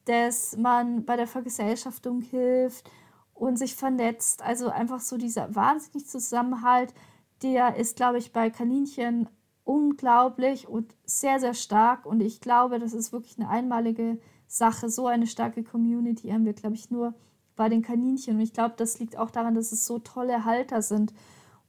dass 0.05 0.57
man 0.57 1.05
bei 1.05 1.16
der 1.16 1.28
Vergesellschaftung 1.28 2.22
hilft 2.22 2.89
und 3.34 3.57
sich 3.57 3.76
vernetzt. 3.76 4.41
Also 4.41 4.70
einfach 4.70 4.99
so 4.99 5.18
dieser 5.18 5.55
wahnsinnig 5.55 6.07
Zusammenhalt, 6.07 6.93
der 7.41 7.76
ist, 7.78 7.95
glaube 7.95 8.18
ich, 8.18 8.34
bei 8.34 8.49
Kaninchen 8.49 9.30
unglaublich 9.64 10.68
und 10.68 10.93
sehr, 11.05 11.39
sehr 11.39 11.53
stark. 11.53 12.05
Und 12.05 12.22
ich 12.22 12.41
glaube, 12.41 12.80
das 12.80 12.93
ist 12.93 13.14
wirklich 13.14 13.38
eine 13.39 13.49
einmalige 13.49 14.20
Sache. 14.47 14.89
So 14.89 15.07
eine 15.07 15.28
starke 15.28 15.64
Community 15.64 16.30
haben 16.30 16.45
wir, 16.45 16.53
glaube 16.53 16.76
ich, 16.76 16.91
nur 16.91 17.14
bei 17.55 17.69
den 17.69 17.81
Kaninchen. 17.81 18.35
Und 18.35 18.41
ich 18.41 18.53
glaube, 18.53 18.75
das 18.77 18.99
liegt 18.99 19.17
auch 19.17 19.31
daran, 19.31 19.55
dass 19.55 19.71
es 19.71 19.85
so 19.85 19.99
tolle 19.99 20.45
Halter 20.45 20.81
sind. 20.81 21.13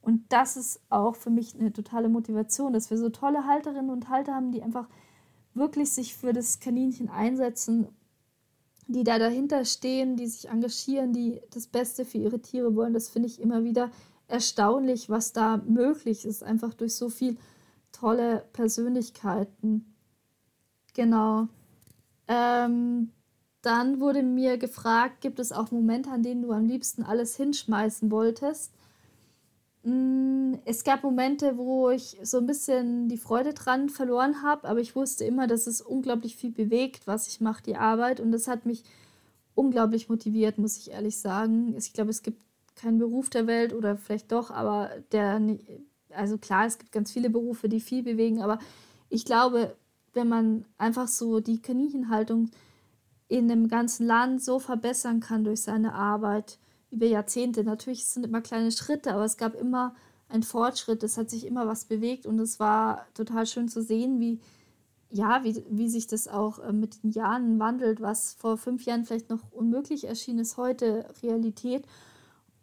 Und 0.01 0.23
das 0.29 0.57
ist 0.57 0.81
auch 0.89 1.15
für 1.15 1.29
mich 1.29 1.55
eine 1.55 1.73
totale 1.73 2.09
Motivation, 2.09 2.73
dass 2.73 2.89
wir 2.89 2.97
so 2.97 3.09
tolle 3.09 3.45
Halterinnen 3.45 3.89
und 3.89 4.09
Halter 4.09 4.35
haben, 4.35 4.51
die 4.51 4.61
einfach 4.61 4.87
wirklich 5.53 5.91
sich 5.91 6.15
für 6.15 6.33
das 6.33 6.59
Kaninchen 6.59 7.09
einsetzen 7.09 7.87
die 8.87 9.03
da 9.03 9.17
dahinter 9.17 9.65
stehen, 9.65 10.15
die 10.15 10.27
sich 10.27 10.49
engagieren, 10.49 11.13
die 11.13 11.41
das 11.51 11.67
Beste 11.67 12.05
für 12.05 12.19
ihre 12.19 12.39
Tiere 12.39 12.75
wollen. 12.75 12.93
Das 12.93 13.09
finde 13.09 13.27
ich 13.27 13.41
immer 13.41 13.63
wieder 13.63 13.91
erstaunlich, 14.27 15.09
was 15.09 15.33
da 15.33 15.57
möglich 15.57 16.25
ist, 16.25 16.43
einfach 16.43 16.73
durch 16.73 16.95
so 16.95 17.09
viel 17.09 17.37
tolle 17.91 18.45
Persönlichkeiten. 18.53 19.95
Genau. 20.93 21.47
Ähm, 22.27 23.11
dann 23.65 23.99
wurde 23.99 24.23
mir 24.23 24.57
gefragt, 24.57 25.21
gibt 25.21 25.39
es 25.39 25.51
auch 25.51 25.71
Momente, 25.71 26.11
an 26.11 26.23
denen 26.23 26.41
du 26.43 26.51
am 26.51 26.65
liebsten 26.65 27.03
alles 27.03 27.35
hinschmeißen 27.35 28.11
wolltest? 28.11 28.71
Mm, 29.83 30.55
es 30.65 30.83
gab 30.83 31.03
Momente, 31.03 31.57
wo 31.57 31.89
ich 31.89 32.17
so 32.23 32.37
ein 32.37 32.47
bisschen 32.47 33.07
die 33.07 33.17
Freude 33.17 33.53
dran 33.53 33.89
verloren 33.89 34.41
habe, 34.41 34.67
aber 34.67 34.79
ich 34.79 34.95
wusste 34.95 35.25
immer, 35.25 35.47
dass 35.47 35.67
es 35.67 35.81
unglaublich 35.81 36.35
viel 36.35 36.51
bewegt, 36.51 37.07
was 37.07 37.27
ich 37.27 37.41
mache, 37.41 37.63
die 37.63 37.75
Arbeit. 37.75 38.19
Und 38.19 38.31
das 38.31 38.47
hat 38.47 38.65
mich 38.65 38.83
unglaublich 39.53 40.09
motiviert, 40.09 40.57
muss 40.57 40.77
ich 40.77 40.91
ehrlich 40.91 41.17
sagen. 41.19 41.75
Ich 41.77 41.93
glaube, 41.93 42.09
es 42.09 42.23
gibt 42.23 42.41
keinen 42.75 42.99
Beruf 42.99 43.29
der 43.29 43.47
Welt 43.47 43.73
oder 43.73 43.95
vielleicht 43.97 44.31
doch, 44.31 44.51
aber 44.51 44.89
der, 45.11 45.41
also 46.09 46.37
klar, 46.37 46.65
es 46.65 46.77
gibt 46.77 46.91
ganz 46.91 47.11
viele 47.11 47.29
Berufe, 47.29 47.69
die 47.69 47.79
viel 47.79 48.03
bewegen, 48.03 48.41
aber 48.41 48.59
ich 49.09 49.23
glaube, 49.25 49.75
wenn 50.13 50.27
man 50.27 50.65
einfach 50.77 51.07
so 51.07 51.39
die 51.39 51.61
Kaninchenhaltung 51.61 52.49
in 53.27 53.51
einem 53.51 53.67
ganzen 53.67 54.05
Land 54.05 54.43
so 54.43 54.59
verbessern 54.59 55.19
kann 55.19 55.43
durch 55.43 55.61
seine 55.61 55.93
Arbeit, 55.93 56.59
über 56.91 57.05
Jahrzehnte. 57.05 57.63
Natürlich 57.63 58.07
sind 58.07 58.25
immer 58.25 58.41
kleine 58.41 58.71
Schritte, 58.71 59.13
aber 59.13 59.25
es 59.25 59.37
gab 59.37 59.55
immer 59.55 59.95
einen 60.29 60.43
Fortschritt. 60.43 61.03
Es 61.03 61.17
hat 61.17 61.29
sich 61.29 61.45
immer 61.45 61.67
was 61.67 61.85
bewegt 61.85 62.25
und 62.25 62.39
es 62.39 62.59
war 62.59 63.05
total 63.13 63.45
schön 63.45 63.67
zu 63.67 63.81
sehen, 63.81 64.19
wie, 64.19 64.39
ja, 65.11 65.43
wie, 65.43 65.63
wie 65.69 65.89
sich 65.89 66.07
das 66.07 66.27
auch 66.27 66.59
äh, 66.59 66.73
mit 66.73 67.03
den 67.03 67.11
Jahren 67.11 67.59
wandelt, 67.59 68.01
was 68.01 68.33
vor 68.33 68.57
fünf 68.57 68.85
Jahren 68.85 69.05
vielleicht 69.05 69.29
noch 69.29 69.51
unmöglich 69.51 70.05
erschien, 70.05 70.39
ist 70.39 70.57
heute 70.57 71.05
Realität. 71.21 71.85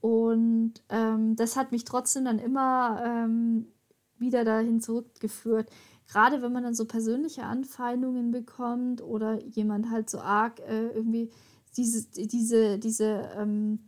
Und 0.00 0.74
ähm, 0.88 1.36
das 1.36 1.56
hat 1.56 1.70
mich 1.70 1.84
trotzdem 1.84 2.24
dann 2.24 2.38
immer 2.38 3.02
ähm, 3.04 3.66
wieder 4.18 4.44
dahin 4.44 4.80
zurückgeführt. 4.80 5.70
Gerade 6.12 6.42
wenn 6.42 6.52
man 6.52 6.62
dann 6.62 6.74
so 6.74 6.84
persönliche 6.84 7.44
Anfeindungen 7.44 8.32
bekommt 8.32 9.00
oder 9.00 9.42
jemand 9.46 9.90
halt 9.90 10.10
so 10.10 10.18
arg 10.20 10.60
äh, 10.60 10.88
irgendwie 10.88 11.30
diese, 11.78 12.06
diese, 12.10 12.78
diese 12.78 13.30
ähm, 13.34 13.78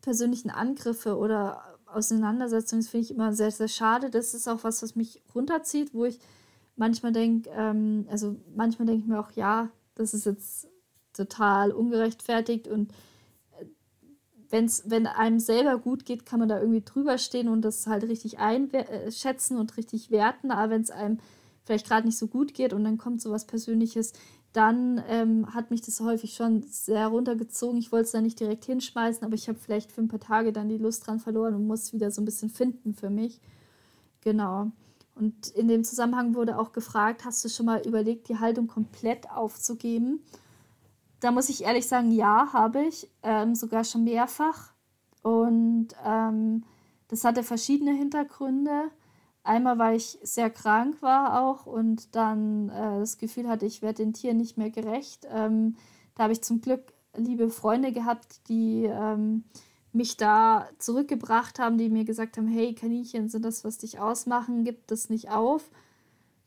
persönlichen 0.00 0.50
Angriffe 0.50 1.18
oder 1.18 1.60
Auseinandersetzungen, 1.86 2.82
das 2.82 2.90
finde 2.90 3.06
ich 3.06 3.10
immer 3.10 3.32
sehr, 3.32 3.50
sehr 3.50 3.66
schade. 3.66 4.08
Das 4.08 4.34
ist 4.34 4.46
auch 4.46 4.62
was, 4.62 4.84
was 4.84 4.94
mich 4.94 5.20
runterzieht, 5.34 5.94
wo 5.94 6.04
ich 6.04 6.20
manchmal 6.76 7.10
denke, 7.10 7.50
ähm, 7.52 8.06
also 8.08 8.36
manchmal 8.54 8.86
denke 8.86 9.02
ich 9.02 9.08
mir 9.08 9.18
auch, 9.18 9.32
ja, 9.32 9.68
das 9.96 10.14
ist 10.14 10.26
jetzt 10.26 10.68
total 11.12 11.72
ungerechtfertigt 11.72 12.68
und 12.68 12.92
äh, 13.58 13.64
wenn's, 14.48 14.84
wenn 14.86 15.08
einem 15.08 15.40
selber 15.40 15.76
gut 15.78 16.04
geht, 16.04 16.24
kann 16.24 16.38
man 16.38 16.48
da 16.48 16.60
irgendwie 16.60 16.84
drüber 16.84 17.18
stehen 17.18 17.48
und 17.48 17.62
das 17.62 17.88
halt 17.88 18.04
richtig 18.04 18.38
einschätzen 18.38 19.58
und 19.58 19.76
richtig 19.76 20.12
werten. 20.12 20.52
Aber 20.52 20.70
wenn 20.70 20.82
es 20.82 20.92
einem 20.92 21.18
vielleicht 21.68 21.86
gerade 21.86 22.06
nicht 22.06 22.16
so 22.16 22.26
gut 22.26 22.54
geht 22.54 22.72
und 22.72 22.82
dann 22.82 22.96
kommt 22.96 23.20
so 23.20 23.30
was 23.30 23.46
Persönliches, 23.46 24.14
dann 24.54 25.02
ähm, 25.06 25.54
hat 25.54 25.70
mich 25.70 25.82
das 25.82 26.00
häufig 26.00 26.32
schon 26.32 26.62
sehr 26.62 27.08
runtergezogen. 27.08 27.78
Ich 27.78 27.92
wollte 27.92 28.06
es 28.06 28.12
da 28.12 28.22
nicht 28.22 28.40
direkt 28.40 28.64
hinschmeißen, 28.64 29.22
aber 29.22 29.34
ich 29.34 29.48
habe 29.48 29.58
vielleicht 29.58 29.92
für 29.92 30.00
ein 30.00 30.08
paar 30.08 30.18
Tage 30.18 30.50
dann 30.52 30.70
die 30.70 30.78
Lust 30.78 31.06
dran 31.06 31.20
verloren 31.20 31.54
und 31.54 31.66
muss 31.66 31.92
wieder 31.92 32.10
so 32.10 32.22
ein 32.22 32.24
bisschen 32.24 32.48
finden 32.48 32.94
für 32.94 33.10
mich. 33.10 33.38
Genau. 34.22 34.72
Und 35.14 35.48
in 35.48 35.68
dem 35.68 35.84
Zusammenhang 35.84 36.34
wurde 36.34 36.58
auch 36.58 36.72
gefragt, 36.72 37.26
hast 37.26 37.44
du 37.44 37.50
schon 37.50 37.66
mal 37.66 37.86
überlegt, 37.86 38.30
die 38.30 38.38
Haltung 38.38 38.66
komplett 38.66 39.30
aufzugeben? 39.30 40.20
Da 41.20 41.30
muss 41.30 41.50
ich 41.50 41.64
ehrlich 41.64 41.86
sagen, 41.86 42.10
ja, 42.12 42.52
habe 42.54 42.84
ich, 42.84 43.10
ähm, 43.22 43.54
sogar 43.54 43.84
schon 43.84 44.04
mehrfach. 44.04 44.72
Und 45.22 45.88
ähm, 46.06 46.64
das 47.08 47.24
hatte 47.24 47.42
verschiedene 47.42 47.92
Hintergründe. 47.92 48.90
Einmal, 49.48 49.78
weil 49.78 49.96
ich 49.96 50.18
sehr 50.22 50.50
krank 50.50 51.00
war 51.00 51.40
auch 51.40 51.64
und 51.64 52.14
dann 52.14 52.68
äh, 52.68 52.98
das 52.98 53.16
Gefühl 53.16 53.48
hatte, 53.48 53.64
ich 53.64 53.80
werde 53.80 54.02
den 54.02 54.12
Tieren 54.12 54.36
nicht 54.36 54.58
mehr 54.58 54.68
gerecht. 54.68 55.26
Ähm, 55.30 55.76
da 56.14 56.24
habe 56.24 56.34
ich 56.34 56.42
zum 56.42 56.60
Glück 56.60 56.92
liebe 57.16 57.48
Freunde 57.48 57.92
gehabt, 57.92 58.46
die 58.50 58.84
ähm, 58.84 59.44
mich 59.90 60.18
da 60.18 60.68
zurückgebracht 60.78 61.58
haben, 61.58 61.78
die 61.78 61.88
mir 61.88 62.04
gesagt 62.04 62.36
haben, 62.36 62.46
hey, 62.46 62.74
Kaninchen 62.74 63.30
sind 63.30 63.42
das, 63.42 63.64
was 63.64 63.78
dich 63.78 63.98
ausmachen, 63.98 64.64
gib 64.64 64.86
das 64.86 65.08
nicht 65.08 65.30
auf. 65.30 65.70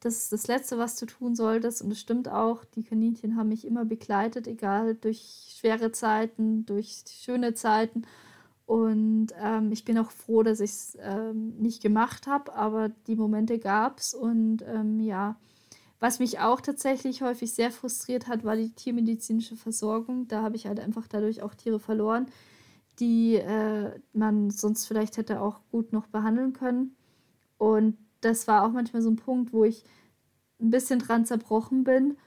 Das 0.02 0.18
ist 0.18 0.32
das 0.32 0.46
Letzte, 0.46 0.78
was 0.78 0.96
du 0.96 1.08
tun 1.08 1.36
solltest. 1.36 1.82
Und 1.82 1.90
es 1.90 2.00
stimmt 2.00 2.30
auch, 2.30 2.64
die 2.66 2.84
Kaninchen 2.84 3.36
haben 3.36 3.50
mich 3.50 3.66
immer 3.66 3.84
begleitet, 3.84 4.46
egal 4.46 4.94
durch 4.94 5.56
schwere 5.58 5.92
Zeiten, 5.92 6.68
durch 6.68 7.04
schöne 7.08 7.56
Zeiten. 7.56 8.04
Und 8.72 9.28
ähm, 9.42 9.72
ich 9.72 9.84
bin 9.84 9.98
auch 9.98 10.12
froh, 10.12 10.44
dass 10.44 10.62
ich 10.62 10.72
es 10.72 10.98
ähm, 11.02 11.58
nicht 11.58 11.82
gemacht 11.82 12.28
habe, 12.28 12.54
aber 12.54 12.90
die 13.08 13.16
Momente 13.16 13.60
gab 13.60 14.00
es. 14.00 14.14
Und 14.14 14.64
ähm, 14.66 15.00
ja, 15.02 15.36
was 16.00 16.20
mich 16.20 16.40
auch 16.40 16.62
tatsächlich 16.62 17.22
häufig 17.22 17.52
sehr 17.52 17.72
frustriert 17.72 18.28
hat, 18.28 18.44
war 18.46 18.56
die 18.56 18.72
tiermedizinische 18.72 19.58
Versorgung. 19.58 20.28
Da 20.30 20.42
habe 20.42 20.56
ich 20.56 20.68
halt 20.68 20.80
einfach 20.80 21.08
dadurch 21.08 21.42
auch 21.42 21.54
Tiere 21.54 21.80
verloren 21.80 22.28
die 23.00 23.36
äh, 23.36 24.00
man 24.14 24.52
sonst 24.52 24.86
vielleicht 24.86 25.18
hätte 25.18 25.42
auch 25.42 25.62
gut 25.72 25.92
noch 25.92 26.08
behandeln 26.08 26.54
können. 26.54 26.96
Und 27.58 27.98
das 28.22 28.48
war 28.48 28.64
auch 28.64 28.72
manchmal 28.72 29.02
so 29.02 29.10
ein 29.10 29.16
Punkt, 29.16 29.54
wo 29.54 29.66
ich 29.66 29.84
ein 30.60 30.70
bisschen 30.70 31.00
dran 31.00 31.26
zerbrochen 31.26 31.84
bin, 31.84 32.18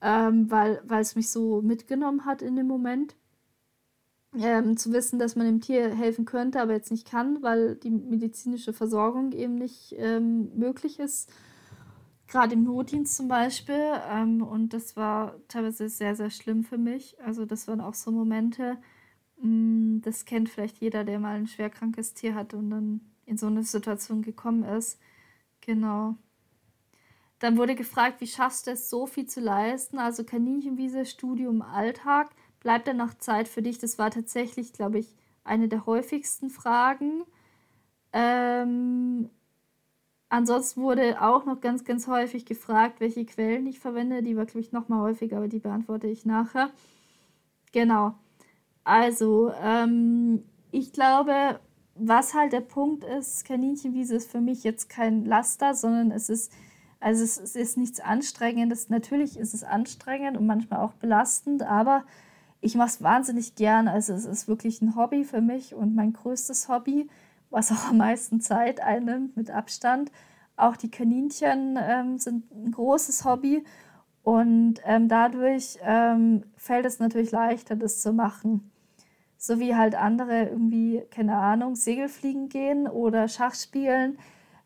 ähm, 0.00 0.50
weil, 0.50 0.82
weil 0.86 1.02
es 1.02 1.16
mich 1.16 1.30
so 1.30 1.62
mitgenommen 1.62 2.24
hat 2.24 2.42
in 2.42 2.56
dem 2.56 2.68
Moment. 2.68 3.16
Ähm, 4.38 4.76
zu 4.76 4.92
wissen, 4.92 5.18
dass 5.18 5.34
man 5.34 5.46
dem 5.46 5.60
Tier 5.60 5.92
helfen 5.94 6.24
könnte, 6.24 6.60
aber 6.60 6.72
jetzt 6.72 6.92
nicht 6.92 7.08
kann, 7.10 7.42
weil 7.42 7.74
die 7.74 7.90
medizinische 7.90 8.72
Versorgung 8.72 9.32
eben 9.32 9.56
nicht 9.56 9.94
ähm, 9.98 10.56
möglich 10.56 11.00
ist. 11.00 11.32
Gerade 12.28 12.54
im 12.54 12.62
Notdienst 12.62 13.16
zum 13.16 13.26
Beispiel. 13.26 13.82
Ähm, 14.08 14.42
und 14.42 14.72
das 14.72 14.96
war 14.96 15.34
teilweise 15.48 15.88
sehr, 15.88 16.14
sehr 16.14 16.30
schlimm 16.30 16.62
für 16.62 16.78
mich. 16.78 17.16
Also 17.20 17.44
das 17.44 17.66
waren 17.66 17.80
auch 17.80 17.94
so 17.94 18.12
Momente, 18.12 18.78
Mm, 19.40 20.00
das 20.02 20.24
kennt 20.24 20.48
vielleicht 20.48 20.78
jeder, 20.78 21.04
der 21.04 21.18
mal 21.18 21.36
ein 21.36 21.46
schwerkrankes 21.46 22.14
Tier 22.14 22.34
hat 22.34 22.54
und 22.54 22.70
dann 22.70 23.00
in 23.26 23.38
so 23.38 23.46
eine 23.46 23.62
Situation 23.62 24.22
gekommen 24.22 24.64
ist. 24.64 24.98
Genau. 25.60 26.16
Dann 27.38 27.56
wurde 27.56 27.74
gefragt, 27.74 28.20
wie 28.20 28.26
schaffst 28.26 28.66
du 28.66 28.72
es, 28.72 28.90
so 28.90 29.06
viel 29.06 29.26
zu 29.26 29.40
leisten? 29.40 29.98
Also 29.98 30.24
Kaninchenwiese, 30.24 31.06
Studium, 31.06 31.62
Alltag. 31.62 32.30
Bleibt 32.60 32.88
dann 32.88 32.98
noch 32.98 33.14
Zeit 33.14 33.48
für 33.48 33.62
dich? 33.62 33.78
Das 33.78 33.98
war 33.98 34.10
tatsächlich, 34.10 34.72
glaube 34.72 34.98
ich, 34.98 35.16
eine 35.44 35.68
der 35.68 35.86
häufigsten 35.86 36.50
Fragen. 36.50 37.24
Ähm, 38.12 39.30
ansonsten 40.28 40.82
wurde 40.82 41.22
auch 41.22 41.46
noch 41.46 41.60
ganz, 41.60 41.84
ganz 41.84 42.06
häufig 42.06 42.44
gefragt, 42.44 43.00
welche 43.00 43.24
Quellen 43.24 43.66
ich 43.66 43.80
verwende. 43.80 44.22
Die 44.22 44.36
war, 44.36 44.44
glaube 44.44 44.60
ich, 44.60 44.72
noch 44.72 44.88
mal 44.88 45.00
häufiger, 45.00 45.38
aber 45.38 45.48
die 45.48 45.58
beantworte 45.58 46.06
ich 46.06 46.26
nachher. 46.26 46.70
Genau. 47.72 48.14
Also, 48.84 49.52
ähm, 49.62 50.44
ich 50.70 50.92
glaube, 50.92 51.60
was 51.94 52.34
halt 52.34 52.52
der 52.52 52.60
Punkt 52.60 53.04
ist, 53.04 53.44
Kaninchenwiese 53.44 54.16
ist 54.16 54.30
für 54.30 54.40
mich 54.40 54.64
jetzt 54.64 54.88
kein 54.88 55.24
Laster, 55.24 55.74
sondern 55.74 56.10
es 56.10 56.28
ist, 56.28 56.52
also 56.98 57.22
es, 57.22 57.38
es 57.38 57.56
ist 57.56 57.76
nichts 57.76 58.00
Anstrengendes. 58.00 58.88
Natürlich 58.88 59.38
ist 59.38 59.54
es 59.54 59.64
anstrengend 59.64 60.36
und 60.36 60.46
manchmal 60.46 60.80
auch 60.80 60.94
belastend, 60.94 61.62
aber 61.62 62.04
ich 62.60 62.74
mache 62.74 62.88
es 62.88 63.02
wahnsinnig 63.02 63.54
gern. 63.54 63.88
Also 63.88 64.12
es 64.12 64.26
ist 64.26 64.48
wirklich 64.48 64.82
ein 64.82 64.96
Hobby 64.96 65.24
für 65.24 65.40
mich 65.40 65.74
und 65.74 65.94
mein 65.94 66.12
größtes 66.12 66.68
Hobby, 66.68 67.08
was 67.50 67.72
auch 67.72 67.90
am 67.90 67.98
meisten 67.98 68.40
Zeit 68.40 68.80
einnimmt 68.80 69.36
mit 69.36 69.50
Abstand. 69.50 70.10
Auch 70.56 70.76
die 70.76 70.90
Kaninchen 70.90 71.78
ähm, 71.80 72.18
sind 72.18 72.50
ein 72.52 72.72
großes 72.72 73.24
Hobby 73.24 73.64
und 74.22 74.80
ähm, 74.84 75.08
dadurch 75.08 75.78
ähm, 75.82 76.44
fällt 76.56 76.84
es 76.84 76.98
natürlich 76.98 77.30
leichter, 77.30 77.76
das 77.76 78.02
zu 78.02 78.12
machen. 78.12 78.70
So 79.38 79.58
wie 79.58 79.74
halt 79.74 79.94
andere 79.94 80.50
irgendwie, 80.50 81.02
keine 81.10 81.36
Ahnung, 81.36 81.74
Segelfliegen 81.74 82.50
gehen 82.50 82.86
oder 82.86 83.26
Schach 83.26 83.54
spielen, 83.54 84.18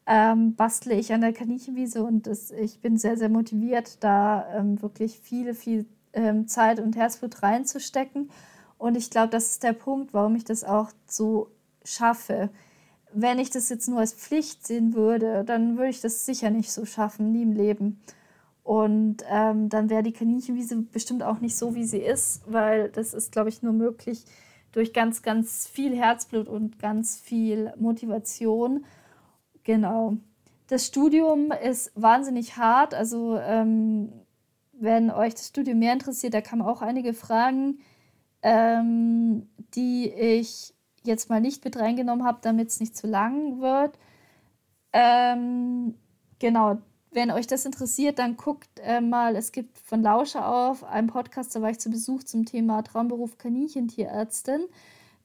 ähm, 0.06 0.56
bastle 0.56 0.94
ich 0.94 1.12
an 1.12 1.20
der 1.20 1.32
Kaninchenwiese 1.32 2.02
und 2.02 2.26
das, 2.26 2.50
ich 2.50 2.80
bin 2.80 2.96
sehr, 2.96 3.16
sehr 3.16 3.28
motiviert, 3.28 4.02
da 4.02 4.46
ähm, 4.52 4.82
wirklich 4.82 5.20
viele, 5.20 5.54
viel 5.54 5.86
ähm, 6.14 6.48
Zeit 6.48 6.80
und 6.80 6.96
Herzblut 6.96 7.42
reinzustecken. 7.42 8.30
Und 8.78 8.96
ich 8.96 9.10
glaube, 9.10 9.28
das 9.28 9.50
ist 9.50 9.62
der 9.62 9.72
Punkt, 9.72 10.12
warum 10.12 10.34
ich 10.36 10.44
das 10.44 10.64
auch 10.64 10.90
so 11.06 11.50
schaffe. 11.84 12.50
Wenn 13.12 13.38
ich 13.38 13.50
das 13.50 13.68
jetzt 13.68 13.88
nur 13.88 14.00
als 14.00 14.12
Pflicht 14.12 14.66
sehen 14.66 14.94
würde, 14.94 15.44
dann 15.44 15.76
würde 15.76 15.90
ich 15.90 16.00
das 16.00 16.26
sicher 16.26 16.50
nicht 16.50 16.72
so 16.72 16.84
schaffen, 16.84 17.32
nie 17.32 17.42
im 17.42 17.52
Leben. 17.52 18.00
Und 18.64 19.18
ähm, 19.28 19.68
dann 19.68 19.90
wäre 19.90 20.02
die 20.02 20.12
Kaninchenwiese 20.12 20.76
bestimmt 20.76 21.22
auch 21.22 21.40
nicht 21.40 21.54
so, 21.54 21.74
wie 21.74 21.84
sie 21.84 21.98
ist, 21.98 22.42
weil 22.46 22.88
das 22.90 23.12
ist, 23.12 23.30
glaube 23.30 23.50
ich, 23.50 23.62
nur 23.62 23.74
möglich 23.74 24.24
durch 24.72 24.92
ganz, 24.92 25.22
ganz 25.22 25.66
viel 25.68 25.94
Herzblut 25.94 26.48
und 26.48 26.78
ganz 26.78 27.20
viel 27.20 27.72
Motivation. 27.78 28.84
Genau. 29.62 30.16
Das 30.66 30.86
Studium 30.86 31.52
ist 31.52 31.92
wahnsinnig 31.94 32.56
hart. 32.56 32.94
Also, 32.94 33.38
ähm, 33.38 34.12
wenn 34.78 35.10
euch 35.10 35.34
das 35.34 35.48
Studium 35.48 35.78
mehr 35.78 35.92
interessiert, 35.92 36.34
da 36.34 36.40
kamen 36.40 36.62
auch 36.62 36.82
einige 36.82 37.14
Fragen, 37.14 37.78
ähm, 38.42 39.48
die 39.74 40.10
ich 40.10 40.74
jetzt 41.02 41.28
mal 41.30 41.40
nicht 41.40 41.64
mit 41.64 41.76
reingenommen 41.78 42.24
habe, 42.24 42.38
damit 42.42 42.68
es 42.68 42.80
nicht 42.80 42.96
zu 42.96 43.06
lang 43.06 43.60
wird. 43.60 43.98
Ähm, 44.92 45.94
genau, 46.38 46.78
wenn 47.10 47.30
euch 47.30 47.46
das 47.46 47.64
interessiert, 47.64 48.18
dann 48.18 48.36
guckt 48.36 48.80
äh, 48.82 49.00
mal, 49.00 49.36
es 49.36 49.52
gibt 49.52 49.78
von 49.78 50.02
Lauscher 50.02 50.48
auf 50.48 50.84
einen 50.84 51.06
Podcast, 51.06 51.54
da 51.54 51.62
war 51.62 51.70
ich 51.70 51.78
zu 51.78 51.90
Besuch 51.90 52.24
zum 52.24 52.44
Thema 52.44 52.82
Traumberuf 52.82 53.38
Kaninchentierärztin. 53.38 54.66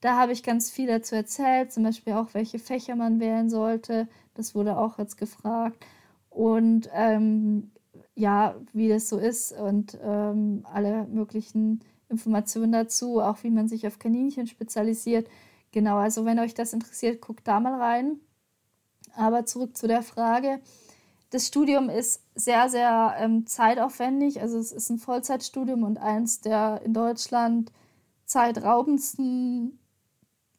Da 0.02 0.18
habe 0.18 0.32
ich 0.32 0.44
ganz 0.44 0.70
viel 0.72 0.88
dazu 0.88 1.16
erzählt, 1.16 1.74
zum 1.74 1.84
Beispiel 1.84 2.14
auch, 2.14 2.34
welche 2.34 2.60
Fächer 2.60 2.96
man 2.96 3.20
wählen 3.20 3.50
sollte. 3.50 4.08
Das 4.34 4.56
wurde 4.56 4.78
auch 4.78 4.98
jetzt 4.98 5.18
gefragt. 5.18 5.86
Und 6.30 6.90
ähm, 6.94 7.72
ja, 8.20 8.56
wie 8.74 8.90
das 8.90 9.10
so 9.10 9.18
ist 9.18 9.52
und 9.54 9.98
ähm, 10.04 10.66
alle 10.72 11.06
möglichen 11.08 11.84
Informationen 12.10 12.72
dazu, 12.72 13.22
auch 13.22 13.44
wie 13.44 13.50
man 13.50 13.68
sich 13.68 13.88
auf 13.88 14.00
Kaninchen 14.00 14.48
spezialisiert. 14.48 15.28
Genau, 15.72 15.98
also 15.98 16.26
wenn 16.26 16.40
euch 16.40 16.54
das 16.54 16.74
interessiert, 16.74 17.22
guckt 17.22 17.48
da 17.48 17.60
mal 17.60 17.80
rein. 17.80 18.20
Aber 19.16 19.46
zurück 19.46 19.78
zu 19.78 19.88
der 19.88 20.02
Frage 20.02 20.60
das 21.30 21.48
Studium 21.48 21.90
ist 21.90 22.24
sehr, 22.36 22.70
sehr 22.70 23.16
ähm, 23.20 23.46
zeitaufwendig. 23.46 24.42
Also 24.42 24.58
es 24.58 24.72
ist 24.72 24.90
ein 24.90 24.98
Vollzeitstudium 24.98 25.84
und 25.84 25.98
eins 25.98 26.42
der 26.42 26.82
in 26.84 26.94
Deutschland 26.94 27.72
zeitraubendsten 28.26 29.80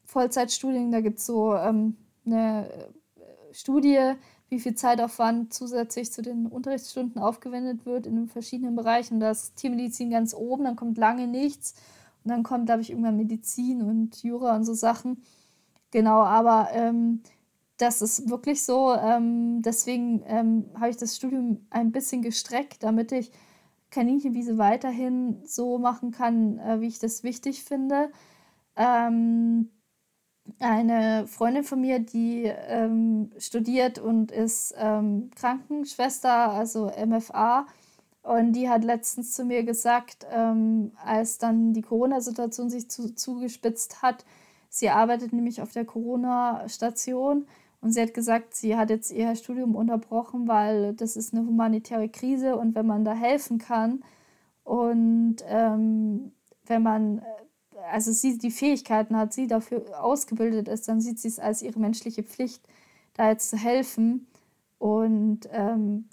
Vollzeitstudien. 0.05 0.91
Da 0.91 1.01
gibt 1.01 1.19
es 1.19 1.25
so 1.25 1.55
ähm, 1.55 1.97
eine 2.25 2.69
äh, 2.69 3.53
Studie, 3.53 4.13
wie 4.51 4.59
viel 4.59 4.75
Zeitaufwand 4.75 5.53
zusätzlich 5.53 6.11
zu 6.11 6.21
den 6.21 6.45
Unterrichtsstunden 6.45 7.21
aufgewendet 7.21 7.85
wird 7.85 8.05
in 8.05 8.15
den 8.15 8.27
verschiedenen 8.27 8.75
Bereichen. 8.75 9.21
Da 9.21 9.31
ist 9.31 9.55
Tiermedizin 9.55 10.09
ganz 10.11 10.33
oben, 10.33 10.65
dann 10.65 10.75
kommt 10.75 10.97
lange 10.97 11.25
nichts. 11.25 11.73
Und 12.23 12.31
dann 12.31 12.43
kommt, 12.43 12.65
glaube 12.65 12.81
ich, 12.81 12.89
irgendwann 12.89 13.15
Medizin 13.15 13.81
und 13.81 14.21
Jura 14.23 14.55
und 14.57 14.65
so 14.65 14.73
Sachen. 14.73 15.23
Genau, 15.91 16.21
aber 16.21 16.67
ähm, 16.73 17.21
das 17.77 18.01
ist 18.01 18.29
wirklich 18.29 18.63
so. 18.63 18.93
Ähm, 18.93 19.61
deswegen 19.61 20.21
ähm, 20.27 20.65
habe 20.75 20.89
ich 20.89 20.97
das 20.97 21.15
Studium 21.15 21.65
ein 21.69 21.93
bisschen 21.93 22.21
gestreckt, 22.21 22.83
damit 22.83 23.13
ich 23.13 23.31
Kaninchenwiese 23.89 24.57
weiterhin 24.57 25.41
so 25.45 25.77
machen 25.77 26.11
kann, 26.11 26.59
äh, 26.59 26.81
wie 26.81 26.87
ich 26.87 26.99
das 26.99 27.23
wichtig 27.23 27.63
finde. 27.63 28.11
Ähm, 28.75 29.69
eine 30.59 31.27
Freundin 31.27 31.63
von 31.63 31.81
mir, 31.81 31.99
die 31.99 32.43
ähm, 32.45 33.31
studiert 33.37 33.99
und 33.99 34.31
ist 34.31 34.73
ähm, 34.77 35.31
Krankenschwester, 35.35 36.51
also 36.51 36.91
MFA. 37.05 37.67
Und 38.23 38.53
die 38.53 38.69
hat 38.69 38.83
letztens 38.83 39.33
zu 39.33 39.45
mir 39.45 39.63
gesagt, 39.63 40.27
ähm, 40.31 40.91
als 41.03 41.39
dann 41.39 41.73
die 41.73 41.81
Corona-Situation 41.81 42.69
sich 42.69 42.89
zu, 42.89 43.15
zugespitzt 43.15 44.01
hat, 44.03 44.25
sie 44.69 44.89
arbeitet 44.89 45.33
nämlich 45.33 45.61
auf 45.61 45.71
der 45.71 45.85
Corona-Station 45.85 47.47
und 47.81 47.91
sie 47.91 48.01
hat 48.01 48.13
gesagt, 48.13 48.53
sie 48.53 48.77
hat 48.77 48.91
jetzt 48.91 49.11
ihr 49.11 49.35
Studium 49.35 49.75
unterbrochen, 49.75 50.47
weil 50.47 50.93
das 50.93 51.15
ist 51.15 51.33
eine 51.33 51.45
humanitäre 51.47 52.09
Krise 52.09 52.55
und 52.55 52.75
wenn 52.75 52.85
man 52.85 53.03
da 53.03 53.13
helfen 53.13 53.57
kann 53.57 54.03
und 54.63 55.37
ähm, 55.47 56.31
wenn 56.67 56.83
man, 56.83 57.21
also 57.91 58.11
sie 58.11 58.37
die 58.37 58.51
Fähigkeiten 58.51 59.15
hat, 59.17 59.33
sie 59.33 59.47
dafür 59.47 60.03
ausgebildet 60.03 60.67
ist, 60.67 60.87
dann 60.87 61.01
sieht 61.01 61.19
sie 61.19 61.27
es 61.27 61.39
als 61.39 61.61
ihre 61.61 61.79
menschliche 61.79 62.23
Pflicht, 62.23 62.63
da 63.13 63.29
jetzt 63.29 63.49
zu 63.49 63.57
helfen. 63.57 64.27
Und 64.79 65.47
ähm, 65.51 66.05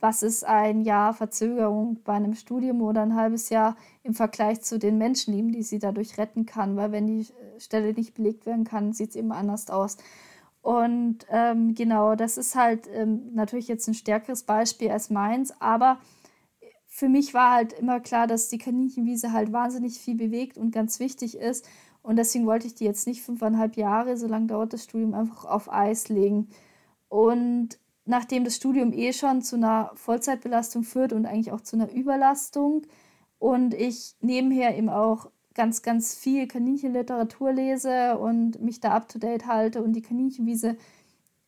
was 0.00 0.22
ist 0.22 0.44
ein 0.44 0.82
Jahr 0.82 1.12
Verzögerung 1.12 1.98
bei 2.04 2.12
einem 2.12 2.34
Studium 2.34 2.82
oder 2.82 3.02
ein 3.02 3.16
halbes 3.16 3.48
Jahr 3.48 3.76
im 4.04 4.14
Vergleich 4.14 4.60
zu 4.62 4.78
den 4.78 4.98
Menschenleben, 4.98 5.52
die 5.52 5.62
sie 5.62 5.78
dadurch 5.78 6.18
retten 6.18 6.46
kann? 6.46 6.76
Weil 6.76 6.92
wenn 6.92 7.06
die 7.06 7.26
Stelle 7.58 7.92
nicht 7.92 8.14
belegt 8.14 8.46
werden 8.46 8.64
kann, 8.64 8.92
sieht 8.92 9.10
es 9.10 9.16
eben 9.16 9.32
anders 9.32 9.68
aus. 9.70 9.96
Und 10.62 11.26
ähm, 11.30 11.74
genau, 11.74 12.14
das 12.14 12.36
ist 12.36 12.54
halt 12.54 12.88
ähm, 12.92 13.34
natürlich 13.34 13.68
jetzt 13.68 13.88
ein 13.88 13.94
stärkeres 13.94 14.42
Beispiel 14.42 14.90
als 14.90 15.10
meins, 15.10 15.52
aber 15.60 15.98
für 16.98 17.08
mich 17.08 17.32
war 17.32 17.52
halt 17.52 17.74
immer 17.74 18.00
klar, 18.00 18.26
dass 18.26 18.48
die 18.48 18.58
Kaninchenwiese 18.58 19.32
halt 19.32 19.52
wahnsinnig 19.52 19.98
viel 20.00 20.16
bewegt 20.16 20.58
und 20.58 20.72
ganz 20.72 20.98
wichtig 20.98 21.36
ist. 21.36 21.64
Und 22.02 22.16
deswegen 22.16 22.44
wollte 22.44 22.66
ich 22.66 22.74
die 22.74 22.86
jetzt 22.86 23.06
nicht 23.06 23.22
fünfeinhalb 23.22 23.76
Jahre, 23.76 24.16
so 24.16 24.26
lange 24.26 24.48
dauert 24.48 24.72
das 24.72 24.82
Studium, 24.82 25.14
einfach 25.14 25.44
auf 25.44 25.72
Eis 25.72 26.08
legen. 26.08 26.48
Und 27.08 27.78
nachdem 28.04 28.42
das 28.42 28.56
Studium 28.56 28.92
eh 28.92 29.12
schon 29.12 29.42
zu 29.42 29.54
einer 29.54 29.92
Vollzeitbelastung 29.94 30.82
führt 30.82 31.12
und 31.12 31.24
eigentlich 31.24 31.52
auch 31.52 31.60
zu 31.60 31.76
einer 31.76 31.88
Überlastung 31.92 32.82
und 33.38 33.74
ich 33.74 34.16
nebenher 34.20 34.76
eben 34.76 34.88
auch 34.88 35.30
ganz, 35.54 35.82
ganz 35.82 36.16
viel 36.16 36.48
Kaninchenliteratur 36.48 37.52
lese 37.52 38.18
und 38.18 38.60
mich 38.60 38.80
da 38.80 38.90
up-to-date 38.90 39.46
halte 39.46 39.84
und 39.84 39.92
die 39.92 40.02
Kaninchenwiese 40.02 40.76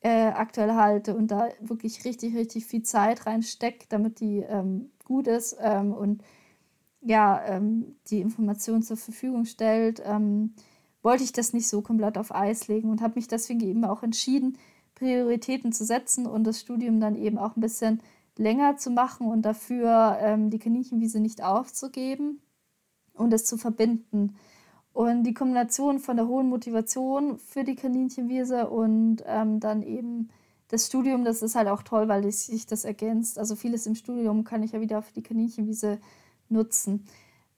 äh, 0.01 0.29
aktuell 0.29 0.75
halte 0.75 1.17
und 1.17 1.33
da 1.33 1.49
wirklich 1.61 2.05
richtig, 2.05 2.37
richtig 2.37 2.67
viel 2.67 2.85
Zeit 2.85 3.27
reinstecke, 3.27 3.87
damit 3.89 4.21
die 4.21 4.39
ähm, 4.39 4.91
gut 5.11 5.27
ist 5.27 5.57
ähm, 5.61 5.93
und 5.93 6.23
ja, 7.01 7.43
ähm, 7.47 7.97
die 8.07 8.21
Information 8.21 8.83
zur 8.83 8.97
Verfügung 8.97 9.45
stellt, 9.45 10.01
ähm, 10.05 10.55
wollte 11.03 11.25
ich 11.25 11.33
das 11.33 11.53
nicht 11.53 11.67
so 11.67 11.83
komplett 11.83 12.17
auf 12.17 12.33
Eis 12.33 12.69
legen 12.69 12.91
und 12.91 13.01
habe 13.01 13.15
mich 13.17 13.27
deswegen 13.27 13.61
eben 13.61 13.85
auch 13.85 14.05
entschieden, 14.05 14.57
Prioritäten 14.95 15.73
zu 15.73 15.85
setzen 15.85 16.27
und 16.27 16.45
das 16.45 16.61
Studium 16.61 17.01
dann 17.01 17.17
eben 17.17 17.39
auch 17.39 17.57
ein 17.57 17.61
bisschen 17.61 18.01
länger 18.37 18.77
zu 18.77 18.91
machen 18.91 19.27
und 19.27 19.43
dafür 19.43 20.17
ähm, 20.21 20.51
die 20.51 20.61
Kaninchenwiese 20.61 21.19
nicht 21.19 21.43
aufzugeben 21.43 22.41
und 23.15 23.33
es 23.33 23.45
zu 23.45 23.57
verbinden. 23.57 24.37
Und 24.93 25.25
die 25.25 25.35
Kombination 25.35 25.99
von 25.99 26.17
der 26.17 26.29
hohen 26.29 26.49
Motivation 26.49 27.39
für 27.39 27.65
die 27.65 27.77
Kaninchenwiese 27.77 28.69
und 28.69 29.23
ähm, 29.27 29.59
dann 29.59 29.83
eben 29.83 30.29
das 30.71 30.87
Studium, 30.87 31.25
das 31.25 31.43
ist 31.43 31.57
halt 31.57 31.69
auch 31.69 31.83
toll, 31.83 32.09
weil 32.09 32.31
sich 32.31 32.67
das 32.67 32.85
ergänzt. 32.85 33.39
Also 33.39 33.57
vieles 33.57 33.87
im 33.87 33.97
Studium 33.97 34.45
kann 34.45 34.63
ich 34.63 34.73
ja 34.73 34.81
wieder 34.81 35.03
für 35.03 35.13
die 35.13 35.23
Kaninchenwiese 35.23 35.99
nutzen. 36.49 37.07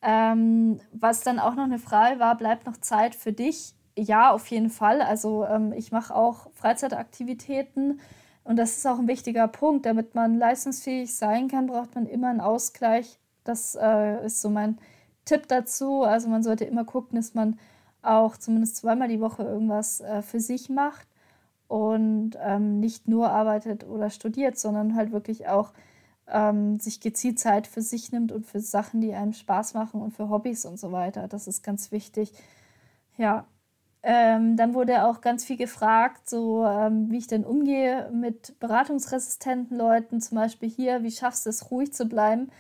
Ähm, 0.01 0.81
was 0.93 1.21
dann 1.21 1.39
auch 1.39 1.55
noch 1.55 1.65
eine 1.65 1.79
Frage 1.79 2.19
war, 2.19 2.37
bleibt 2.37 2.67
noch 2.67 2.79
Zeit 2.79 3.15
für 3.15 3.33
dich? 3.33 3.75
Ja, 3.99 4.33
auf 4.33 4.47
jeden 4.47 4.71
Fall. 4.71 5.03
Also 5.03 5.45
ähm, 5.45 5.75
ich 5.75 5.93
mache 5.93 6.15
auch 6.15 6.51
Freizeitaktivitäten 6.55 8.01
und 8.45 8.57
das 8.57 8.79
ist 8.79 8.87
auch 8.87 8.99
ein 8.99 9.09
wichtiger 9.09 9.47
Punkt. 9.47 9.85
Damit 9.85 10.15
man 10.15 10.39
leistungsfähig 10.39 11.15
sein 11.15 11.49
kann, 11.49 11.67
braucht 11.67 11.95
man 11.95 12.07
immer 12.07 12.31
einen 12.31 12.41
Ausgleich. 12.41 13.19
Das 13.45 13.77
äh, 13.79 14.25
ist 14.25 14.41
so 14.41 14.49
mein 14.49 14.79
Tipp 15.27 15.49
dazu. 15.49 16.03
Also 16.03 16.31
man 16.31 16.43
sollte 16.43 16.65
immer 16.65 16.85
gucken, 16.85 17.17
dass 17.17 17.35
man 17.35 17.59
auch 18.01 18.39
zumindest 18.39 18.77
zweimal 18.77 19.09
die 19.09 19.21
Woche 19.21 19.43
irgendwas 19.43 20.01
äh, 20.01 20.23
für 20.23 20.41
sich 20.41 20.71
macht 20.71 21.07
und 21.73 22.33
ähm, 22.39 22.81
nicht 22.81 23.09
nur 23.09 23.31
arbeitet 23.31 23.89
oder 23.89 24.11
studiert, 24.11 24.59
sondern 24.59 24.95
halt 24.95 25.11
wirklich 25.11 25.49
auch 25.49 25.73
ähm, 26.29 26.79
sich 26.79 27.01
gezielt 27.01 27.39
Zeit 27.39 27.67
für 27.67 27.81
sich 27.81 28.13
nimmt 28.13 28.31
und 28.31 28.45
für 28.45 28.61
Sachen, 28.61 29.01
die 29.01 29.15
einem 29.15 29.33
Spaß 29.33 29.73
machen 29.73 30.03
und 30.03 30.11
für 30.11 30.29
Hobbys 30.29 30.67
und 30.67 30.79
so 30.79 30.93
weiter. 30.93 31.29
Das 31.29 31.47
ist 31.47 31.63
ganz 31.65 31.91
wichtig. 31.91 32.35
Ja. 33.17 33.47
Ähm, 34.03 34.59
dann 34.59 34.75
wurde 34.75 35.07
auch 35.07 35.23
ganz 35.23 35.47
viel 35.47 35.57
gefragt, 35.57 36.29
so 36.29 36.67
ähm, 36.67 37.11
wie 37.11 37.17
ich 37.17 37.27
denn 37.27 37.45
umgehe 37.45 38.11
mit 38.13 38.59
beratungsresistenten 38.61 39.79
Leuten, 39.79 40.21
zum 40.21 40.37
Beispiel 40.37 40.69
hier, 40.69 41.03
wie 41.03 41.11
schaffst 41.11 41.47
du 41.47 41.51
es, 41.51 41.71
ruhig 41.71 41.95
zu 41.95 42.05
bleiben, 42.05 42.51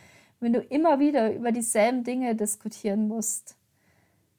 wenn 0.41 0.55
du 0.55 0.61
immer 0.61 1.01
wieder 1.01 1.35
über 1.35 1.53
dieselben 1.53 2.03
Dinge 2.03 2.35
diskutieren 2.35 3.09
musst. 3.09 3.57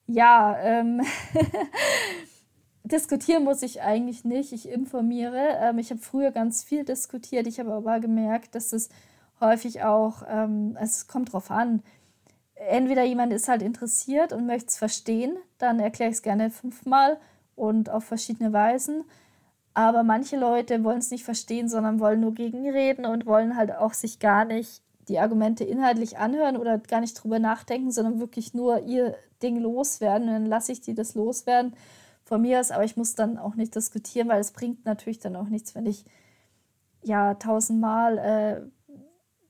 Ja, 0.08 0.58
ähm, 0.60 1.02
diskutieren 2.94 3.44
muss 3.44 3.64
ich 3.64 3.82
eigentlich 3.82 4.24
nicht. 4.24 4.54
Ich 4.54 4.70
informiere. 4.70 5.58
Ähm, 5.60 5.80
ich 5.80 5.90
habe 5.90 6.00
früher 6.00 6.32
ganz 6.32 6.64
viel 6.64 6.86
diskutiert. 6.86 7.48
Ich 7.48 7.60
habe 7.60 7.74
aber 7.74 8.00
gemerkt, 8.00 8.56
dass 8.56 8.72
es 8.72 8.90
häufig 9.42 9.84
auch, 9.84 10.24
ähm, 10.30 10.78
es 10.80 11.08
kommt 11.08 11.34
drauf 11.34 11.50
an. 11.52 11.82
Entweder 12.56 13.04
jemand 13.04 13.34
ist 13.34 13.48
halt 13.50 13.64
interessiert 13.64 14.32
und 14.32 14.46
möchte 14.46 14.68
es 14.68 14.78
verstehen, 14.78 15.36
dann 15.58 15.80
erkläre 15.80 16.12
ich 16.12 16.18
es 16.18 16.22
gerne 16.22 16.52
fünfmal 16.52 17.18
und 17.56 17.90
auf 17.90 18.06
verschiedene 18.06 18.54
Weisen. 18.54 19.04
Aber 19.74 20.04
manche 20.04 20.38
Leute 20.38 20.84
wollen 20.84 21.00
es 21.00 21.10
nicht 21.10 21.24
verstehen, 21.24 21.68
sondern 21.68 22.00
wollen 22.00 22.22
nur 22.22 22.36
gegenreden 22.36 23.06
und 23.06 23.26
wollen 23.26 23.58
halt 23.58 23.76
auch 23.76 23.94
sich 23.94 24.20
gar 24.20 24.46
nicht 24.46 24.84
die 25.08 25.20
Argumente 25.20 25.64
inhaltlich 25.64 26.20
anhören 26.20 26.58
oder 26.58 26.78
gar 26.78 27.02
nicht 27.02 27.16
drüber 27.16 27.40
nachdenken, 27.40 27.92
sondern 27.92 28.20
wirklich 28.20 28.54
nur 28.54 28.84
ihr 28.84 29.16
Ding 29.42 29.58
loswerden. 29.60 30.28
Und 30.28 30.34
dann 30.36 30.46
lasse 30.46 30.72
ich 30.72 30.80
die 30.80 30.94
das 30.94 31.16
loswerden 31.16 31.74
von 32.34 32.42
mir 32.42 32.60
aus, 32.60 32.72
aber 32.72 32.84
ich 32.84 32.98
muss 32.98 33.14
dann 33.14 33.38
auch 33.38 33.54
nicht 33.54 33.76
diskutieren, 33.76 34.28
weil 34.28 34.42
es 34.42 34.54
bringt 34.54 34.86
natürlich 34.86 35.20
dann 35.20 35.36
auch 35.36 35.50
nichts, 35.50 35.76
wenn 35.76 35.86
ich 35.86 36.04
ja 37.04 37.36
tausendmal 37.36 38.18
äh, 38.18 38.62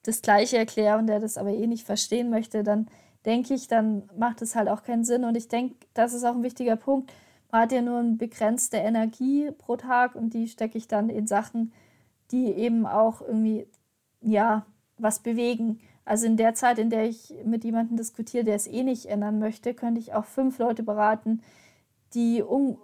das 0.03 0.21
Gleiche 0.21 0.57
erkläre 0.57 0.97
und 0.97 1.07
der 1.07 1.21
das 1.21 1.37
aber 1.37 1.51
eh 1.51 1.65
nicht 1.65 1.85
verstehen 1.85 2.29
möchte, 2.29 2.61
dann 2.61 2.87
denke 3.23 3.53
ich, 3.53 3.69
dann 3.69 4.09
macht 4.17 4.41
es 4.41 4.53
halt 4.53 4.67
auch 4.67 4.83
keinen 4.83 5.05
Sinn. 5.05 5.23
Und 5.23 5.37
ich 5.37 5.47
denke, 5.47 5.77
das 5.93 6.13
ist 6.13 6.25
auch 6.25 6.35
ein 6.35 6.43
wichtiger 6.43 6.75
Punkt. 6.75 7.13
Man 7.53 7.61
hat 7.61 7.71
ja 7.71 7.81
nur 7.81 7.99
eine 7.99 8.17
begrenzte 8.17 8.75
Energie 8.75 9.49
pro 9.57 9.77
Tag 9.77 10.15
und 10.15 10.33
die 10.33 10.49
stecke 10.49 10.77
ich 10.77 10.89
dann 10.89 11.07
in 11.07 11.25
Sachen, 11.25 11.71
die 12.31 12.51
eben 12.51 12.85
auch 12.85 13.21
irgendwie, 13.21 13.65
ja, 14.19 14.65
was 14.97 15.19
bewegen. 15.19 15.79
Also 16.03 16.25
in 16.25 16.35
der 16.35 16.53
Zeit, 16.53 16.79
in 16.79 16.89
der 16.89 17.05
ich 17.05 17.33
mit 17.45 17.63
jemandem 17.63 17.95
diskutiere, 17.95 18.43
der 18.43 18.55
es 18.55 18.67
eh 18.67 18.83
nicht 18.83 19.05
ändern 19.05 19.39
möchte, 19.39 19.73
könnte 19.73 20.01
ich 20.01 20.13
auch 20.13 20.25
fünf 20.25 20.59
Leute 20.59 20.83
beraten, 20.83 21.41
die 22.13 22.43
un 22.43 22.77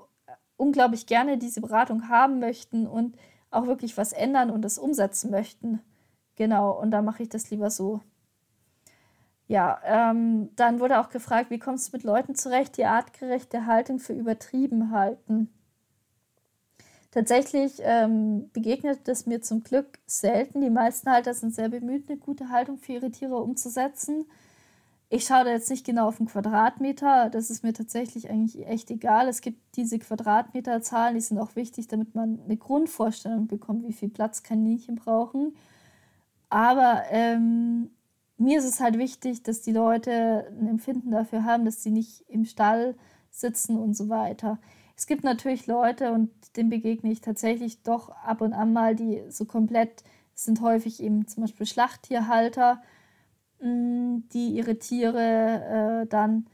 unglaublich 0.58 1.06
gerne 1.06 1.38
diese 1.38 1.62
Beratung 1.62 2.10
haben 2.10 2.40
möchten 2.40 2.86
und 2.86 3.16
auch 3.50 3.66
wirklich 3.66 3.98
was 3.98 4.12
ändern 4.12 4.52
und 4.52 4.66
es 4.66 4.78
umsetzen 4.78 5.32
möchten. 5.32 5.82
Genau, 6.36 6.72
und 6.72 6.92
da 6.92 7.02
mache 7.02 7.24
ich 7.24 7.30
das 7.30 7.50
lieber 7.50 7.70
so. 7.70 8.02
Ja, 9.48 9.82
ähm, 9.84 10.50
dann 10.56 10.80
wurde 10.80 11.00
auch 11.00 11.10
gefragt, 11.10 11.50
wie 11.50 11.60
kommst 11.60 11.88
du 11.88 11.98
mit 11.98 12.04
Leuten 12.04 12.36
zurecht, 12.36 12.78
die 12.78 12.86
artgerechte 12.86 13.66
Haltung 13.66 14.00
für 14.00 14.14
übertrieben 14.14 14.92
halten? 14.92 15.50
Tatsächlich 17.12 17.80
ähm, 17.80 18.52
begegnet 18.54 19.08
es 19.08 19.26
mir 19.26 19.42
zum 19.42 19.64
Glück 19.64 19.98
selten. 20.06 20.62
Die 20.62 20.70
meisten 20.70 21.10
Halter 21.10 21.34
sind 21.34 21.56
sehr 21.56 21.70
bemüht, 21.70 22.08
eine 22.08 22.20
gute 22.20 22.50
Haltung 22.50 22.78
für 22.78 22.94
ihre 22.94 23.10
Tiere 23.10 23.38
umzusetzen. 23.38 24.26
Ich 25.12 25.26
schaue 25.26 25.44
da 25.44 25.52
jetzt 25.52 25.72
nicht 25.72 25.86
genau 25.86 26.08
auf 26.08 26.18
den 26.18 26.28
Quadratmeter. 26.28 27.32
Das 27.32 27.50
ist 27.50 27.64
mir 27.64 27.74
tatsächlich 27.74 28.30
eigentlich 28.30 28.68
echt 28.68 28.92
egal. 28.92 29.28
Es 29.28 29.42
gibt 29.42 29.76
diese 29.76 29.98
Quadratmeterzahlen, 29.98 31.16
die 31.16 31.22
sind 31.22 31.40
auch 31.40 31.56
wichtig, 31.56 31.88
damit 31.88 32.14
man 32.14 32.40
eine 32.46 32.58
Grundvorstellung 32.58 33.48
bekommt, 33.48 33.88
wie 33.88 33.94
viel 33.94 34.10
Platz 34.10 34.44
Kaninchen 34.44 34.96
brauchen. 34.96 35.56
Aber 36.50 37.04
ähm, 37.10 37.90
mir 38.38 38.60
ist 38.60 38.66
es 38.66 38.80
halt 38.80 39.00
wichtig, 39.00 39.42
dass 39.42 39.62
die 39.62 39.72
Leute 39.72 40.48
ein 40.60 40.68
Empfinden 40.68 41.10
dafür 41.10 41.44
haben, 41.44 41.66
dass 41.66 41.82
sie 41.82 41.92
nicht 41.92 42.24
im 42.28 42.46
Stall 42.46 42.96
sitzen 43.32 43.78
und 43.78 43.96
so 43.96 44.10
weiter. 44.10 44.60
Es 44.96 45.08
gibt 45.08 45.24
natürlich 45.24 45.66
Leute, 45.66 46.12
und 46.12 46.30
denen 46.56 46.70
begegne 46.70 47.12
ich 47.12 47.22
tatsächlich 47.22 47.82
doch 47.82 48.10
ab 48.10 48.42
und 48.42 48.54
an 48.54 48.74
mal, 48.74 48.96
die 48.96 49.24
so 49.30 49.46
komplett, 49.46 50.04
sind 50.36 50.62
häufig 50.62 51.02
eben 51.02 51.28
zum 51.28 51.42
Beispiel 51.42 51.66
Schlachttierhalter, 51.66 52.82
die 53.62 54.52
ihre 54.52 54.80
Tiere 54.80 56.04
äh, 56.04 56.08
dann 56.08 56.48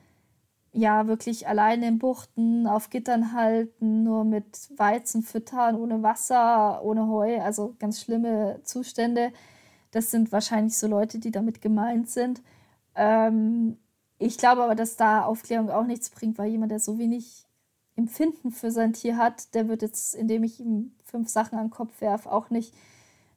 ja 0.71 1.07
wirklich 1.07 1.47
alleine 1.47 1.87
in 1.87 1.99
Buchten 1.99 2.67
auf 2.67 2.89
Gittern 2.89 3.33
halten, 3.33 4.03
nur 4.03 4.25
mit 4.25 4.69
Weizen 4.77 5.23
füttern, 5.23 5.75
ohne 5.75 6.03
Wasser, 6.03 6.83
ohne 6.83 7.07
Heu, 7.07 7.39
also 7.41 7.75
ganz 7.79 8.01
schlimme 8.01 8.59
Zustände. 8.63 9.31
Das 9.91 10.11
sind 10.11 10.31
wahrscheinlich 10.31 10.77
so 10.77 10.87
Leute, 10.87 11.19
die 11.19 11.31
damit 11.31 11.61
gemeint 11.61 12.09
sind. 12.09 12.41
Ähm, 12.95 13.77
ich 14.17 14.37
glaube 14.37 14.63
aber, 14.63 14.75
dass 14.75 14.97
da 14.97 15.23
Aufklärung 15.23 15.69
auch 15.69 15.85
nichts 15.85 16.09
bringt, 16.09 16.37
weil 16.37 16.49
jemand, 16.49 16.71
der 16.71 16.79
so 16.79 16.97
wenig 16.97 17.45
Empfinden 17.95 18.51
für 18.51 18.71
sein 18.71 18.93
Tier 18.93 19.17
hat, 19.17 19.53
der 19.53 19.69
wird 19.69 19.81
jetzt, 19.81 20.15
indem 20.15 20.43
ich 20.43 20.59
ihm 20.59 20.93
fünf 21.05 21.29
Sachen 21.29 21.57
an 21.57 21.67
den 21.67 21.71
Kopf 21.71 22.01
werfe, 22.01 22.31
auch 22.31 22.49
nicht 22.49 22.73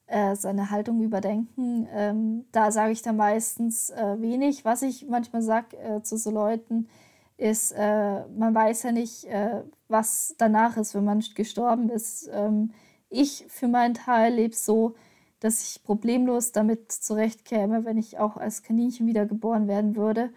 äh, 0.08 0.34
seine 0.36 0.70
Haltung 0.70 1.02
überdenken. 1.02 1.86
Ähm, 1.92 2.44
da 2.52 2.72
sage 2.72 2.92
ich 2.92 3.02
dann 3.02 3.16
meistens 3.16 3.90
äh, 3.90 4.20
wenig. 4.20 4.64
Was 4.64 4.82
ich 4.82 5.06
manchmal 5.08 5.42
sage 5.42 5.76
äh, 5.76 6.02
zu 6.02 6.16
so 6.16 6.30
Leuten, 6.30 6.88
ist, 7.36 7.72
äh, 7.72 8.26
man 8.28 8.54
weiß 8.54 8.82
ja 8.82 8.92
nicht, 8.92 9.24
äh, 9.26 9.62
was 9.88 10.34
danach 10.38 10.76
ist, 10.76 10.94
wenn 10.94 11.04
man 11.04 11.22
gestorben 11.34 11.88
ist. 11.88 12.28
Ähm, 12.32 12.72
ich 13.10 13.46
für 13.48 13.68
meinen 13.68 13.94
Teil 13.94 14.34
lebe 14.34 14.54
so, 14.54 14.94
dass 15.40 15.62
ich 15.62 15.84
problemlos 15.84 16.52
damit 16.52 16.90
zurechtkäme, 16.90 17.84
wenn 17.84 17.96
ich 17.96 18.18
auch 18.18 18.36
als 18.36 18.62
Kaninchen 18.62 19.06
wiedergeboren 19.06 19.68
werden 19.68 19.94
würde. 19.96 20.30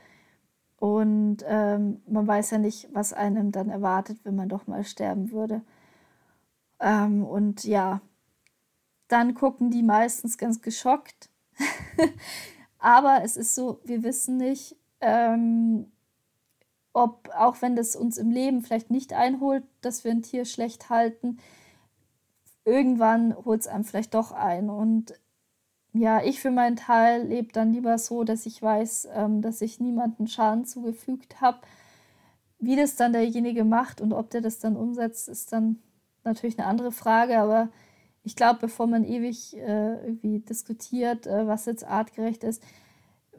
Und 0.80 1.38
ähm, 1.48 2.02
man 2.08 2.28
weiß 2.28 2.52
ja 2.52 2.58
nicht, 2.58 2.90
was 2.94 3.14
einem 3.14 3.52
dann 3.52 3.70
erwartet, 3.70 4.20
wenn 4.24 4.36
man 4.36 4.50
doch 4.50 4.68
mal 4.68 4.84
sterben 4.84 5.32
würde. 5.32 5.62
Ähm, 6.80 7.24
und 7.24 7.64
ja, 7.64 8.02
dann 9.12 9.34
gucken 9.34 9.72
die 9.72 9.84
meistens 9.84 10.38
ganz 10.38 10.62
geschockt. 10.62 11.30
Aber 12.80 13.24
es 13.24 13.38
ist 13.38 13.56
so, 13.56 13.80
wir 13.84 14.04
wissen 14.04 14.38
nicht, 14.38 14.76
ähm, 15.02 15.92
ob, 16.94 17.30
auch 17.38 17.62
wenn 17.62 17.76
das 17.76 17.96
uns 17.96 18.18
im 18.18 18.32
Leben 18.32 18.62
vielleicht 18.62 18.90
nicht 18.90 19.14
einholt, 19.14 19.64
dass 19.82 20.04
wir 20.04 20.12
ein 20.12 20.24
Tier 20.24 20.46
schlecht 20.46 20.90
halten, 20.90 21.38
irgendwann 22.66 23.36
holt 23.46 23.62
es 23.62 23.68
einem 23.68 23.84
vielleicht 23.84 24.14
doch 24.14 24.32
ein. 24.32 24.70
Und 24.70 25.14
ja, 25.94 26.22
ich 26.24 26.40
für 26.40 26.52
meinen 26.52 26.76
Teil 26.76 27.24
lebe 27.28 27.52
dann 27.52 27.74
lieber 27.74 27.98
so, 27.98 28.24
dass 28.24 28.46
ich 28.46 28.62
weiß, 28.62 29.10
ähm, 29.14 29.42
dass 29.42 29.62
ich 29.62 29.80
niemanden 29.80 30.28
Schaden 30.28 30.66
zugefügt 30.66 31.42
habe. 31.42 31.60
Wie 32.60 32.76
das 32.76 32.96
dann 32.96 33.14
derjenige 33.14 33.64
macht 33.64 34.02
und 34.02 34.14
ob 34.14 34.30
der 34.30 34.42
das 34.42 34.60
dann 34.60 34.76
umsetzt, 34.78 35.28
ist 35.28 35.52
dann 35.52 35.80
natürlich 36.24 36.60
eine 36.60 36.68
andere 36.68 36.92
Frage. 36.92 37.40
Aber 37.40 37.70
ich 38.24 38.36
glaube, 38.36 38.60
bevor 38.62 38.88
man 38.88 39.04
ewig 39.04 39.58
äh, 39.58 40.06
irgendwie 40.06 40.40
diskutiert, 40.40 41.28
äh, 41.28 41.48
was 41.48 41.66
jetzt 41.66 41.84
artgerecht 41.84 42.44
ist, 42.44 42.62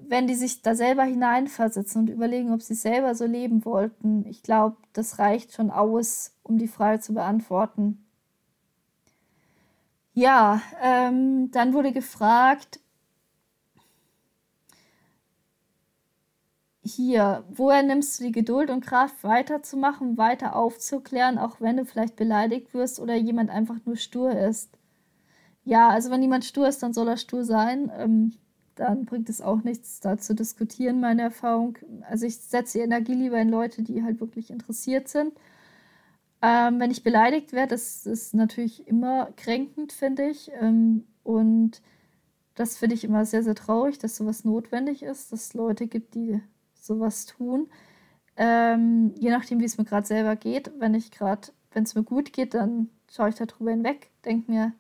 wenn 0.08 0.26
die 0.26 0.34
sich 0.34 0.62
da 0.62 0.74
selber 0.74 1.04
hineinversetzen 1.04 2.02
und 2.02 2.10
überlegen, 2.10 2.52
ob 2.52 2.62
sie 2.62 2.74
selber 2.74 3.14
so 3.14 3.24
leben 3.24 3.64
wollten, 3.64 4.26
ich 4.26 4.42
glaube, 4.42 4.76
das 4.92 5.18
reicht 5.18 5.52
schon 5.52 5.70
aus, 5.70 6.34
um 6.42 6.58
die 6.58 6.68
Frage 6.68 7.00
zu 7.00 7.14
beantworten. 7.14 8.04
Ja, 10.14 10.60
ähm, 10.82 11.50
dann 11.52 11.72
wurde 11.72 11.92
gefragt, 11.92 12.80
hier, 16.84 17.44
woher 17.48 17.82
nimmst 17.82 18.18
du 18.18 18.24
die 18.24 18.32
Geduld 18.32 18.70
und 18.70 18.84
Kraft 18.84 19.22
weiterzumachen, 19.22 20.16
weiter 20.18 20.56
aufzuklären, 20.56 21.38
auch 21.38 21.60
wenn 21.60 21.76
du 21.76 21.84
vielleicht 21.84 22.16
beleidigt 22.16 22.74
wirst 22.74 22.98
oder 23.00 23.14
jemand 23.14 23.50
einfach 23.50 23.76
nur 23.84 23.96
stur 23.96 24.32
ist? 24.32 24.70
Ja, 25.64 25.88
also 25.90 26.10
wenn 26.10 26.22
jemand 26.22 26.44
stur 26.44 26.68
ist, 26.68 26.82
dann 26.82 26.92
soll 26.92 27.08
er 27.08 27.16
stur 27.16 27.44
sein. 27.44 27.90
Ähm, 27.96 28.32
dann 28.74 29.04
bringt 29.04 29.28
es 29.28 29.40
auch 29.40 29.62
nichts, 29.62 30.00
da 30.00 30.18
zu 30.18 30.34
diskutieren, 30.34 31.00
meine 31.00 31.22
Erfahrung. 31.22 31.78
Also 32.08 32.26
ich 32.26 32.38
setze 32.38 32.78
die 32.78 32.84
Energie 32.84 33.14
lieber 33.14 33.40
in 33.40 33.50
Leute, 33.50 33.82
die 33.82 34.02
halt 34.02 34.20
wirklich 34.20 34.50
interessiert 34.50 35.08
sind. 35.08 35.32
Ähm, 36.42 36.80
wenn 36.80 36.90
ich 36.90 37.04
beleidigt 37.04 37.52
werde, 37.52 37.70
das 37.70 38.06
ist 38.06 38.34
natürlich 38.34 38.88
immer 38.88 39.30
kränkend, 39.36 39.92
finde 39.92 40.28
ich. 40.28 40.50
Ähm, 40.60 41.06
und 41.22 41.80
das 42.54 42.76
finde 42.76 42.94
ich 42.96 43.04
immer 43.04 43.24
sehr, 43.24 43.42
sehr 43.44 43.54
traurig, 43.54 43.98
dass 43.98 44.16
sowas 44.16 44.44
notwendig 44.44 45.02
ist, 45.02 45.32
dass 45.32 45.46
es 45.46 45.54
Leute 45.54 45.86
gibt, 45.86 46.14
die 46.14 46.40
sowas 46.82 47.26
tun. 47.26 47.70
Ähm, 48.36 49.14
je 49.18 49.30
nachdem, 49.30 49.60
wie 49.60 49.64
es 49.66 49.78
mir 49.78 49.84
gerade 49.84 50.06
selber 50.06 50.36
geht. 50.36 50.72
Wenn 50.78 50.94
ich 50.94 51.10
gerade, 51.10 51.48
wenn 51.72 51.84
es 51.84 51.94
mir 51.94 52.02
gut 52.04 52.32
geht, 52.32 52.54
dann 52.54 52.90
schaue 53.10 53.28
ich 53.30 53.34
darüber 53.36 53.70
hinweg, 53.72 54.10
denke 54.24 54.50
mir, 54.50 54.72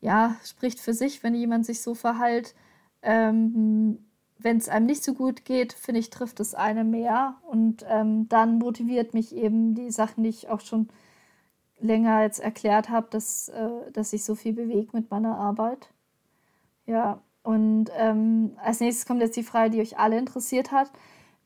ja, 0.00 0.36
spricht 0.44 0.80
für 0.80 0.94
sich, 0.94 1.22
wenn 1.22 1.34
jemand 1.34 1.66
sich 1.66 1.82
so 1.82 1.94
verhält. 1.94 2.54
Ähm, 3.02 3.98
Wenn 4.38 4.56
es 4.56 4.68
einem 4.70 4.86
nicht 4.86 5.04
so 5.04 5.14
gut 5.14 5.44
geht, 5.44 5.74
finde 5.74 6.00
ich, 6.00 6.10
trifft 6.10 6.40
es 6.40 6.54
eine 6.54 6.84
mehr. 6.84 7.36
Und 7.50 7.84
ähm, 7.88 8.28
dann 8.28 8.58
motiviert 8.58 9.14
mich 9.14 9.34
eben 9.36 9.74
die 9.74 9.90
Sachen, 9.90 10.24
die 10.24 10.30
ich 10.30 10.48
auch 10.48 10.60
schon 10.60 10.88
länger 11.80 12.22
jetzt 12.22 12.40
erklärt 12.40 12.88
habe, 12.90 13.08
dass, 13.10 13.48
äh, 13.50 13.90
dass 13.92 14.12
ich 14.12 14.24
so 14.24 14.34
viel 14.34 14.54
bewege 14.54 14.90
mit 14.94 15.10
meiner 15.10 15.36
Arbeit. 15.38 15.92
Ja, 16.86 17.22
und 17.42 17.86
ähm, 17.96 18.56
als 18.62 18.80
nächstes 18.80 19.06
kommt 19.06 19.20
jetzt 19.20 19.36
die 19.36 19.42
Frage, 19.42 19.70
die 19.70 19.80
euch 19.80 19.98
alle 19.98 20.18
interessiert 20.18 20.72
hat. 20.72 20.90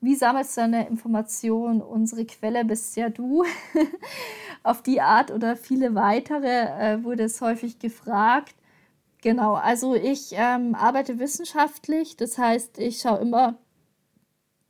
Wie 0.01 0.15
sammelst 0.15 0.57
du 0.57 0.63
deine 0.63 0.89
Informationen? 0.89 1.81
Unsere 1.81 2.27
Quelle 2.27 2.65
bist 2.65 2.97
ja 2.97 3.09
du. 3.09 3.45
Auf 4.63 4.83
die 4.83 5.01
Art 5.01 5.31
oder 5.31 5.57
viele 5.57 5.95
weitere 5.95 6.49
äh, 6.49 7.05
wurde 7.05 7.25
es 7.25 7.41
häufig 7.41 7.79
gefragt. 7.79 8.55
Genau, 9.23 9.55
also 9.55 9.95
ich 9.95 10.33
ähm, 10.35 10.75
arbeite 10.75 11.19
wissenschaftlich, 11.19 12.17
das 12.17 12.37
heißt, 12.37 12.79
ich 12.79 13.01
schaue 13.01 13.21
immer, 13.21 13.57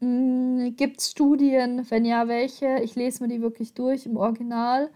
hm, 0.01 0.77
gibt 0.77 1.01
es 1.01 1.11
Studien, 1.11 1.87
wenn 1.91 2.05
ja, 2.05 2.29
welche. 2.29 2.81
Ich 2.83 2.95
lese 2.95 3.23
mir 3.23 3.29
die 3.29 3.41
wirklich 3.43 3.75
durch 3.75 4.07
im 4.07 4.17
Original. 4.17 4.91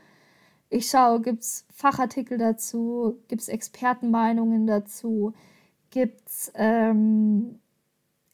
Ich 0.70 0.88
schaue, 0.90 1.20
gibt 1.22 1.42
es 1.42 1.66
Fachartikel 1.74 2.38
dazu, 2.38 3.18
gibt 3.28 3.42
es 3.42 3.48
Expertenmeinungen 3.48 4.66
dazu, 4.66 5.32
gibt 5.90 6.28
es 6.28 6.52
ähm, 6.54 7.60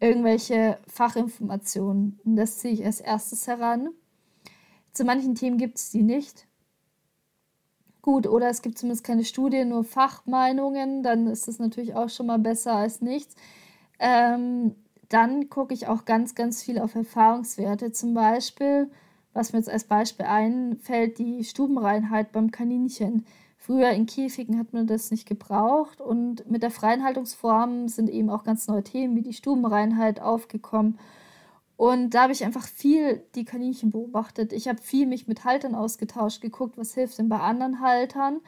irgendwelche 0.00 0.78
Fachinformationen. 0.86 2.20
Und 2.24 2.36
das 2.36 2.58
ziehe 2.58 2.74
ich 2.74 2.84
als 2.84 3.00
erstes 3.00 3.46
heran. 3.46 3.90
Zu 4.92 5.04
manchen 5.04 5.34
Themen 5.34 5.58
gibt 5.58 5.78
es 5.78 5.90
die 5.90 6.02
nicht 6.02 6.46
gut. 8.02 8.26
Oder 8.26 8.48
es 8.48 8.62
gibt 8.62 8.78
zumindest 8.78 9.04
keine 9.04 9.24
Studien, 9.24 9.70
nur 9.70 9.82
Fachmeinungen. 9.82 11.02
Dann 11.02 11.26
ist 11.26 11.48
das 11.48 11.58
natürlich 11.58 11.94
auch 11.94 12.10
schon 12.10 12.26
mal 12.26 12.38
besser 12.38 12.74
als 12.74 13.00
nichts. 13.00 13.34
Ähm, 13.98 14.76
dann 15.08 15.48
gucke 15.48 15.74
ich 15.74 15.88
auch 15.88 16.04
ganz, 16.04 16.34
ganz 16.34 16.62
viel 16.62 16.78
auf 16.78 16.94
Erfahrungswerte. 16.94 17.92
Zum 17.92 18.14
Beispiel, 18.14 18.90
was 19.32 19.52
mir 19.52 19.58
jetzt 19.58 19.70
als 19.70 19.84
Beispiel 19.84 20.26
einfällt, 20.26 21.18
die 21.18 21.44
Stubenreinheit 21.44 22.30
beim 22.32 22.50
Kaninchen. 22.50 23.26
Früher 23.64 23.92
in 23.92 24.04
Käfigen 24.04 24.58
hat 24.58 24.74
man 24.74 24.86
das 24.86 25.10
nicht 25.10 25.26
gebraucht 25.26 25.98
und 25.98 26.50
mit 26.50 26.62
der 26.62 26.70
freien 26.70 27.02
Haltungsform 27.02 27.88
sind 27.88 28.10
eben 28.10 28.28
auch 28.28 28.44
ganz 28.44 28.68
neue 28.68 28.82
Themen 28.82 29.16
wie 29.16 29.22
die 29.22 29.32
Stubenreinheit 29.32 30.20
aufgekommen. 30.20 30.98
Und 31.78 32.10
da 32.10 32.24
habe 32.24 32.34
ich 32.34 32.44
einfach 32.44 32.66
viel 32.66 33.22
die 33.34 33.46
Kaninchen 33.46 33.90
beobachtet. 33.90 34.52
Ich 34.52 34.68
habe 34.68 34.82
viel 34.82 35.06
mich 35.06 35.28
mit 35.28 35.46
Haltern 35.46 35.74
ausgetauscht, 35.74 36.42
geguckt, 36.42 36.76
was 36.76 36.92
hilft 36.92 37.16
denn 37.16 37.30
bei 37.30 37.38
anderen 37.40 37.80
Haltern. 37.80 38.42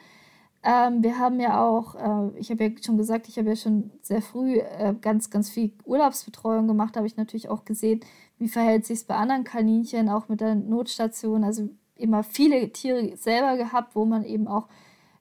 Ähm, 0.61 1.01
wir 1.01 1.17
haben 1.17 1.39
ja 1.39 1.65
auch, 1.67 1.95
äh, 1.95 2.37
ich 2.37 2.51
habe 2.51 2.65
ja 2.65 2.71
schon 2.79 2.97
gesagt, 2.97 3.27
ich 3.27 3.39
habe 3.39 3.49
ja 3.49 3.55
schon 3.55 3.89
sehr 4.03 4.21
früh 4.21 4.59
äh, 4.59 4.93
ganz, 5.01 5.31
ganz 5.31 5.49
viel 5.49 5.71
Urlaubsbetreuung 5.85 6.67
gemacht. 6.67 6.95
Da 6.95 6.99
habe 6.99 7.07
ich 7.07 7.17
natürlich 7.17 7.49
auch 7.49 7.65
gesehen, 7.65 8.01
wie 8.37 8.49
verhält 8.49 8.85
sich 8.85 8.99
es 8.99 9.03
bei 9.03 9.15
anderen 9.15 9.45
Kaninchen, 9.45 10.09
auch 10.09 10.29
mit 10.29 10.41
der 10.41 10.53
Notstation. 10.53 11.43
Also 11.43 11.69
immer 11.95 12.21
viele 12.21 12.71
Tiere 12.71 13.17
selber 13.17 13.57
gehabt, 13.57 13.95
wo 13.95 14.05
man 14.05 14.23
eben 14.23 14.47
auch 14.47 14.67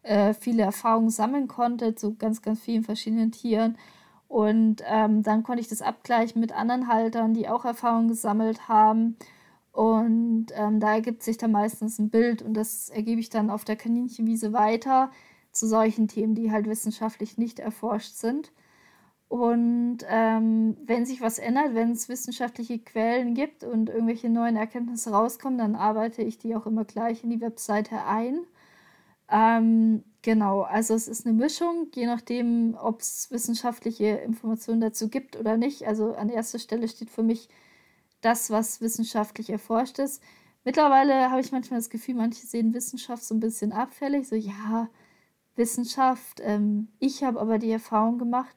äh, 0.07 0.35
viele 0.35 0.63
Erfahrungen 0.63 1.11
sammeln 1.11 1.49
konnte 1.49 1.95
zu 1.95 2.15
ganz, 2.17 2.43
ganz 2.43 2.61
vielen 2.61 2.85
verschiedenen 2.85 3.33
Tieren. 3.33 3.77
Und 4.29 4.83
ähm, 4.87 5.23
dann 5.23 5.43
konnte 5.43 5.61
ich 5.61 5.69
das 5.69 5.83
abgleichen 5.83 6.41
mit 6.41 6.53
anderen 6.53 6.89
Haltern, 6.89 7.35
die 7.35 7.49
auch 7.49 7.65
Erfahrungen 7.65 8.09
gesammelt 8.09 8.69
haben. 8.69 9.17
Und 9.73 10.47
ähm, 10.55 10.81
da 10.81 10.95
ergibt 10.95 11.23
sich 11.23 11.37
dann 11.37 11.53
meistens 11.53 11.99
ein 11.99 12.09
Bild 12.09 12.41
und 12.41 12.55
das 12.55 12.89
ergebe 12.89 13.21
ich 13.21 13.29
dann 13.29 13.51
auf 13.51 13.65
der 13.65 13.77
Kaninchenwiese 13.77 14.55
weiter 14.55 15.11
zu 15.53 15.67
solchen 15.67 16.09
Themen, 16.09 16.35
die 16.35 16.51
halt 16.51 16.67
wissenschaftlich 16.67 17.37
nicht 17.37 17.59
erforscht 17.59 18.15
sind. 18.15 18.53
Und 19.29 19.99
ähm, 20.09 20.77
wenn 20.87 21.05
sich 21.05 21.21
was 21.21 21.39
ändert, 21.39 21.75
wenn 21.75 21.91
es 21.91 22.09
wissenschaftliche 22.09 22.79
Quellen 22.79 23.35
gibt 23.35 23.65
und 23.65 23.91
irgendwelche 23.91 24.31
neuen 24.31 24.57
Erkenntnisse 24.57 25.11
rauskommen, 25.11 25.59
dann 25.59 25.75
arbeite 25.75 26.23
ich 26.23 26.39
die 26.39 26.55
auch 26.55 26.67
immer 26.67 26.85
gleich 26.85 27.25
in 27.25 27.31
die 27.31 27.41
Webseite 27.41 28.05
ein. 28.05 28.41
Ähm, 29.31 30.05
Genau, 30.27 30.63
also 30.63 30.95
es 30.95 31.07
ist 31.07 31.25
eine 31.25 31.37
Mischung, 31.37 31.87
je 31.95 32.07
nachdem, 32.07 32.77
ob 32.81 33.01
es 33.01 33.31
wissenschaftliche 33.31 34.07
Informationen 34.07 34.81
dazu 34.81 35.09
gibt 35.09 35.37
oder 35.37 35.57
nicht. 35.57 35.87
Also 35.87 36.17
an 36.17 36.31
erster 36.31 36.59
Stelle 36.59 36.89
steht 36.89 37.11
für 37.11 37.23
mich 37.23 37.49
das, 38.23 38.51
was 38.51 38.81
wissenschaftlich 38.81 39.51
erforscht 39.51 40.01
ist. 40.01 40.21
Mittlerweile 40.65 41.31
habe 41.31 41.41
ich 41.41 41.53
manchmal 41.53 41.79
das 41.79 41.91
Gefühl, 41.91 42.17
manche 42.17 42.45
sehen 42.45 42.75
Wissenschaft 42.75 43.23
so 43.23 43.37
ein 43.37 43.41
bisschen 43.41 43.71
abfällig, 43.71 44.27
so 44.27 44.35
ja, 44.35 44.89
Wissenschaft, 45.55 46.41
ähm, 46.43 46.89
ich 46.99 47.23
habe 47.23 47.41
aber 47.41 47.59
die 47.59 47.71
Erfahrung 47.71 48.19
gemacht. 48.19 48.57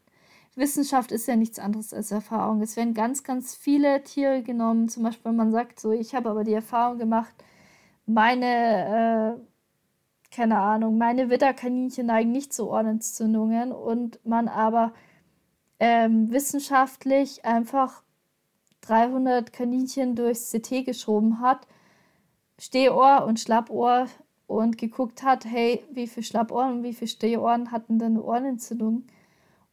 Wissenschaft 0.55 1.11
ist 1.11 1.28
ja 1.28 1.36
nichts 1.36 1.59
anderes 1.59 1.93
als 1.93 2.09
Erfahrung. 2.09 2.63
Es 2.63 2.78
werden 2.78 2.95
ganz, 2.95 3.24
ganz 3.24 3.53
viele 3.55 4.03
Tiere 4.03 4.41
genommen. 4.41 4.89
Zum 4.89 5.03
Beispiel, 5.03 5.26
wenn 5.30 5.36
man 5.36 5.51
sagt, 5.51 5.80
so, 5.80 5.91
ich 5.91 6.15
habe 6.15 6.32
aber 6.32 6.43
die 6.43 6.53
Erfahrung 6.53 6.97
gemacht, 6.97 7.36
meine, 8.07 9.38
äh, 9.38 9.49
keine 10.32 10.59
Ahnung, 10.59 10.97
meine 10.97 11.30
Widderkaninchen 11.30 12.07
neigen 12.07 12.32
nicht 12.32 12.53
zu 12.53 12.69
Ohrenentzündungen 12.69 13.71
und 13.71 14.23
man 14.25 14.47
aber 14.47 14.93
ähm, 15.80 16.32
wissenschaftlich 16.32 17.45
einfach 17.45 18.03
300 18.82 19.51
Kaninchen 19.53 20.15
durchs 20.15 20.51
CT 20.51 20.86
geschoben 20.86 21.39
hat, 21.41 21.67
Stehohr 22.59 23.25
und 23.25 23.39
Schlappohr 23.39 24.07
und 24.47 24.77
geguckt 24.77 25.23
hat, 25.23 25.45
hey, 25.45 25.84
wie 25.91 26.07
viele 26.07 26.23
Schlappohren 26.23 26.77
und 26.77 26.84
wie 26.84 26.93
viele 26.93 27.07
Stehohren 27.07 27.71
hatten 27.71 27.99
denn 27.99 28.13
eine 28.13 28.23
Ohrenentzündung? 28.23 29.03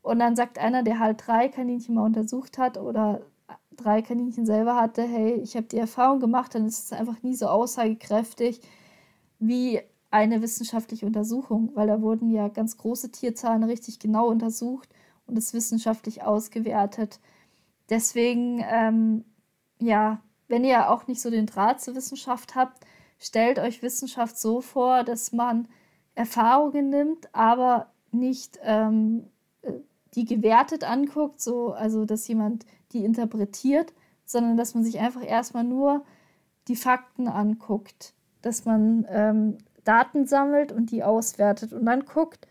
Und 0.03 0.19
dann 0.21 0.37
sagt 0.37 0.59
einer, 0.59 0.83
der 0.83 1.01
halt 1.01 1.27
drei 1.27 1.49
Kaninchen 1.49 1.95
mal 1.97 2.05
untersucht 2.05 2.59
hat 2.59 2.79
oder 2.79 3.23
drei 3.77 4.03
Kaninchen 4.03 4.47
selber 4.47 4.77
hatte, 4.77 5.03
hey, 5.03 5.35
ich 5.35 5.57
habe 5.57 5.67
die 5.67 5.79
Erfahrung 5.79 6.21
gemacht, 6.21 6.55
dann 6.55 6.67
ist 6.67 6.85
es 6.85 6.93
einfach 6.93 7.23
nie 7.23 7.35
so 7.35 7.47
aussagekräftig 7.47 8.61
wie 9.39 9.81
eine 10.11 10.43
wissenschaftliche 10.43 11.07
Untersuchung, 11.07 11.71
weil 11.75 11.87
da 11.89 12.01
wurden 12.01 12.31
ja 12.31 12.49
ganz 12.49 12.77
große 12.77 13.11
Tierzahlen 13.11 13.65
richtig 13.65 13.99
genau 13.99 14.29
untersucht 14.29 14.89
und 15.27 15.37
es 15.37 15.53
wissenschaftlich 15.53 16.23
ausgewertet. 16.23 17.21
Deswegen, 17.89 18.65
ähm, 18.69 19.25
ja, 19.81 20.21
wenn 20.49 20.65
ihr 20.65 20.91
auch 20.91 21.07
nicht 21.07 21.21
so 21.21 21.31
den 21.31 21.47
Draht 21.47 21.81
zur 21.81 21.95
Wissenschaft 21.95 22.55
habt, 22.55 22.85
stellt 23.19 23.59
euch 23.59 23.83
Wissenschaft 23.83 24.39
so 24.39 24.61
vor, 24.61 25.05
dass 25.05 25.33
man 25.33 25.69
Erfahrungen 26.15 26.89
nimmt, 26.91 27.35
aber 27.35 27.91
nicht 28.11 28.59
ähm, 28.63 29.29
äh, 29.63 29.73
die 30.15 30.25
gewertet 30.25 30.85
anguckt, 30.85 31.41
so, 31.41 31.73
also 31.73 32.05
dass 32.05 32.27
jemand 32.29 32.65
die 32.93 33.05
interpretiert, 33.05 33.93
sondern 34.25 34.57
dass 34.57 34.75
man 34.75 34.85
sich 34.85 34.99
einfach 34.99 35.25
erstmal 35.25 35.65
nur 35.65 36.05
die 36.69 36.77
Fakten 36.77 37.29
anguckt, 37.29 38.15
dass 38.43 38.65
man 38.65 39.07
ähm, 39.09 39.59
Daten 39.87 40.27
sammelt 40.27 40.73
und 40.73 40.91
die 40.91 41.05
auswertet 41.05 41.73
und 41.73 41.87
dann 41.87 42.05
guckt, 42.05 42.47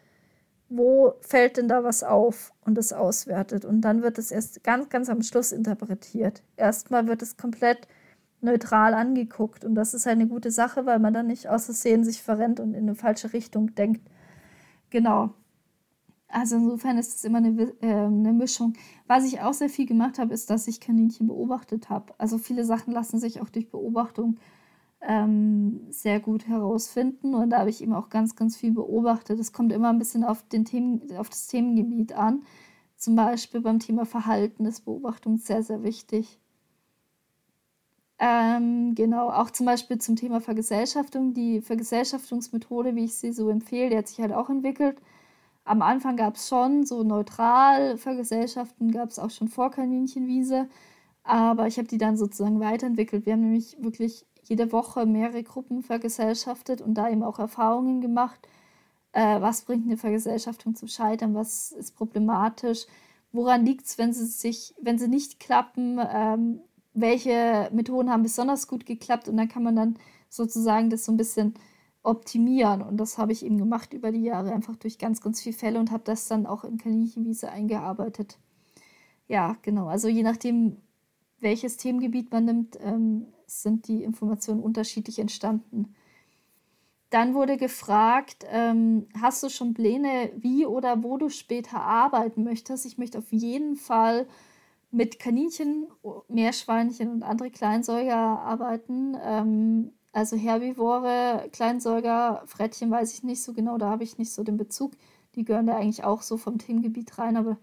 wo 0.70 1.14
fällt 1.22 1.58
denn 1.58 1.68
da 1.68 1.84
was 1.84 2.04
auf 2.04 2.52
und 2.62 2.78
es 2.78 2.92
auswertet. 2.92 3.66
Und 3.66 3.82
dann 3.82 4.02
wird 4.02 4.18
es 4.18 4.32
erst 4.32 4.64
ganz, 4.64 4.90
ganz 4.90 5.10
am 5.10 5.22
Schluss 5.22 5.52
interpretiert. 5.52 6.44
Erstmal 6.58 7.08
wird 7.08 7.22
es 7.22 7.38
komplett 7.38 7.88
neutral 8.42 8.94
angeguckt. 8.94 9.64
Und 9.64 9.76
das 9.76 9.94
ist 9.94 10.08
eine 10.08 10.28
gute 10.28 10.52
Sache, 10.52 10.86
weil 10.86 11.00
man 11.00 11.14
dann 11.14 11.28
nicht 11.28 11.48
aus 11.48 11.66
Versehen 11.66 12.04
sich 12.04 12.22
verrennt 12.24 12.60
und 12.60 12.74
in 12.74 12.84
eine 12.84 12.96
falsche 12.96 13.34
Richtung 13.34 13.76
denkt. 13.76 14.10
Genau. 14.90 15.34
Also 16.28 16.56
insofern 16.56 16.98
ist 16.98 17.16
es 17.16 17.24
immer 17.24 17.38
eine, 17.38 17.74
äh, 17.82 17.88
eine 17.88 18.34
Mischung. 18.34 18.74
Was 19.08 19.26
ich 19.26 19.42
auch 19.42 19.54
sehr 19.54 19.70
viel 19.70 19.86
gemacht 19.86 20.18
habe, 20.20 20.34
ist, 20.34 20.50
dass 20.50 20.68
ich 20.68 20.82
Kaninchen 20.82 21.28
beobachtet 21.28 21.90
habe. 21.90 22.14
Also 22.18 22.38
viele 22.38 22.66
Sachen 22.66 22.92
lassen 22.92 23.20
sich 23.20 23.42
auch 23.42 23.50
durch 23.50 23.70
Beobachtung 23.70 24.38
ähm, 25.08 25.82
sehr 25.92 26.20
gut 26.20 26.48
herausfinden. 26.48 27.36
Und 27.36 27.52
da 27.52 27.60
habe 27.60 27.70
ich 27.70 27.82
eben 27.82 27.94
auch 27.94 28.10
ganz, 28.10 28.36
ganz 28.36 28.58
viel 28.58 28.72
beobachtet. 28.72 29.40
Es 29.40 29.54
kommt 29.54 29.72
immer 29.72 29.90
ein 29.90 30.00
bisschen 30.00 30.24
auf, 30.24 30.44
den 30.50 30.66
Themen, 30.66 31.02
auf 31.18 31.30
das 31.30 31.48
Themengebiet 31.48 32.14
an. 32.14 32.44
Zum 32.98 33.16
Beispiel 33.16 33.62
beim 33.62 33.80
Thema 33.80 34.06
Verhalten 34.06 34.66
ist 34.66 34.86
Beobachtung 34.86 35.38
sehr, 35.38 35.64
sehr 35.64 35.84
wichtig. 35.84 36.40
Ähm, 38.18 38.96
genau, 38.96 39.30
auch 39.30 39.52
zum 39.52 39.66
Beispiel 39.66 39.98
zum 40.00 40.16
Thema 40.16 40.42
Vergesellschaftung. 40.42 41.34
Die 41.34 41.62
Vergesellschaftungsmethode, 41.62 42.96
wie 42.96 43.06
ich 43.06 43.16
sie 43.16 43.34
so 43.34 43.50
empfehle, 43.50 43.90
die 43.90 43.98
hat 43.98 44.08
sich 44.08 44.20
halt 44.20 44.34
auch 44.34 44.50
entwickelt. 44.50 44.98
Am 45.66 45.82
Anfang 45.82 46.16
gab 46.16 46.36
es 46.36 46.48
schon 46.48 46.86
so 46.86 47.04
neutral 47.04 47.98
Vergesellschaften, 47.98 48.92
gab 48.92 49.10
es 49.10 49.20
auch 49.20 49.32
schon 49.32 49.50
vor 49.50 49.72
Kaninchenwiese. 49.72 50.70
Aber 51.24 51.68
ich 51.68 51.78
habe 51.78 51.88
die 51.88 51.98
dann 51.98 52.18
sozusagen 52.18 52.60
weiterentwickelt. 52.60 53.26
Wir 53.26 53.34
haben 53.34 53.42
nämlich 53.42 53.76
wirklich 53.82 54.26
jede 54.50 54.72
Woche 54.72 55.06
mehrere 55.06 55.44
Gruppen 55.44 55.84
vergesellschaftet 55.84 56.82
und 56.82 56.96
da 56.96 57.10
eben 57.10 57.24
auch 57.24 57.40
Erfahrungen 57.40 58.02
gemacht. 58.02 58.40
Äh, 59.12 59.42
was 59.42 59.64
bringt 59.64 59.86
eine 59.86 59.98
Vergesellschaftung 59.98 60.76
zum 60.76 60.88
Scheitern? 60.88 61.36
Was 61.36 61.72
ist 61.72 61.96
problematisch? 61.96 62.86
Woran 63.32 63.66
liegt 63.66 63.86
es, 63.86 63.98
wenn 63.98 64.14
sie 64.14 64.26
sich, 64.26 64.74
wenn 64.82 64.98
sie 64.98 65.08
nicht 65.08 65.40
klappen? 65.40 66.00
Ähm, 66.10 66.62
welche 66.94 67.70
Methoden 67.74 68.10
haben 68.10 68.24
besonders 68.24 68.68
gut 68.68 68.86
geklappt? 68.86 69.28
Und 69.28 69.38
dann 69.38 69.50
kann 69.50 69.64
man 69.64 69.76
dann 69.76 69.98
sozusagen 70.30 70.90
das 70.90 71.06
so 71.06 71.12
ein 71.12 71.18
bisschen 71.18 71.56
optimieren. 72.04 72.82
Und 72.82 72.98
das 72.98 73.18
habe 73.18 73.32
ich 73.32 73.46
eben 73.46 73.58
gemacht 73.58 73.94
über 73.94 74.12
die 74.12 74.24
Jahre, 74.24 74.54
einfach 74.54 74.76
durch 74.76 74.98
ganz, 74.98 75.22
ganz 75.22 75.42
viele 75.42 75.56
Fälle 75.56 75.80
und 75.80 75.92
habe 75.92 76.04
das 76.06 76.28
dann 76.28 76.46
auch 76.46 76.64
in 76.64 76.78
Kaninchenwiese 76.78 77.52
eingearbeitet. 77.52 78.38
Ja, 79.28 79.58
genau. 79.62 79.88
Also 79.88 80.08
je 80.08 80.24
nachdem, 80.24 80.78
welches 81.40 81.78
Themengebiet 81.78 82.32
man 82.32 82.46
nimmt, 82.46 82.78
ähm, 82.82 83.28
sind 83.48 83.88
die 83.88 84.04
Informationen 84.04 84.62
unterschiedlich 84.62 85.20
entstanden. 85.20 85.96
Dann 87.10 87.34
wurde 87.34 87.58
gefragt, 87.58 88.46
ähm, 88.50 89.08
hast 89.20 89.44
du 89.44 89.50
schon 89.50 89.74
Pläne, 89.74 90.32
wie 90.38 90.66
oder 90.66 91.04
wo 91.04 91.18
du 91.18 91.30
später 91.30 91.80
arbeiten 91.80 92.44
möchtest? 92.44 92.86
Ich 92.86 92.98
möchte 92.98 93.20
auf 93.20 93.32
jeden 93.32 93.76
Fall 93.76 94.28
mit 94.92 95.20
Kaninchen, 95.20 95.88
Meerschweinchen 96.28 97.10
und 97.12 97.24
andere 97.24 97.52
Kleinsäuger 97.52 98.16
arbeiten. 98.16 99.16
Ähm, 99.22 99.92
also 100.14 100.38
Herbivore, 100.38 101.50
Kleinsäuger, 101.52 102.44
Frettchen 102.48 102.90
weiß 102.90 103.14
ich 103.14 103.24
nicht 103.24 103.44
so 103.44 103.54
genau, 103.54 103.78
da 103.78 103.90
habe 103.90 104.04
ich 104.04 104.18
nicht 104.18 104.32
so 104.32 104.44
den 104.44 104.58
Bezug. 104.58 104.94
Die 105.36 105.44
gehören 105.44 105.68
da 105.68 105.76
eigentlich 105.76 106.06
auch 106.06 106.22
so 106.22 106.38
vom 106.38 106.58
Themengebiet 106.58 107.18
rein, 107.18 107.36
aber 107.36 107.58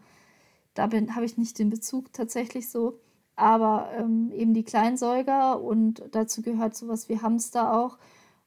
da 0.74 0.84
habe 0.84 1.24
ich 1.24 1.38
nicht 1.38 1.58
den 1.58 1.70
Bezug 1.70 2.12
tatsächlich 2.12 2.70
so 2.70 3.00
aber 3.36 3.90
ähm, 3.96 4.30
eben 4.32 4.54
die 4.54 4.64
Kleinsäuger 4.64 5.60
und 5.60 6.02
dazu 6.12 6.42
gehört 6.42 6.76
sowas 6.76 7.08
wie 7.08 7.20
Hamster 7.20 7.74
auch 7.74 7.98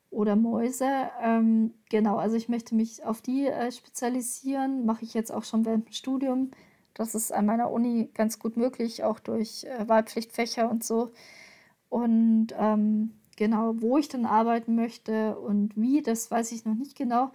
oder 0.09 0.35
Mäuse. 0.35 0.89
Ähm, 1.21 1.73
genau, 1.89 2.17
also 2.17 2.35
ich 2.35 2.49
möchte 2.49 2.75
mich 2.75 3.03
auf 3.03 3.21
die 3.21 3.47
äh, 3.47 3.71
spezialisieren, 3.71 4.85
mache 4.85 5.03
ich 5.03 5.13
jetzt 5.13 5.31
auch 5.31 5.43
schon 5.43 5.65
während 5.65 5.87
dem 5.87 5.93
Studium. 5.93 6.51
Das 6.93 7.13
ist 7.15 7.33
an 7.33 7.45
meiner 7.45 7.71
Uni 7.71 8.09
ganz 8.13 8.39
gut 8.39 8.57
möglich, 8.57 9.03
auch 9.03 9.19
durch 9.19 9.65
äh, 9.65 9.87
Wahlpflichtfächer 9.87 10.69
und 10.69 10.83
so. 10.83 11.11
Und 11.89 12.47
ähm, 12.57 13.11
genau, 13.35 13.75
wo 13.81 13.97
ich 13.97 14.07
dann 14.07 14.25
arbeiten 14.25 14.75
möchte 14.75 15.37
und 15.37 15.75
wie, 15.75 16.01
das 16.01 16.31
weiß 16.31 16.51
ich 16.53 16.65
noch 16.65 16.75
nicht 16.75 16.95
genau. 16.95 17.31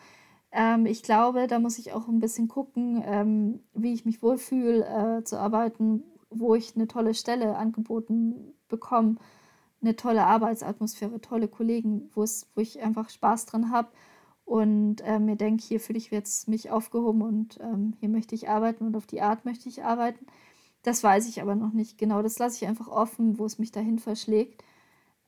Ähm, 0.52 0.86
ich 0.86 1.02
glaube, 1.02 1.46
da 1.46 1.58
muss 1.58 1.78
ich 1.78 1.92
auch 1.92 2.08
ein 2.08 2.20
bisschen 2.20 2.48
gucken, 2.48 3.02
ähm, 3.06 3.60
wie 3.74 3.92
ich 3.92 4.04
mich 4.04 4.22
wohlfühle 4.22 5.18
äh, 5.20 5.24
zu 5.24 5.38
arbeiten, 5.38 6.02
wo 6.30 6.54
ich 6.54 6.74
eine 6.76 6.88
tolle 6.88 7.14
Stelle 7.14 7.56
angeboten 7.56 8.54
bekomme, 8.68 9.16
eine 9.82 9.96
tolle 9.96 10.24
Arbeitsatmosphäre, 10.24 11.20
tolle 11.20 11.48
Kollegen, 11.48 12.10
wo 12.14 12.24
ich 12.60 12.80
einfach 12.80 13.10
Spaß 13.10 13.46
dran 13.46 13.70
habe 13.70 13.88
und 14.44 15.00
äh, 15.02 15.18
mir 15.18 15.36
denke, 15.36 15.62
hier 15.62 15.80
fühle 15.80 15.98
ich 15.98 16.10
jetzt 16.10 16.48
mich 16.48 16.70
aufgehoben 16.70 17.22
und 17.22 17.58
ähm, 17.60 17.94
hier 18.00 18.08
möchte 18.08 18.34
ich 18.34 18.48
arbeiten 18.48 18.84
und 18.84 18.96
auf 18.96 19.06
die 19.06 19.22
Art 19.22 19.44
möchte 19.44 19.68
ich 19.68 19.84
arbeiten. 19.84 20.26
Das 20.82 21.04
weiß 21.04 21.28
ich 21.28 21.40
aber 21.40 21.54
noch 21.54 21.72
nicht 21.72 21.98
genau. 21.98 22.22
Das 22.22 22.38
lasse 22.38 22.56
ich 22.56 22.68
einfach 22.68 22.88
offen, 22.88 23.38
wo 23.38 23.44
es 23.44 23.58
mich 23.58 23.70
dahin 23.70 23.98
verschlägt. 23.98 24.64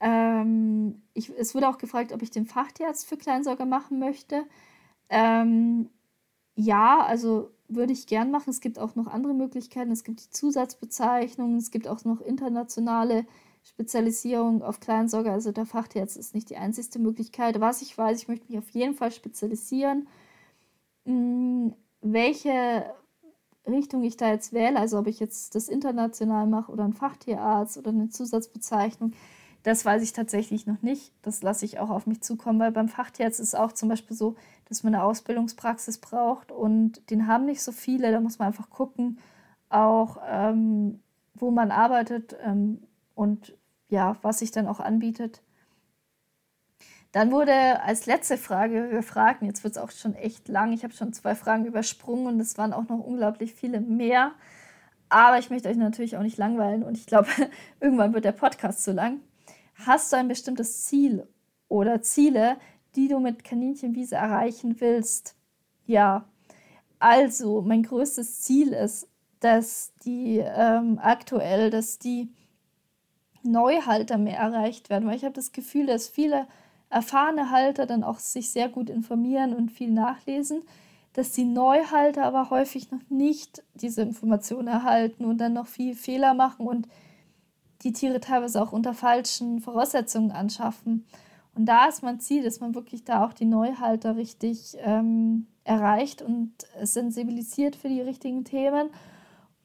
Ähm, 0.00 1.02
ich, 1.14 1.30
es 1.38 1.54
wurde 1.54 1.68
auch 1.68 1.78
gefragt, 1.78 2.12
ob 2.12 2.22
ich 2.22 2.30
den 2.30 2.46
Fachtierarzt 2.46 3.06
für 3.06 3.16
Kleinsorger 3.16 3.66
machen 3.66 4.00
möchte. 4.00 4.44
Ähm, 5.08 5.88
ja, 6.56 7.04
also 7.04 7.50
würde 7.74 7.92
ich 7.92 8.06
gern 8.06 8.30
machen. 8.30 8.50
Es 8.50 8.60
gibt 8.60 8.78
auch 8.78 8.94
noch 8.94 9.06
andere 9.06 9.34
Möglichkeiten. 9.34 9.90
Es 9.90 10.04
gibt 10.04 10.24
die 10.24 10.30
Zusatzbezeichnungen, 10.30 11.58
es 11.58 11.70
gibt 11.70 11.88
auch 11.88 12.04
noch 12.04 12.20
internationale 12.20 13.26
Spezialisierung 13.64 14.62
auf 14.62 14.80
Kleinsorge. 14.80 15.30
Also 15.30 15.52
der 15.52 15.66
Fachtierarzt 15.66 16.16
ist 16.16 16.34
nicht 16.34 16.50
die 16.50 16.56
einzigste 16.56 16.98
Möglichkeit. 16.98 17.60
Was 17.60 17.82
ich 17.82 17.96
weiß, 17.96 18.20
ich 18.20 18.28
möchte 18.28 18.46
mich 18.48 18.58
auf 18.58 18.70
jeden 18.70 18.94
Fall 18.94 19.12
spezialisieren. 19.12 20.08
Hm, 21.06 21.74
welche 22.00 22.84
Richtung 23.66 24.02
ich 24.02 24.16
da 24.16 24.30
jetzt 24.30 24.52
wähle, 24.52 24.78
also 24.78 24.98
ob 24.98 25.06
ich 25.06 25.20
jetzt 25.20 25.54
das 25.54 25.68
international 25.68 26.46
mache 26.46 26.72
oder 26.72 26.84
ein 26.84 26.92
Fachtierarzt 26.92 27.78
oder 27.78 27.90
eine 27.90 28.08
Zusatzbezeichnung, 28.08 29.12
das 29.62 29.84
weiß 29.84 30.02
ich 30.02 30.12
tatsächlich 30.12 30.66
noch 30.66 30.82
nicht. 30.82 31.12
Das 31.22 31.42
lasse 31.42 31.64
ich 31.64 31.78
auch 31.78 31.90
auf 31.90 32.06
mich 32.06 32.20
zukommen, 32.20 32.58
weil 32.58 32.72
beim 32.72 32.88
Fachtierarzt 32.88 33.38
ist 33.38 33.56
auch 33.56 33.72
zum 33.72 33.88
Beispiel 33.88 34.16
so, 34.16 34.34
dass 34.72 34.82
man 34.82 34.94
eine 34.94 35.04
Ausbildungspraxis 35.04 35.98
braucht 35.98 36.50
und 36.50 37.10
den 37.10 37.26
haben 37.26 37.44
nicht 37.44 37.62
so 37.62 37.72
viele. 37.72 38.10
Da 38.10 38.20
muss 38.20 38.38
man 38.38 38.48
einfach 38.48 38.70
gucken, 38.70 39.18
auch 39.68 40.16
ähm, 40.26 41.00
wo 41.34 41.50
man 41.50 41.70
arbeitet 41.70 42.36
ähm, 42.42 42.82
und 43.14 43.54
ja, 43.88 44.16
was 44.22 44.38
sich 44.38 44.50
dann 44.50 44.66
auch 44.66 44.80
anbietet. 44.80 45.42
Dann 47.12 47.30
wurde 47.30 47.82
als 47.82 48.06
letzte 48.06 48.38
Frage 48.38 48.88
gefragt, 48.88 49.42
und 49.42 49.48
jetzt 49.48 49.62
wird 49.62 49.76
es 49.76 49.82
auch 49.82 49.90
schon 49.90 50.14
echt 50.14 50.48
lang, 50.48 50.72
ich 50.72 50.82
habe 50.82 50.94
schon 50.94 51.12
zwei 51.12 51.34
Fragen 51.34 51.66
übersprungen 51.66 52.26
und 52.26 52.40
es 52.40 52.56
waren 52.56 52.72
auch 52.72 52.88
noch 52.88 53.00
unglaublich 53.00 53.52
viele 53.52 53.82
mehr. 53.82 54.32
Aber 55.10 55.38
ich 55.38 55.50
möchte 55.50 55.68
euch 55.68 55.76
natürlich 55.76 56.16
auch 56.16 56.22
nicht 56.22 56.38
langweilen 56.38 56.82
und 56.82 56.96
ich 56.96 57.04
glaube, 57.04 57.28
irgendwann 57.80 58.14
wird 58.14 58.24
der 58.24 58.32
Podcast 58.32 58.82
zu 58.82 58.92
lang. 58.92 59.20
Hast 59.84 60.10
du 60.10 60.16
ein 60.16 60.28
bestimmtes 60.28 60.86
Ziel 60.86 61.28
oder 61.68 62.00
Ziele, 62.00 62.56
die 62.96 63.08
du 63.08 63.18
mit 63.18 63.44
Kaninchenwiese 63.44 64.16
erreichen 64.16 64.80
willst? 64.80 65.34
Ja, 65.86 66.24
also 66.98 67.62
mein 67.62 67.82
größtes 67.82 68.42
Ziel 68.42 68.72
ist 68.72 69.08
dass 69.42 69.92
die 70.04 70.38
ähm, 70.38 71.00
aktuell, 71.02 71.70
dass 71.70 71.98
die 71.98 72.32
Neuhalter 73.42 74.16
mehr 74.16 74.38
erreicht 74.38 74.88
werden, 74.88 75.08
weil 75.08 75.16
ich 75.16 75.24
habe 75.24 75.34
das 75.34 75.50
Gefühl, 75.50 75.86
dass 75.86 76.08
viele 76.08 76.46
erfahrene 76.90 77.50
Halter 77.50 77.86
dann 77.86 78.04
auch 78.04 78.20
sich 78.20 78.50
sehr 78.50 78.68
gut 78.68 78.88
informieren 78.88 79.52
und 79.52 79.72
viel 79.72 79.90
nachlesen, 79.90 80.62
dass 81.12 81.32
die 81.32 81.44
Neuhalter 81.44 82.24
aber 82.24 82.50
häufig 82.50 82.90
noch 82.92 83.02
nicht 83.08 83.64
diese 83.74 84.02
Informationen 84.02 84.68
erhalten 84.68 85.24
und 85.24 85.38
dann 85.38 85.54
noch 85.54 85.66
viel 85.66 85.96
Fehler 85.96 86.34
machen 86.34 86.66
und 86.66 86.86
die 87.82 87.92
Tiere 87.92 88.20
teilweise 88.20 88.62
auch 88.62 88.72
unter 88.72 88.94
falschen 88.94 89.60
Voraussetzungen 89.60 90.30
anschaffen. 90.30 91.04
Und 91.54 91.66
da 91.66 91.86
ist 91.86 92.02
mein 92.02 92.20
Ziel, 92.20 92.42
dass 92.42 92.60
man 92.60 92.74
wirklich 92.74 93.04
da 93.04 93.24
auch 93.24 93.32
die 93.32 93.44
Neuhalter 93.44 94.16
richtig 94.16 94.76
ähm, 94.78 95.46
erreicht 95.64 96.22
und 96.22 96.52
sensibilisiert 96.82 97.76
für 97.76 97.88
die 97.88 98.00
richtigen 98.00 98.44
Themen 98.44 98.88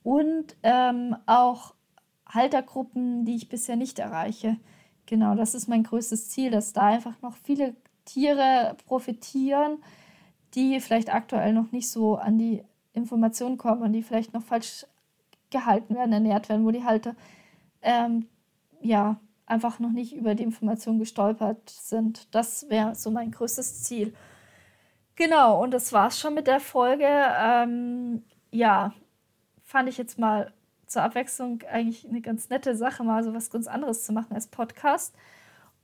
und 0.04 0.56
ähm, 0.64 1.16
auch 1.26 1.74
Haltergruppen, 2.28 3.26
die 3.26 3.36
ich 3.36 3.50
bisher 3.50 3.78
nicht 3.78 4.00
erreiche. 4.00 4.58
Genau, 5.06 5.36
das 5.36 5.56
ist 5.56 5.68
mein 5.68 5.84
größtes 5.84 6.30
Ziel, 6.30 6.52
dass 6.52 6.74
da 6.74 6.82
einfach 6.82 7.22
noch 7.22 7.38
viele 7.38 7.76
Tiere 8.04 8.76
profitieren, 8.86 9.78
die 10.54 10.80
vielleicht 10.82 11.14
aktuell 11.14 11.54
noch 11.54 11.72
nicht 11.72 11.90
so 11.90 12.16
an 12.16 12.38
die 12.38 12.64
Informationen 12.94 13.58
kommen 13.58 13.82
und 13.82 13.94
die 13.94 14.04
vielleicht 14.04 14.34
noch 14.34 14.44
falsch 14.44 14.86
gehalten 15.50 15.96
werden, 15.96 16.12
ernährt 16.12 16.50
werden, 16.50 16.66
wo 16.66 16.72
die 16.72 16.84
Halter 16.84 17.16
ähm, 17.82 18.28
ja 18.82 19.20
einfach 19.48 19.80
noch 19.80 19.91
nicht 19.91 20.14
über 20.16 20.36
die 20.36 20.43
Information 20.43 21.00
gestolpert 21.00 21.70
sind. 21.70 22.34
Das 22.36 22.70
wäre 22.70 22.93
so 22.93 23.10
mein 23.10 23.32
größtes 23.32 23.84
Ziel. 23.84 24.14
Genau, 25.16 25.62
und 25.64 25.72
das 25.72 25.93
war's 25.93 26.20
schon 26.20 26.36
mit 26.36 26.45
der 26.45 26.60
Folge. 26.60 27.08
Ähm, 27.08 28.24
ja, 28.52 28.93
fand 29.64 29.89
ich 29.89 29.98
jetzt 29.98 30.20
mal 30.20 30.54
zur 30.86 31.02
Abwechslung 31.02 31.64
eigentlich 31.72 32.08
eine 32.08 32.22
ganz 32.22 32.50
nette 32.50 32.76
Sache, 32.76 33.04
mal 33.04 33.24
so 33.24 33.34
was 33.34 33.50
ganz 33.50 33.68
anderes 33.68 34.04
zu 34.04 34.14
machen 34.14 34.34
als 34.34 34.48
Podcast. 34.48 35.16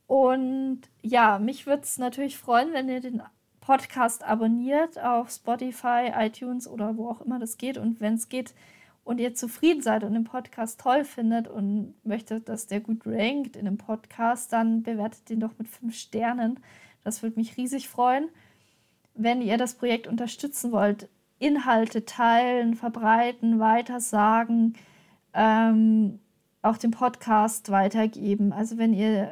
Und 0.08 0.82
ja, 1.02 1.40
mich 1.40 1.66
würde 1.66 1.84
es 1.84 1.98
natürlich 1.98 2.38
freuen, 2.38 2.74
wenn 2.74 2.90
ihr 2.90 3.02
den 3.02 3.24
Podcast 3.62 4.24
abonniert 4.24 5.00
auf 5.00 5.32
Spotify, 5.32 6.12
iTunes 6.16 6.68
oder 6.68 6.98
wo 6.98 7.10
auch 7.10 7.22
immer 7.22 7.40
das 7.40 7.58
geht. 7.58 7.78
Und 7.78 8.02
wenn 8.02 8.16
es 8.16 8.30
geht 8.30 8.54
und 9.04 9.20
ihr 9.20 9.36
zufrieden 9.36 9.82
seid 9.82 10.04
und 10.04 10.14
den 10.14 10.24
Podcast 10.24 10.80
toll 10.80 11.04
findet 11.04 11.48
und 11.48 11.94
möchtet, 12.06 12.48
dass 12.48 12.68
der 12.68 12.80
gut 12.80 13.02
rankt 13.06 13.56
in 13.56 13.66
dem 13.66 13.78
Podcast, 13.78 14.54
dann 14.54 14.84
bewertet 14.84 15.30
den 15.30 15.42
doch 15.42 15.52
mit 15.58 15.68
fünf 15.68 15.96
Sternen. 15.96 16.60
Das 17.04 17.22
würde 17.22 17.38
mich 17.38 17.58
riesig 17.58 17.90
freuen. 17.90 18.30
Wenn 19.14 19.42
ihr 19.42 19.58
das 19.58 19.76
Projekt 19.76 20.08
unterstützen 20.08 20.72
wollt, 20.72 21.10
Inhalte 21.40 22.06
teilen, 22.06 22.76
verbreiten, 22.76 23.60
weitersagen, 23.60 24.76
ähm, 25.34 26.20
auch 26.62 26.78
den 26.78 26.92
Podcast 26.92 27.70
weitergeben. 27.70 28.54
Also 28.54 28.78
wenn 28.78 28.94
ihr 28.94 29.30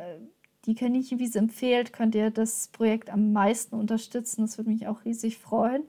die 0.65 0.75
Kaninchenwiese 0.75 1.39
empfehlt, 1.39 1.93
könnt 1.93 2.13
ihr 2.13 2.29
das 2.29 2.67
Projekt 2.67 3.09
am 3.09 3.31
meisten 3.31 3.75
unterstützen. 3.75 4.41
Das 4.41 4.57
würde 4.57 4.69
mich 4.69 4.87
auch 4.87 5.05
riesig 5.05 5.37
freuen. 5.37 5.83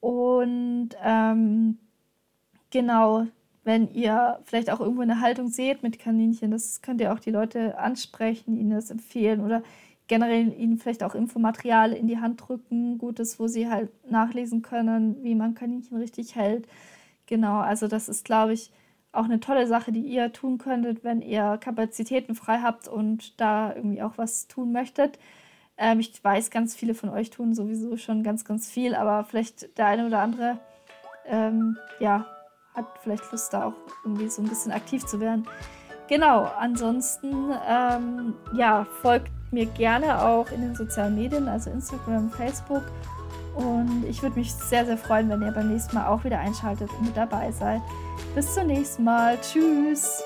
Und 0.00 0.90
ähm, 1.02 1.78
genau, 2.70 3.26
wenn 3.64 3.92
ihr 3.92 4.40
vielleicht 4.44 4.70
auch 4.70 4.80
irgendwo 4.80 5.02
eine 5.02 5.20
Haltung 5.20 5.48
seht 5.48 5.82
mit 5.82 5.98
Kaninchen, 5.98 6.50
das 6.50 6.82
könnt 6.82 7.00
ihr 7.00 7.12
auch 7.12 7.18
die 7.18 7.30
Leute 7.30 7.78
ansprechen, 7.78 8.56
ihnen 8.56 8.70
das 8.70 8.90
empfehlen 8.90 9.40
oder 9.40 9.62
generell 10.08 10.52
ihnen 10.58 10.78
vielleicht 10.78 11.04
auch 11.04 11.14
Infomaterial 11.14 11.92
in 11.92 12.08
die 12.08 12.18
Hand 12.18 12.40
drücken, 12.48 12.98
Gutes, 12.98 13.38
wo 13.38 13.46
sie 13.46 13.68
halt 13.70 13.90
nachlesen 14.10 14.62
können, 14.62 15.22
wie 15.22 15.34
man 15.36 15.54
Kaninchen 15.54 15.98
richtig 15.98 16.34
hält. 16.34 16.66
Genau, 17.26 17.60
also 17.60 17.86
das 17.86 18.08
ist, 18.08 18.24
glaube 18.24 18.52
ich, 18.52 18.72
auch 19.12 19.24
eine 19.24 19.40
tolle 19.40 19.66
Sache, 19.66 19.92
die 19.92 20.00
ihr 20.00 20.32
tun 20.32 20.58
könntet, 20.58 21.04
wenn 21.04 21.22
ihr 21.22 21.58
Kapazitäten 21.58 22.34
frei 22.34 22.58
habt 22.58 22.88
und 22.88 23.40
da 23.40 23.74
irgendwie 23.74 24.02
auch 24.02 24.18
was 24.18 24.48
tun 24.48 24.72
möchtet. 24.72 25.18
Ähm, 25.76 26.00
ich 26.00 26.22
weiß, 26.22 26.50
ganz 26.50 26.74
viele 26.74 26.94
von 26.94 27.08
euch 27.08 27.30
tun 27.30 27.54
sowieso 27.54 27.96
schon 27.96 28.22
ganz, 28.22 28.44
ganz 28.44 28.68
viel, 28.68 28.94
aber 28.94 29.24
vielleicht 29.24 29.78
der 29.78 29.86
eine 29.86 30.06
oder 30.06 30.20
andere, 30.20 30.58
ähm, 31.26 31.76
ja, 32.00 32.26
hat 32.74 32.86
vielleicht 33.02 33.30
Lust, 33.32 33.52
da 33.52 33.66
auch 33.66 33.74
irgendwie 34.04 34.28
so 34.28 34.42
ein 34.42 34.48
bisschen 34.48 34.72
aktiv 34.72 35.04
zu 35.06 35.20
werden. 35.20 35.46
Genau, 36.08 36.50
ansonsten, 36.58 37.52
ähm, 37.68 38.34
ja, 38.52 38.84
folgt 39.00 39.30
mir 39.52 39.66
gerne 39.66 40.20
auch 40.22 40.50
in 40.50 40.60
den 40.60 40.74
sozialen 40.74 41.14
Medien, 41.14 41.48
also 41.48 41.70
Instagram, 41.70 42.30
Facebook. 42.30 42.82
Und 43.54 44.04
ich 44.08 44.22
würde 44.22 44.38
mich 44.38 44.52
sehr, 44.52 44.86
sehr 44.86 44.96
freuen, 44.96 45.28
wenn 45.28 45.42
ihr 45.42 45.52
beim 45.52 45.68
nächsten 45.68 45.94
Mal 45.94 46.06
auch 46.06 46.24
wieder 46.24 46.38
einschaltet 46.38 46.90
und 46.98 47.06
mit 47.06 47.16
dabei 47.16 47.50
seid. 47.52 47.80
Bis 48.34 48.54
zum 48.54 48.66
nächsten 48.66 49.04
Mal. 49.04 49.38
Tschüss. 49.40 50.22